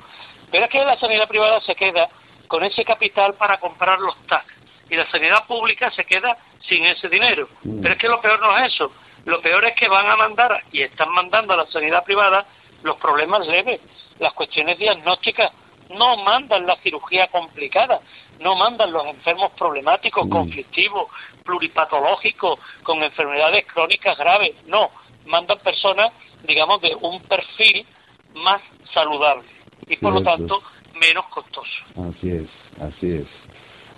Pero 0.50 0.64
es 0.64 0.70
que 0.70 0.84
la 0.84 0.98
sanidad 0.98 1.28
privada 1.28 1.60
se 1.60 1.74
queda 1.74 2.08
con 2.46 2.62
ese 2.62 2.84
capital 2.84 3.34
para 3.34 3.58
comprar 3.58 3.98
los 4.00 4.16
TAC. 4.26 4.44
Y 4.90 4.96
la 4.96 5.10
sanidad 5.10 5.46
pública 5.46 5.90
se 5.90 6.04
queda 6.04 6.36
sin 6.68 6.84
ese 6.84 7.08
dinero. 7.08 7.48
Mm. 7.62 7.80
Pero 7.80 7.94
es 7.94 8.00
que 8.00 8.08
lo 8.08 8.20
peor 8.20 8.40
no 8.40 8.56
es 8.58 8.74
eso. 8.74 8.92
Lo 9.24 9.40
peor 9.40 9.64
es 9.64 9.74
que 9.74 9.88
van 9.88 10.06
a 10.06 10.16
mandar, 10.16 10.62
y 10.70 10.82
están 10.82 11.10
mandando 11.10 11.54
a 11.54 11.56
la 11.56 11.66
sanidad 11.66 12.04
privada, 12.04 12.46
los 12.82 12.96
problemas 12.98 13.46
leves, 13.46 13.80
las 14.18 14.32
cuestiones 14.34 14.78
diagnósticas. 14.78 15.50
No 15.88 16.16
mandan 16.18 16.66
la 16.66 16.76
cirugía 16.76 17.28
complicada, 17.28 18.00
no 18.40 18.54
mandan 18.56 18.92
los 18.92 19.06
enfermos 19.06 19.52
problemáticos, 19.52 20.26
mm. 20.26 20.30
conflictivos, 20.30 21.08
pluripatológicos, 21.46 22.58
con 22.82 23.02
enfermedades 23.02 23.64
crónicas 23.72 24.18
graves. 24.18 24.54
No, 24.66 24.90
mandan 25.26 25.58
personas, 25.60 26.12
digamos, 26.46 26.80
de 26.82 26.94
un 27.00 27.22
perfil 27.22 27.86
más 28.34 28.60
saludable 28.92 29.48
y 29.88 29.96
por 29.96 30.12
lo 30.12 30.22
tanto 30.22 30.62
menos 31.00 31.26
costoso. 31.26 31.84
Así 32.08 32.30
es, 32.30 32.48
así 32.80 33.16
es. 33.16 33.26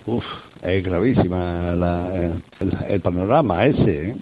Uf, 0.05 0.25
es 0.63 0.83
gravísima 0.83 1.71
el, 2.87 3.01
panorama 3.01 3.65
ese, 3.65 4.09
¿eh? 4.09 4.15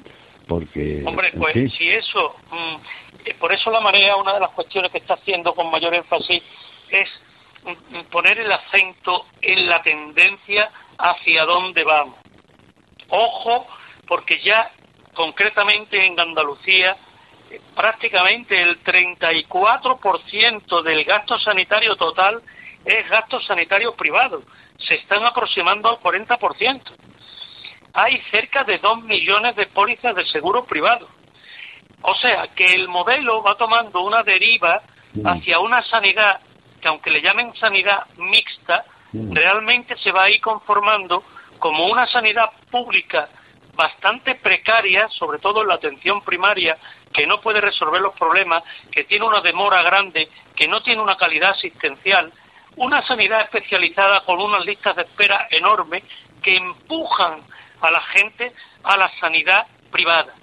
porque... 0.48 1.04
Hombre, 1.06 1.32
pues 1.38 1.74
si 1.74 1.90
eso, 1.90 2.36
mm, 2.52 2.76
eh, 3.26 3.36
por 3.40 3.54
eso 3.54 3.72
la 3.72 3.80
marea, 3.80 4.16
una 4.16 4.34
de 4.34 4.40
las 4.40 4.52
cuestiones 4.52 4.92
que 4.92 4.98
está 4.98 5.14
haciendo 5.16 5.54
con 5.54 5.70
mayor 5.70 5.94
énfasis 5.94 6.42
es 6.90 7.10
mm, 7.64 8.10
poner 8.12 8.40
el 8.40 8.52
acento 8.52 9.26
en 9.42 9.68
la 9.68 9.82
tendencia 9.82 10.70
hacia 10.98 11.46
dónde 11.46 11.84
vamos. 11.84 12.16
Ojo, 13.10 13.68
porque 14.08 14.40
ya 14.40 14.72
concretamente 15.14 16.06
en 16.06 16.20
Andalucía 16.20 16.98
prácticamente 17.76 18.62
el 18.62 18.84
34% 18.84 20.82
del 20.84 21.04
gasto 21.06 21.40
sanitario 21.40 21.96
total 21.96 22.42
es 22.86 23.10
gasto 23.10 23.40
sanitario 23.42 23.96
privado. 23.96 24.44
Se 24.78 24.96
están 24.96 25.24
aproximando 25.24 25.90
al 25.90 26.00
40%. 26.00 26.82
Hay 27.94 28.22
cerca 28.32 28.64
de 28.64 28.78
2 28.78 29.04
millones 29.04 29.56
de 29.56 29.68
pólizas 29.68 30.16
de 30.16 30.26
seguro 30.26 30.66
privado. 30.66 31.08
O 32.02 32.14
sea, 32.16 32.48
que 32.56 32.66
el 32.66 32.88
modelo 32.88 33.42
va 33.42 33.56
tomando 33.56 34.02
una 34.02 34.24
deriva 34.24 34.84
mm. 35.14 35.28
hacia 35.28 35.60
una 35.60 35.82
sanidad 35.84 36.42
que 36.80 36.88
aunque 36.88 37.10
le 37.10 37.22
llamen 37.22 37.56
sanidad 37.56 38.06
mixta, 38.18 38.86
mm. 39.14 39.34
realmente 39.34 39.98
se 39.98 40.12
va 40.12 40.26
a 40.26 40.30
ir 40.30 40.40
conformando 40.42 41.24
como 41.60 41.88
una 41.88 42.08
sanidad 42.08 42.52
pública 42.72 43.30
bastante 43.74 44.36
precaria, 44.36 45.08
sobre 45.10 45.40
todo 45.40 45.62
en 45.62 45.68
la 45.68 45.76
atención 45.76 46.22
primaria, 46.22 46.78
que 47.14 47.28
no 47.28 47.40
puede 47.40 47.62
resolver 47.62 48.02
los 48.02 48.16
problemas, 48.16 48.64
que 48.92 49.04
tiene 49.04 49.26
una 49.26 49.42
demora 49.42 49.84
grande, 49.84 50.30
que 50.56 50.68
no 50.68 50.82
tiene 50.82 51.02
una 51.02 51.16
calidad 51.16 51.52
asistencial, 51.52 52.34
una 52.76 53.06
sanidad 53.08 53.42
especializada 53.42 54.22
con 54.22 54.42
unas 54.42 54.66
listas 54.66 54.96
de 54.96 55.04
espera 55.04 55.48
enormes 55.52 56.04
que 56.42 56.56
empujan 56.56 57.44
a 57.82 57.92
la 57.92 58.02
gente 58.02 58.54
a 58.84 58.98
la 58.98 59.12
sanidad 59.20 59.68
privada. 59.92 60.34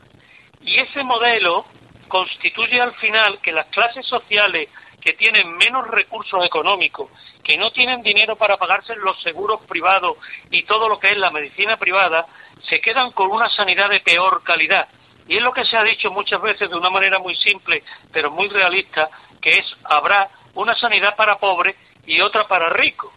Y 0.61 0.79
ese 0.79 1.03
modelo 1.03 1.67
constituye 2.09 2.81
al 2.81 2.95
final 2.95 3.41
que 3.41 3.53
las 3.53 3.67
clases 3.67 4.07
sociales 4.07 4.69
que 5.05 5.13
tienen 5.13 5.59
menos 5.59 5.87
recursos 5.87 6.43
económicos, 6.47 7.11
que 7.43 7.59
no 7.59 7.71
tienen 7.73 8.03
dinero 8.03 8.37
para 8.37 8.57
pagarse 8.57 8.97
los 8.97 9.21
seguros 9.21 9.61
privados 9.69 10.17
y 10.51 10.63
todo 10.63 10.89
lo 10.89 10.99
que 10.99 11.09
es 11.09 11.19
la 11.19 11.31
medicina 11.31 11.77
privada, 11.77 12.27
se 12.71 12.81
quedan 12.81 13.13
con 13.13 13.31
una 13.31 13.51
sanidad 13.51 13.91
de 13.91 14.01
peor 14.01 14.43
calidad. 14.43 14.89
Y 15.29 15.37
es 15.37 15.43
lo 15.43 15.53
que 15.53 15.67
se 15.67 15.77
ha 15.77 15.83
dicho 15.83 16.11
muchas 16.11 16.41
veces 16.41 16.71
de 16.71 16.77
una 16.77 16.89
manera 16.89 17.19
muy 17.19 17.37
simple, 17.37 17.83
pero 18.13 18.31
muy 18.31 18.49
realista, 18.49 19.11
que 19.43 19.51
es 19.51 19.77
habrá 19.85 20.31
una 20.55 20.75
sanidad 20.75 21.15
para 21.17 21.39
pobres 21.39 21.77
y 22.07 22.23
otra 22.23 22.49
para 22.49 22.71
ricos. 22.71 23.13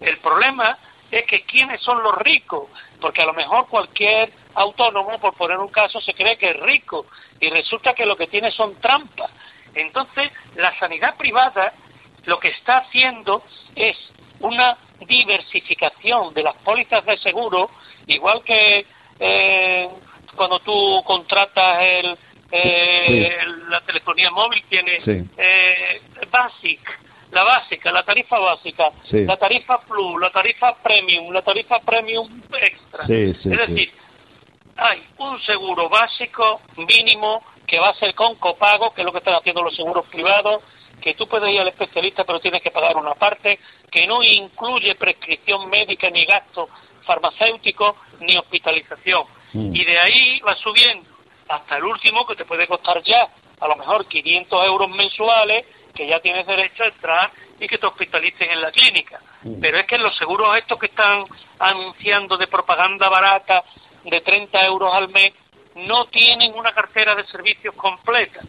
El 0.00 0.18
problema 0.18 0.78
es 1.10 1.24
que 1.24 1.42
quiénes 1.42 1.80
son 1.82 2.04
los 2.04 2.14
ricos, 2.18 2.68
porque 3.00 3.22
a 3.22 3.26
lo 3.26 3.34
mejor 3.34 3.66
cualquier 3.66 4.32
autónomo, 4.54 5.18
por 5.18 5.34
poner 5.34 5.58
un 5.58 5.68
caso, 5.68 6.00
se 6.00 6.14
cree 6.14 6.38
que 6.38 6.50
es 6.50 6.60
rico 6.60 7.06
y 7.40 7.50
resulta 7.50 7.94
que 7.94 8.06
lo 8.06 8.16
que 8.16 8.28
tiene 8.28 8.52
son 8.52 8.80
trampas. 8.80 9.30
Entonces, 9.74 10.30
la 10.56 10.76
sanidad 10.78 11.16
privada 11.16 11.72
lo 12.24 12.38
que 12.38 12.48
está 12.48 12.78
haciendo 12.78 13.42
es 13.74 13.96
una 14.40 14.76
diversificación 15.06 16.34
de 16.34 16.42
las 16.42 16.56
pólizas 16.56 17.04
de 17.04 17.16
seguro, 17.18 17.70
igual 18.06 18.42
que 18.44 18.86
eh, 19.18 19.88
cuando 20.36 20.60
tú 20.60 21.02
contratas 21.04 21.78
el, 21.80 22.18
eh, 22.50 23.36
la 23.68 23.80
telefonía 23.80 24.30
móvil 24.30 24.62
tiene 24.68 25.00
eh, 25.36 26.00
Basic, 26.30 26.80
la 27.30 27.44
básica, 27.44 27.90
la 27.90 28.02
tarifa 28.02 28.38
básica, 28.38 28.90
la 29.10 29.36
tarifa 29.36 29.80
Plus, 29.80 30.20
la 30.20 30.30
tarifa 30.30 30.76
Premium, 30.82 31.32
la 31.32 31.42
tarifa 31.42 31.80
Premium 31.80 32.42
Extra. 32.60 33.04
es 33.04 33.42
decir, 33.42 33.92
hay 34.76 35.02
un 35.18 35.40
seguro 35.42 35.88
básico 35.88 36.60
mínimo 36.76 37.42
que 37.66 37.78
va 37.78 37.90
a 37.90 37.94
ser 37.94 38.14
con 38.14 38.36
copago, 38.36 38.92
que 38.92 39.02
es 39.02 39.04
lo 39.04 39.12
que 39.12 39.18
están 39.18 39.34
haciendo 39.34 39.62
los 39.62 39.74
seguros 39.74 40.06
privados, 40.06 40.62
que 41.00 41.14
tú 41.14 41.26
puedes 41.26 41.52
ir 41.52 41.60
al 41.60 41.68
especialista 41.68 42.24
pero 42.24 42.40
tienes 42.40 42.62
que 42.62 42.70
pagar 42.70 42.96
una 42.96 43.14
parte, 43.14 43.58
que 43.90 44.06
no 44.06 44.22
incluye 44.22 44.94
prescripción 44.94 45.68
médica 45.68 46.08
ni 46.10 46.24
gasto 46.24 46.68
farmacéutico 47.04 47.96
ni 48.20 48.36
hospitalización. 48.36 49.24
Mm. 49.52 49.74
Y 49.74 49.84
de 49.84 49.98
ahí 49.98 50.40
va 50.40 50.54
subiendo 50.56 51.08
hasta 51.48 51.76
el 51.76 51.84
último 51.84 52.26
que 52.26 52.36
te 52.36 52.44
puede 52.44 52.66
costar 52.66 53.02
ya 53.02 53.28
a 53.60 53.68
lo 53.68 53.76
mejor 53.76 54.06
500 54.06 54.66
euros 54.66 54.88
mensuales, 54.90 55.64
que 55.94 56.06
ya 56.06 56.20
tienes 56.20 56.46
derecho 56.46 56.82
a 56.82 56.86
entrar 56.86 57.30
y 57.60 57.68
que 57.68 57.78
te 57.78 57.86
hospitalicen 57.86 58.50
en 58.50 58.60
la 58.60 58.72
clínica. 58.72 59.20
Mm. 59.42 59.60
Pero 59.60 59.78
es 59.78 59.86
que 59.86 59.98
los 59.98 60.16
seguros 60.16 60.56
estos 60.56 60.78
que 60.78 60.86
están 60.86 61.24
anunciando 61.58 62.36
de 62.36 62.46
propaganda 62.48 63.08
barata 63.08 63.62
de 64.04 64.20
30 64.20 64.66
euros 64.66 64.92
al 64.92 65.08
mes 65.10 65.32
no 65.74 66.06
tienen 66.06 66.54
una 66.54 66.72
cartera 66.72 67.14
de 67.14 67.26
servicios 67.26 67.74
completa. 67.74 68.40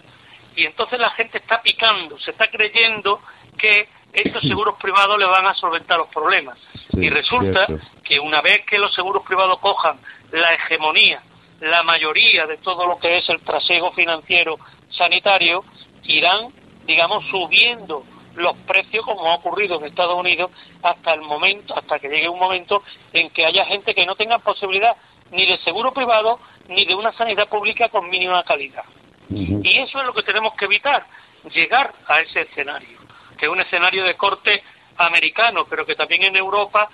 Y 0.56 0.66
entonces 0.66 1.00
la 1.00 1.10
gente 1.12 1.40
está 1.40 1.62
picando, 1.62 2.20
se 2.20 2.32
está 2.32 2.48
creyendo 2.50 3.22
que 3.58 3.90
estos 4.14 4.44
seguros 4.44 4.76
privados 4.80 5.18
le 5.18 5.26
van 5.26 5.48
a 5.48 5.56
solventar 5.56 5.98
los 5.98 6.10
problemas. 6.10 6.58
Sí, 6.92 7.00
y 7.00 7.10
resulta 7.10 7.66
cierto. 7.66 7.86
que 8.04 8.20
una 8.20 8.42
vez 8.42 8.64
que 8.66 8.78
los 8.78 8.94
seguros 8.94 9.24
privados 9.26 9.58
cojan 9.60 10.00
la 10.32 10.54
hegemonía, 10.54 11.24
la 11.60 11.82
mayoría 11.84 12.46
de 12.46 12.58
todo 12.58 12.86
lo 12.86 13.00
que 13.00 13.18
es 13.18 13.30
el 13.30 13.42
trasiego 13.42 13.92
financiero 13.94 14.60
sanitario, 14.90 15.64
irán, 16.04 16.54
digamos, 16.86 17.26
subiendo 17.30 18.06
los 18.36 18.56
precios 18.68 19.06
como 19.06 19.26
ha 19.28 19.36
ocurrido 19.36 19.80
en 19.80 19.86
Estados 19.86 20.16
Unidos 20.16 20.52
hasta 20.82 21.14
el 21.14 21.22
momento, 21.22 21.76
hasta 21.76 22.00
que 22.00 22.10
llegue 22.10 22.30
un 22.30 22.40
momento 22.40 22.84
en 23.14 23.30
que 23.30 23.46
haya 23.46 23.66
gente 23.66 23.94
que 23.94 24.06
no 24.06 24.16
tenga 24.16 24.40
posibilidad 24.40 24.96
ni 25.34 25.46
de 25.46 25.58
seguro 25.60 25.94
privado 25.94 26.40
ni 26.70 26.86
de 26.86 26.96
una 26.96 27.12
sanidad 27.14 27.50
pública 27.50 27.90
con 27.90 28.10
mínima 28.10 28.44
calidad. 28.44 28.84
Y 29.30 29.78
eso 29.80 30.00
es 30.00 30.06
lo 30.06 30.14
que 30.14 30.22
tenemos 30.24 30.54
que 30.54 30.66
evitar, 30.66 31.06
llegar 31.54 31.94
a 32.08 32.22
ese 32.22 32.42
escenario, 32.42 33.00
que 33.38 33.46
es 33.48 33.52
un 33.52 33.60
escenario 33.60 34.04
de 34.04 34.16
corte 34.16 34.62
americano, 34.98 35.66
pero 35.70 35.86
que 35.86 35.96
también 35.96 36.24
en 36.24 36.36
Europa 36.36 36.88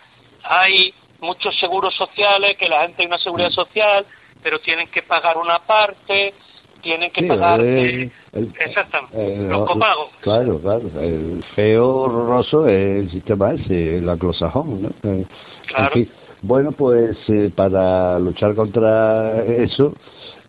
hay 0.44 0.94
muchos 1.20 1.58
seguros 1.60 1.94
sociales, 1.96 2.56
que 2.58 2.70
la 2.70 2.82
gente 2.82 2.98
tiene 2.98 3.14
una 3.14 3.22
seguridad 3.24 3.50
social, 3.52 4.06
pero 4.42 4.60
tienen 4.60 4.88
que 4.88 5.04
pagar 5.04 5.38
una 5.38 5.60
parte, 5.60 6.34
tienen 6.82 7.12
que 7.12 7.22
Sí, 7.24 7.28
pagar... 7.28 7.60
el- 7.60 8.04
eh, 8.04 8.12
el- 8.34 8.54
exactamente, 8.58 9.18
Eh, 9.18 9.38
los 9.50 9.68
copagos. 9.68 10.12
Claro, 10.22 10.60
claro. 10.62 10.90
El 11.02 11.44
feo 11.56 11.88
horroroso 12.04 12.66
es 12.68 12.74
el 13.04 13.12
sistema 13.12 13.52
ese, 13.54 13.98
el 13.98 14.08
anglosajón, 14.10 14.84
¿no? 14.84 14.90
Eh, 15.04 15.26
Claro. 15.68 15.86
en 15.88 15.92
fin. 16.06 16.14
Bueno, 16.42 16.72
pues 16.72 17.18
eh, 17.28 17.52
para 17.54 18.18
luchar 18.18 18.56
contra 18.56 19.44
eso 19.44 19.94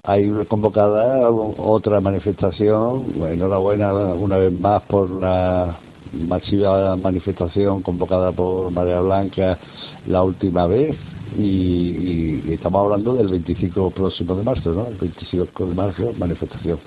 hay 0.05 0.31
convocada 0.47 1.29
otra 1.31 2.01
manifestación. 2.01 3.15
Enhorabuena 3.29 3.93
una 3.93 4.37
vez 4.37 4.53
más 4.53 4.83
por 4.83 5.11
la 5.11 5.79
masiva 6.13 6.97
manifestación 6.97 7.83
convocada 7.83 8.33
por 8.33 8.71
María 8.71 9.01
Blanca 9.01 9.59
la 10.07 10.23
última 10.23 10.67
vez 10.67 10.97
y, 11.37 12.43
y 12.47 12.55
estamos 12.55 12.85
hablando 12.85 13.15
del 13.15 13.29
25 13.29 13.91
próximo 13.91 14.35
de 14.37 14.45
marzo, 14.45 14.71
¿no? 14.71 14.87
El 14.87 14.97
25 14.97 15.67
de 15.67 15.75
marzo, 15.75 16.13
manifestación. 16.17 16.81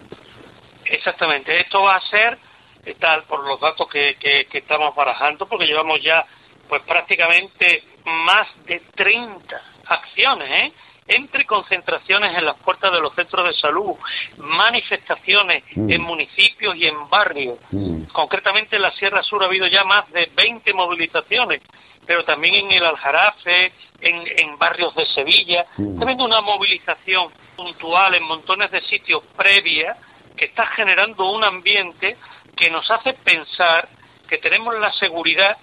Exactamente, 0.86 1.60
esto 1.60 1.82
va 1.82 1.96
a 1.96 2.02
ser 2.02 2.38
eh, 2.86 2.96
tal 3.00 3.24
por 3.24 3.46
los 3.48 3.60
datos 3.60 3.88
que, 3.88 4.16
que, 4.20 4.46
que 4.50 4.58
estamos 4.60 4.96
barajando, 4.96 5.46
porque 5.48 5.66
llevamos 5.66 6.02
ya 6.02 6.26
pues 6.68 6.82
prácticamente 6.84 7.84
más 8.06 8.48
de 8.66 8.80
30 8.96 9.62
acciones, 9.86 10.50
¿eh? 10.50 10.74
entre 11.08 11.46
concentraciones 11.46 12.38
en 12.38 12.46
las 12.46 12.56
puertas 12.58 12.92
de 12.92 13.02
los 13.02 13.14
centros 13.14 13.46
de 13.46 13.54
salud, 13.56 13.96
manifestaciones 14.38 15.64
Mm. 15.76 15.92
en 15.92 16.02
municipios 16.02 16.76
y 16.76 16.88
en 16.88 17.10
barrios. 17.10 17.60
Mm. 17.72 18.04
Concretamente 18.06 18.76
en 18.76 18.82
la 18.84 18.92
Sierra 18.92 19.24
Sur 19.24 19.44
ha 19.44 19.48
habido 19.48 19.68
ya 19.68 19.84
más 19.84 20.10
de 20.12 20.30
20 20.36 20.74
movilizaciones, 20.74 21.62
pero 22.06 22.24
también 22.24 22.56
en 22.56 22.72
el 22.72 22.86
Aljarafe, 22.86 23.74
en, 24.02 24.24
en 24.38 24.58
barrios 24.58 24.94
de 24.96 25.06
Sevilla. 25.08 25.66
Mm. 25.78 25.94
Está 25.94 26.04
habiendo 26.04 26.26
una 26.26 26.42
movilización 26.42 27.32
puntual 27.56 28.16
en 28.16 28.24
montones 28.24 28.72
de 28.72 28.82
sitios 28.82 29.24
previa 29.36 29.98
que 30.36 30.46
está 30.46 30.66
generando 30.68 31.30
un 31.32 31.44
ambiente 31.44 32.18
que 32.56 32.70
nos 32.70 32.90
hace 32.90 33.14
pensar 33.14 33.88
que 34.28 34.38
tenemos 34.38 34.74
la 34.80 34.92
seguridad 34.94 35.58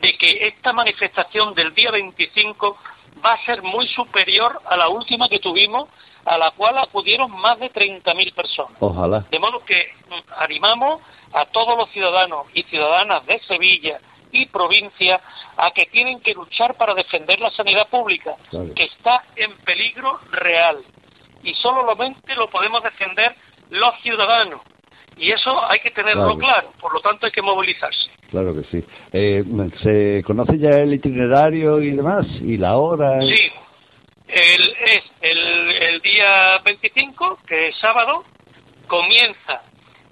de 0.00 0.16
que 0.18 0.48
esta 0.48 0.72
manifestación 0.72 1.54
del 1.54 1.74
día 1.74 1.90
25 1.90 2.76
va 3.24 3.34
a 3.34 3.44
ser 3.44 3.62
muy 3.62 3.86
superior 3.88 4.60
a 4.66 4.76
la 4.76 4.88
última 4.88 5.28
que 5.28 5.38
tuvimos, 5.38 5.88
a 6.24 6.36
la 6.38 6.50
cual 6.52 6.78
acudieron 6.78 7.30
más 7.30 7.58
de 7.60 7.70
30.000 7.70 8.34
personas. 8.34 8.76
Ojalá. 8.80 9.20
De 9.30 9.38
modo 9.38 9.64
que 9.64 9.92
mm, 10.08 10.32
animamos 10.38 11.00
a 11.32 11.46
todos 11.46 11.76
los 11.76 11.90
ciudadanos 11.90 12.46
y 12.54 12.62
ciudadanas 12.64 13.24
de 13.26 13.38
Sevilla 13.40 14.00
y 14.32 14.46
provincia 14.46 15.20
a 15.56 15.70
que 15.70 15.86
tienen 15.86 16.20
que 16.20 16.34
luchar 16.34 16.76
para 16.76 16.94
defender 16.94 17.38
la 17.38 17.50
sanidad 17.50 17.88
pública, 17.88 18.34
que 18.74 18.84
está 18.84 19.24
en 19.36 19.56
peligro 19.58 20.18
real. 20.32 20.82
Y 21.44 21.54
solamente 21.54 22.34
lo 22.34 22.50
podemos 22.50 22.82
defender 22.82 23.36
los 23.70 23.94
ciudadanos. 24.02 24.60
Y 25.16 25.30
eso 25.30 25.64
hay 25.70 25.78
que 25.80 25.90
tenerlo 25.92 26.36
Claro. 26.36 26.38
claro, 26.38 26.72
por 26.80 26.92
lo 26.92 27.00
tanto 27.00 27.26
hay 27.26 27.32
que 27.32 27.42
movilizarse. 27.42 28.10
Claro 28.30 28.54
que 28.54 28.64
sí. 28.64 28.84
Eh, 29.12 29.44
¿Se 29.82 30.22
conoce 30.24 30.58
ya 30.58 30.70
el 30.70 30.92
itinerario 30.94 31.80
y 31.80 31.92
demás? 31.92 32.26
¿Y 32.40 32.56
la 32.56 32.76
hora? 32.76 33.20
Sí, 33.20 33.50
el, 34.28 34.76
es 34.86 35.02
el, 35.20 35.70
el 35.82 36.00
día 36.00 36.58
25, 36.64 37.38
que 37.46 37.68
es 37.68 37.76
sábado, 37.78 38.24
comienza 38.88 39.62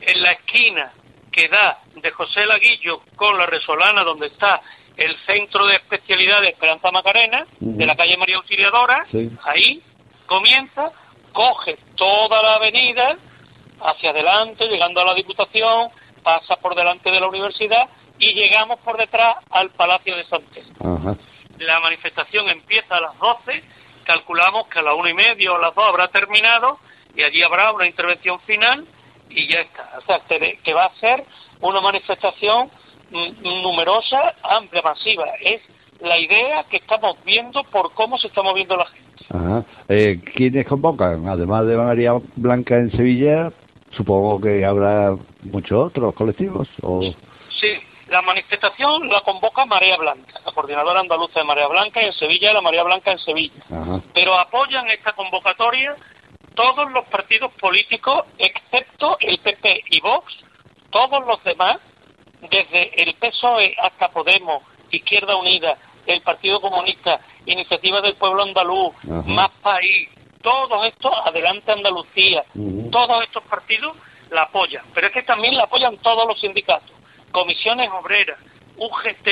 en 0.00 0.22
la 0.22 0.32
esquina 0.32 0.92
que 1.32 1.48
da 1.48 1.78
de 1.96 2.10
José 2.10 2.44
Laguillo 2.46 3.00
con 3.16 3.36
la 3.38 3.46
Resolana, 3.46 4.04
donde 4.04 4.26
está 4.26 4.60
el 4.96 5.16
Centro 5.26 5.66
de 5.66 5.76
Especialidad 5.76 6.42
de 6.42 6.48
Esperanza 6.50 6.90
Macarena, 6.90 7.46
de 7.58 7.86
la 7.86 7.96
calle 7.96 8.16
María 8.18 8.36
Auxiliadora, 8.36 9.06
Sí. 9.10 9.30
ahí 9.44 9.82
comienza, 10.26 10.92
coge 11.32 11.78
toda 11.96 12.42
la 12.42 12.54
avenida 12.56 13.16
hacia 13.82 14.10
adelante, 14.10 14.68
llegando 14.68 15.00
a 15.00 15.04
la 15.04 15.14
Diputación, 15.14 15.90
pasa 16.22 16.56
por 16.56 16.74
delante 16.74 17.10
de 17.10 17.20
la 17.20 17.28
universidad 17.28 17.88
y 18.18 18.32
llegamos 18.34 18.78
por 18.80 18.96
detrás 18.96 19.36
al 19.50 19.70
Palacio 19.70 20.16
de 20.16 20.24
San 20.24 20.42
Telmo. 20.46 20.96
Ajá. 20.96 21.16
La 21.58 21.80
manifestación 21.80 22.48
empieza 22.48 22.96
a 22.96 23.00
las 23.00 23.18
12, 23.18 23.62
calculamos 24.04 24.68
que 24.68 24.78
a 24.78 24.82
las 24.82 24.94
una 24.94 25.10
y 25.10 25.14
media 25.14 25.52
o 25.52 25.56
a 25.56 25.60
las 25.60 25.74
dos 25.74 25.84
habrá 25.84 26.08
terminado 26.08 26.78
y 27.14 27.22
allí 27.22 27.42
habrá 27.42 27.72
una 27.72 27.86
intervención 27.86 28.40
final 28.40 28.86
y 29.28 29.48
ya 29.48 29.60
está. 29.60 29.98
O 29.98 30.02
sea, 30.02 30.20
que 30.28 30.74
va 30.74 30.86
a 30.86 30.94
ser 30.96 31.24
una 31.60 31.80
manifestación 31.80 32.70
numerosa, 33.10 34.34
amplia, 34.42 34.82
masiva. 34.82 35.26
Es 35.40 35.60
la 36.00 36.18
idea 36.18 36.64
que 36.64 36.78
estamos 36.78 37.16
viendo 37.24 37.62
por 37.64 37.92
cómo 37.94 38.18
se 38.18 38.28
está 38.28 38.42
moviendo 38.42 38.76
la 38.76 38.86
gente. 38.86 39.24
Ajá. 39.30 39.64
Eh, 39.88 40.20
¿Quiénes 40.34 40.66
convocan? 40.66 41.28
Además 41.28 41.66
de 41.66 41.76
María 41.76 42.12
Blanca 42.36 42.76
en 42.76 42.90
Sevilla, 42.92 43.52
supongo 43.96 44.40
que 44.40 44.64
habrá 44.64 45.16
muchos 45.42 45.86
otros 45.88 46.14
colectivos. 46.14 46.68
O... 46.82 47.02
Sí, 47.02 47.72
la 48.08 48.22
manifestación 48.22 49.08
la 49.08 49.20
convoca 49.22 49.64
Marea 49.64 49.96
Blanca, 49.96 50.40
la 50.44 50.52
coordinadora 50.52 51.00
andaluza 51.00 51.40
de 51.40 51.46
Marea 51.46 51.68
Blanca 51.68 52.02
y 52.02 52.06
en 52.06 52.12
Sevilla 52.12 52.52
la 52.52 52.60
Marea 52.60 52.82
Blanca 52.82 53.12
en 53.12 53.18
Sevilla. 53.18 53.62
Ajá. 53.70 54.00
pero 54.14 54.38
apoyan 54.38 54.88
esta 54.88 55.12
convocatoria 55.12 55.96
todos 56.54 56.90
los 56.92 57.06
partidos 57.06 57.50
políticos, 57.54 58.24
excepto 58.38 59.16
el 59.20 59.38
PP 59.38 59.84
y 59.90 60.00
Vox, 60.00 60.32
todos 60.90 61.26
los 61.26 61.42
demás, 61.44 61.78
desde 62.42 63.02
el 63.02 63.14
PSOE 63.14 63.74
hasta 63.80 64.08
Podemos, 64.08 64.62
Izquierda 64.90 65.36
Unida, 65.36 65.78
el 66.06 66.20
Partido 66.20 66.60
Comunista, 66.60 67.20
Iniciativa 67.46 68.00
del 68.00 68.14
Pueblo 68.14 68.42
Andaluz, 68.42 68.94
Ajá. 68.98 69.22
Más 69.26 69.50
País, 69.62 70.08
todos 70.42 70.86
estos, 70.86 71.12
Adelante 71.24 71.72
Andalucía, 71.72 72.44
todos 72.90 73.22
estos 73.24 73.42
partidos 73.44 73.96
la 74.30 74.42
apoyan, 74.42 74.84
pero 74.94 75.06
es 75.06 75.12
que 75.12 75.22
también 75.22 75.56
la 75.56 75.64
apoyan 75.64 75.96
todos 75.98 76.26
los 76.26 76.40
sindicatos, 76.40 76.92
comisiones 77.30 77.88
obreras, 77.90 78.38
UGT, 78.76 79.28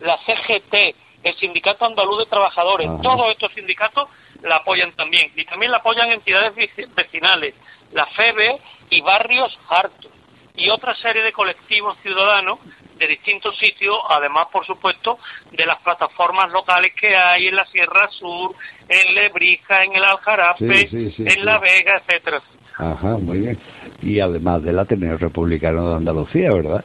la 0.00 0.18
CGT, 0.18 0.96
el 1.22 1.36
Sindicato 1.36 1.86
Andaluz 1.86 2.18
de 2.18 2.26
Trabajadores, 2.26 2.88
todos 3.02 3.30
estos 3.30 3.52
sindicatos 3.54 4.08
la 4.42 4.56
apoyan 4.56 4.92
también. 4.92 5.32
Y 5.34 5.44
también 5.44 5.72
la 5.72 5.78
apoyan 5.78 6.12
entidades 6.12 6.54
vecinales, 6.94 7.54
la 7.92 8.06
FEBE 8.06 8.60
y 8.90 9.00
barrios 9.00 9.58
hartos. 9.68 10.12
Y 10.56 10.68
otra 10.68 10.94
serie 10.96 11.22
de 11.22 11.32
colectivos 11.32 11.96
ciudadanos 12.02 12.58
de 12.96 13.06
distintos 13.06 13.56
sitios, 13.58 13.96
además, 14.08 14.46
por 14.52 14.64
supuesto, 14.64 15.18
de 15.50 15.66
las 15.66 15.78
plataformas 15.78 16.50
locales 16.52 16.92
que 16.98 17.16
hay 17.16 17.48
en 17.48 17.56
la 17.56 17.66
Sierra 17.66 18.08
Sur, 18.10 18.54
en 18.88 19.14
Lebrija, 19.14 19.84
en 19.84 19.94
el 19.94 20.04
Aljarafe, 20.04 20.76
Sí, 20.76 20.88
sí, 20.88 21.10
sí, 21.12 21.24
en. 21.26 21.44
La 21.44 21.58
Vega, 21.58 22.02
etcétera. 22.06 22.42
Ajá, 22.76 23.16
muy 23.18 23.38
bien. 23.38 23.58
Y 24.02 24.20
además 24.20 24.62
del 24.62 24.78
Ateneo 24.78 25.16
Republicano 25.16 25.90
de 25.90 25.96
Andalucía, 25.96 26.50
¿verdad? 26.50 26.84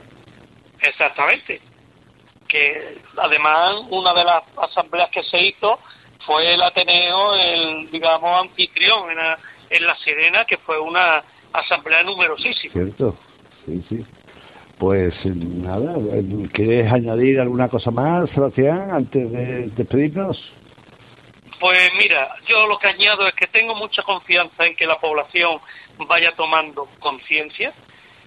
Exactamente. 0.82 1.62
Que 2.48 3.00
además 3.18 3.82
una 3.90 4.14
de 4.14 4.24
las 4.24 4.44
asambleas 4.58 5.10
que 5.12 5.24
se 5.24 5.40
hizo 5.40 5.80
fue 6.26 6.54
el 6.54 6.62
Ateneo, 6.62 7.36
el 7.36 7.92
digamos 7.92 8.42
anfitrión 8.44 9.10
en 9.12 9.18
la, 9.18 9.40
en 9.70 9.86
la 9.86 9.96
Sirena, 9.98 10.46
que 10.46 10.58
fue 10.58 10.80
una 10.80 11.24
asamblea 11.54 12.04
numerosísima. 12.04 12.74
¿Cierto? 12.74 13.18
Sí, 13.66 13.84
sí. 13.90 14.06
Pues 14.80 15.14
nada, 15.26 15.94
¿quieres 16.54 16.90
añadir 16.90 17.42
alguna 17.42 17.68
cosa 17.68 17.92
más, 17.92 18.30
Sebastián, 18.30 18.90
antes 18.92 19.30
de 19.30 19.68
despedirnos? 19.76 20.42
Pues 21.60 21.92
mira, 21.98 22.34
yo 22.48 22.66
lo 22.66 22.80
que 22.80 22.88
añado 22.88 23.28
es 23.28 23.34
que 23.34 23.48
tengo 23.48 23.76
mucha 23.76 24.04
confianza 24.04 24.66
en 24.66 24.78
que 24.78 24.88
la 24.88 24.98
población 24.98 25.60
vaya 26.08 26.32
tomando 26.38 26.88
conciencia, 27.00 27.74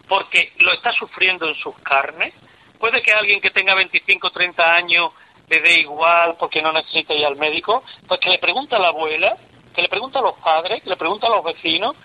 porque 0.07 0.53
lo 0.59 0.74
está 0.74 0.92
sufriendo 0.92 1.48
en 1.48 1.55
sus 1.55 1.74
carnes. 1.78 2.34
Puede 2.78 3.00
que 3.00 3.12
alguien 3.12 3.40
que 3.40 3.50
tenga 3.50 3.74
25 3.74 4.26
o 4.26 4.30
30 4.30 4.74
años 4.74 5.11
le 5.48 5.61
dé 5.61 5.80
igual 5.80 6.36
porque 6.38 6.61
no 6.61 6.70
necesita 6.70 7.14
ir 7.14 7.24
al 7.24 7.36
médico, 7.36 7.82
pues 8.07 8.20
que 8.20 8.28
le 8.28 8.38
pregunte 8.38 8.76
a 8.76 8.78
la 8.78 8.88
abuela, 8.88 9.38
que 9.74 9.80
le 9.80 9.88
pregunte 9.88 10.18
a 10.18 10.22
los 10.22 10.34
padres, 10.34 10.82
que 10.82 10.90
le 10.90 10.96
pregunte 10.96 11.26
a 11.26 11.30
los 11.30 11.42
vecinos, 11.42 11.96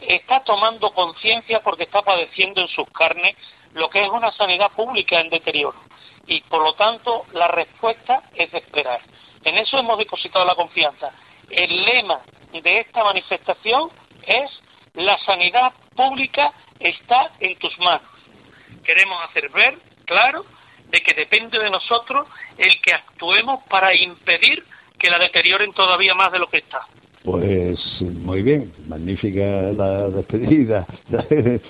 está 0.00 0.42
tomando 0.44 0.90
conciencia 0.94 1.60
porque 1.60 1.82
está 1.82 2.00
padeciendo 2.00 2.62
en 2.62 2.68
sus 2.68 2.88
carnes 2.90 3.36
lo 3.74 3.88
que 3.88 4.02
es 4.02 4.08
una 4.10 4.32
sanidad 4.32 4.70
pública 4.72 5.20
en 5.20 5.30
deterioro. 5.30 5.78
Y 6.26 6.40
por 6.42 6.62
lo 6.62 6.74
tanto, 6.74 7.24
la 7.32 7.48
respuesta 7.48 8.22
es 8.34 8.52
esperar. 8.54 9.00
En 9.44 9.56
eso 9.58 9.78
hemos 9.78 9.98
depositado 9.98 10.44
la 10.44 10.54
confianza. 10.54 11.10
El 11.50 11.84
lema 11.84 12.20
de 12.52 12.80
esta 12.80 13.02
manifestación 13.02 13.90
es 14.26 14.50
la 14.94 15.18
sanidad 15.18 15.72
pública 15.96 16.52
está 16.78 17.32
en 17.40 17.58
tus 17.58 17.76
manos. 17.78 18.08
Queremos 18.84 19.18
hacer 19.28 19.48
ver, 19.50 19.78
claro, 20.04 20.44
de 20.88 21.00
que 21.00 21.14
depende 21.14 21.58
de 21.58 21.70
nosotros 21.70 22.28
el 22.58 22.80
que 22.82 22.92
actuemos 22.92 23.60
para 23.68 23.94
impedir 23.94 24.64
que 24.98 25.10
la 25.10 25.18
deterioren 25.18 25.72
todavía 25.72 26.14
más 26.14 26.30
de 26.32 26.38
lo 26.38 26.48
que 26.48 26.58
está. 26.58 26.86
Pues 27.24 27.78
muy 28.00 28.42
bien, 28.42 28.72
magnífica 28.88 29.40
la 29.40 30.08
despedida, 30.08 30.86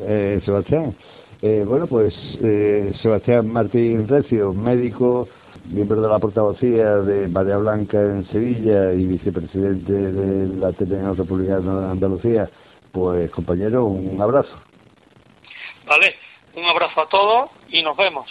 eh, 0.00 0.40
Sebastián. 0.44 0.96
Eh, 1.42 1.64
bueno, 1.66 1.86
pues 1.86 2.14
eh, 2.42 2.92
Sebastián 3.02 3.52
Martín 3.52 4.08
Recio, 4.08 4.54
médico, 4.54 5.28
miembro 5.66 6.00
de 6.00 6.08
la 6.08 6.18
portavocía 6.18 6.96
de 6.96 7.28
María 7.28 7.58
Blanca 7.58 8.00
en 8.00 8.26
Sevilla 8.28 8.92
y 8.94 9.06
vicepresidente 9.06 9.92
de 9.92 10.56
la 10.56 10.68
Ateneo 10.68 11.14
Republicana 11.14 11.80
de 11.80 11.90
Andalucía, 11.90 12.50
pues 12.90 13.30
compañero, 13.30 13.84
un 13.84 14.20
abrazo. 14.20 14.56
Vale, 15.86 16.14
un 16.54 16.64
abrazo 16.64 17.02
a 17.02 17.08
todos 17.08 17.50
y 17.68 17.82
nos 17.82 17.96
vemos. 17.96 18.26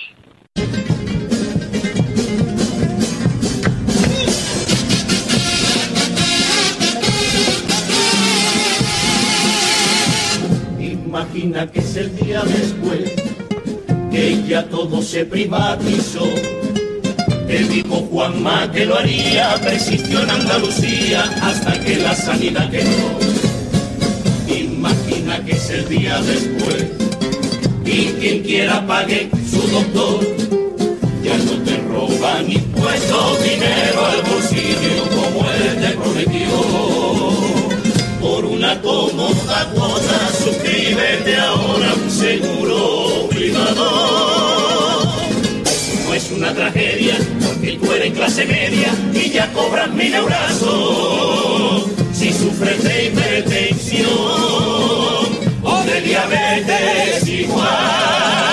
Imagina 11.16 11.66
que 11.72 11.80
es 11.80 11.96
el 11.96 12.14
día 12.18 12.44
después 12.44 13.10
que 14.12 14.44
ya 14.50 14.66
todo 14.66 15.02
se 15.02 15.24
privatizó. 15.24 16.26
El 17.48 17.70
dijo 17.70 17.96
Juanma 18.12 18.70
que 18.74 18.86
lo 18.86 18.98
haría, 18.98 19.56
persistió 19.64 20.22
en 20.24 20.30
Andalucía 20.30 21.24
hasta 21.42 21.80
que 21.80 21.96
la 22.00 22.14
sanidad 22.14 22.70
quedó. 22.70 23.18
Imagina 24.54 25.42
que 25.46 25.54
es 25.54 25.70
el 25.70 25.88
día 25.88 26.20
después 26.20 26.84
y 27.86 28.08
quien 28.20 28.44
quiera 28.44 28.86
pague 28.86 29.30
su 29.50 29.62
doctor. 29.70 30.20
Ya 31.24 31.38
no 31.38 31.64
te 31.64 31.78
roban 31.78 32.52
impuestos, 32.52 33.42
dinero 33.42 34.06
al 34.06 34.22
bolsillo 34.22 35.04
como 35.16 35.50
él 35.50 35.80
te 35.80 35.92
prometió 35.96 36.50
por 38.20 38.44
una 38.44 38.82
cómoda 38.82 39.72
suscríbete 40.46 41.36
ahora 41.38 41.90
a 41.90 41.94
un 41.96 42.12
seguro 42.12 43.28
privado. 43.30 45.02
No 46.06 46.14
es 46.14 46.32
una 46.32 46.54
tragedia, 46.54 47.16
porque 47.44 47.80
tú 47.82 47.92
eres 47.92 48.14
clase 48.14 48.46
media 48.46 48.94
y 49.14 49.32
ya 49.32 49.52
cobras 49.54 49.92
mi 49.92 50.10
neurazo. 50.10 51.90
Si 52.14 52.32
sufres 52.32 52.84
de 52.84 53.06
hipertensión 53.06 54.08
o 55.64 55.84
de 55.84 56.02
diabetes 56.02 57.28
igual, 57.28 58.45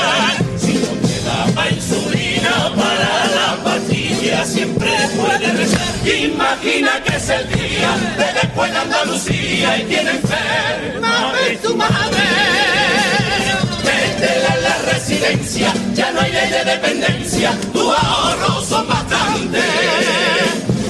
pastilla, 4.33 4.45
siempre 4.45 4.91
puedes 5.16 5.59
rezar. 5.59 5.83
Imagina 6.05 7.03
que 7.05 7.16
es 7.16 7.28
el 7.28 7.49
día 7.49 7.97
de 8.18 8.41
después 8.41 8.72
de 8.72 8.78
Andalucía 8.78 9.78
y 9.78 9.85
tiene 9.85 10.11
enferma 10.11 11.33
de 11.35 11.57
tu 11.57 11.76
madre. 11.76 12.22
Métela 13.85 14.55
en 14.57 14.62
la 14.62 14.93
residencia, 14.93 15.72
ya 15.95 16.12
no 16.12 16.20
hay 16.20 16.33
ley 16.33 16.51
de 16.51 16.64
dependencia, 16.64 17.59
tus 17.72 17.97
ahorros 17.97 18.66
son 18.66 18.89
bastantes. 18.89 19.64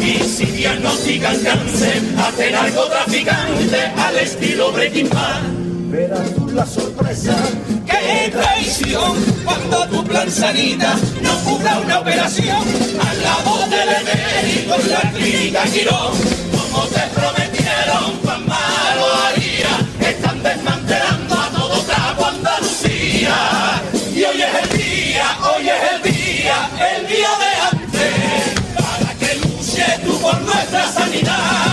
Y 0.01 0.19
si 0.25 0.47
diagnostican 0.47 1.39
cáncer, 1.41 2.03
hacer 2.19 2.57
algo 2.57 2.85
traficante 2.87 3.93
al 3.97 4.19
estilo 4.19 4.73
Breaking 4.73 5.09
Bad. 5.11 5.62
Verás 5.93 6.35
tú 6.35 6.49
la 6.49 6.65
sorpresa 6.65 7.37
¡Qué 7.85 8.31
traición! 8.31 9.13
Cuando 9.45 9.87
tu 9.89 10.03
plan 10.05 10.31
sanita 10.31 10.97
no 11.21 11.37
cubra 11.45 11.81
una 11.81 11.99
operación 11.99 12.65
al 12.99 13.23
lado 13.23 13.59
del 13.69 13.89
emérito 14.01 14.75
en 14.75 14.91
la 14.91 15.01
clínica 15.13 15.63
Girón. 15.67 16.15
Como 16.51 16.87
te 16.87 17.01
prometieron, 17.15 18.21
Juan 18.25 18.47
Malo 18.47 19.07
haría. 19.27 20.09
Están 20.09 20.43
desmantelando 20.43 21.35
a 21.35 21.49
todo 21.51 21.79
trapo 21.83 22.25
Andalucía. 22.25 23.83
Y 24.15 24.25
hoy 24.25 24.41
es 24.41 24.63
el 24.63 24.79
día, 24.79 25.27
hoy 25.55 25.69
es 25.69 25.93
el 25.93 26.03
día, 26.11 26.71
el 26.97 27.07
día 27.07 27.31
de 27.43 27.51
antes. 27.71 28.65
Para 28.81 29.15
que 29.19 29.35
luche 29.47 29.85
tú 30.07 30.19
por 30.23 30.41
nuestra 30.41 30.91
sanidad. 30.91 31.72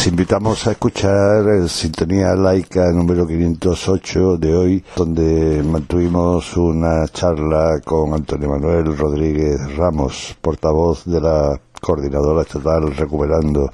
Les 0.00 0.06
invitamos 0.06 0.66
a 0.66 0.70
escuchar 0.70 1.46
el 1.46 1.68
Sintonía 1.68 2.34
Laica 2.34 2.90
número 2.90 3.26
508 3.26 4.38
de 4.38 4.54
hoy, 4.54 4.84
donde 4.96 5.62
mantuvimos 5.62 6.56
una 6.56 7.06
charla 7.08 7.82
con 7.84 8.14
Antonio 8.14 8.48
Manuel 8.48 8.96
Rodríguez 8.96 9.76
Ramos, 9.76 10.38
portavoz 10.40 11.04
de 11.04 11.20
la 11.20 11.60
Coordinadora 11.82 12.40
Estatal 12.40 12.96
Recuperando, 12.96 13.70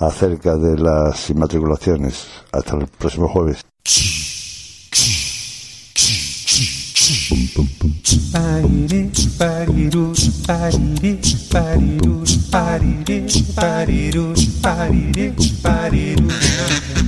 acerca 0.00 0.56
de 0.56 0.78
las 0.78 1.30
inmatriculaciones. 1.30 2.26
Hasta 2.50 2.76
el 2.76 2.88
próximo 2.88 3.28
jueves. 3.28 3.64
Parire, 7.08 9.08
pariru, 9.38 10.12
parire, 10.46 11.18
pariru, 11.48 12.22
parire, 12.50 13.26
pariru, 13.54 14.34
parire, 14.60 15.32
pariru. 15.62 17.07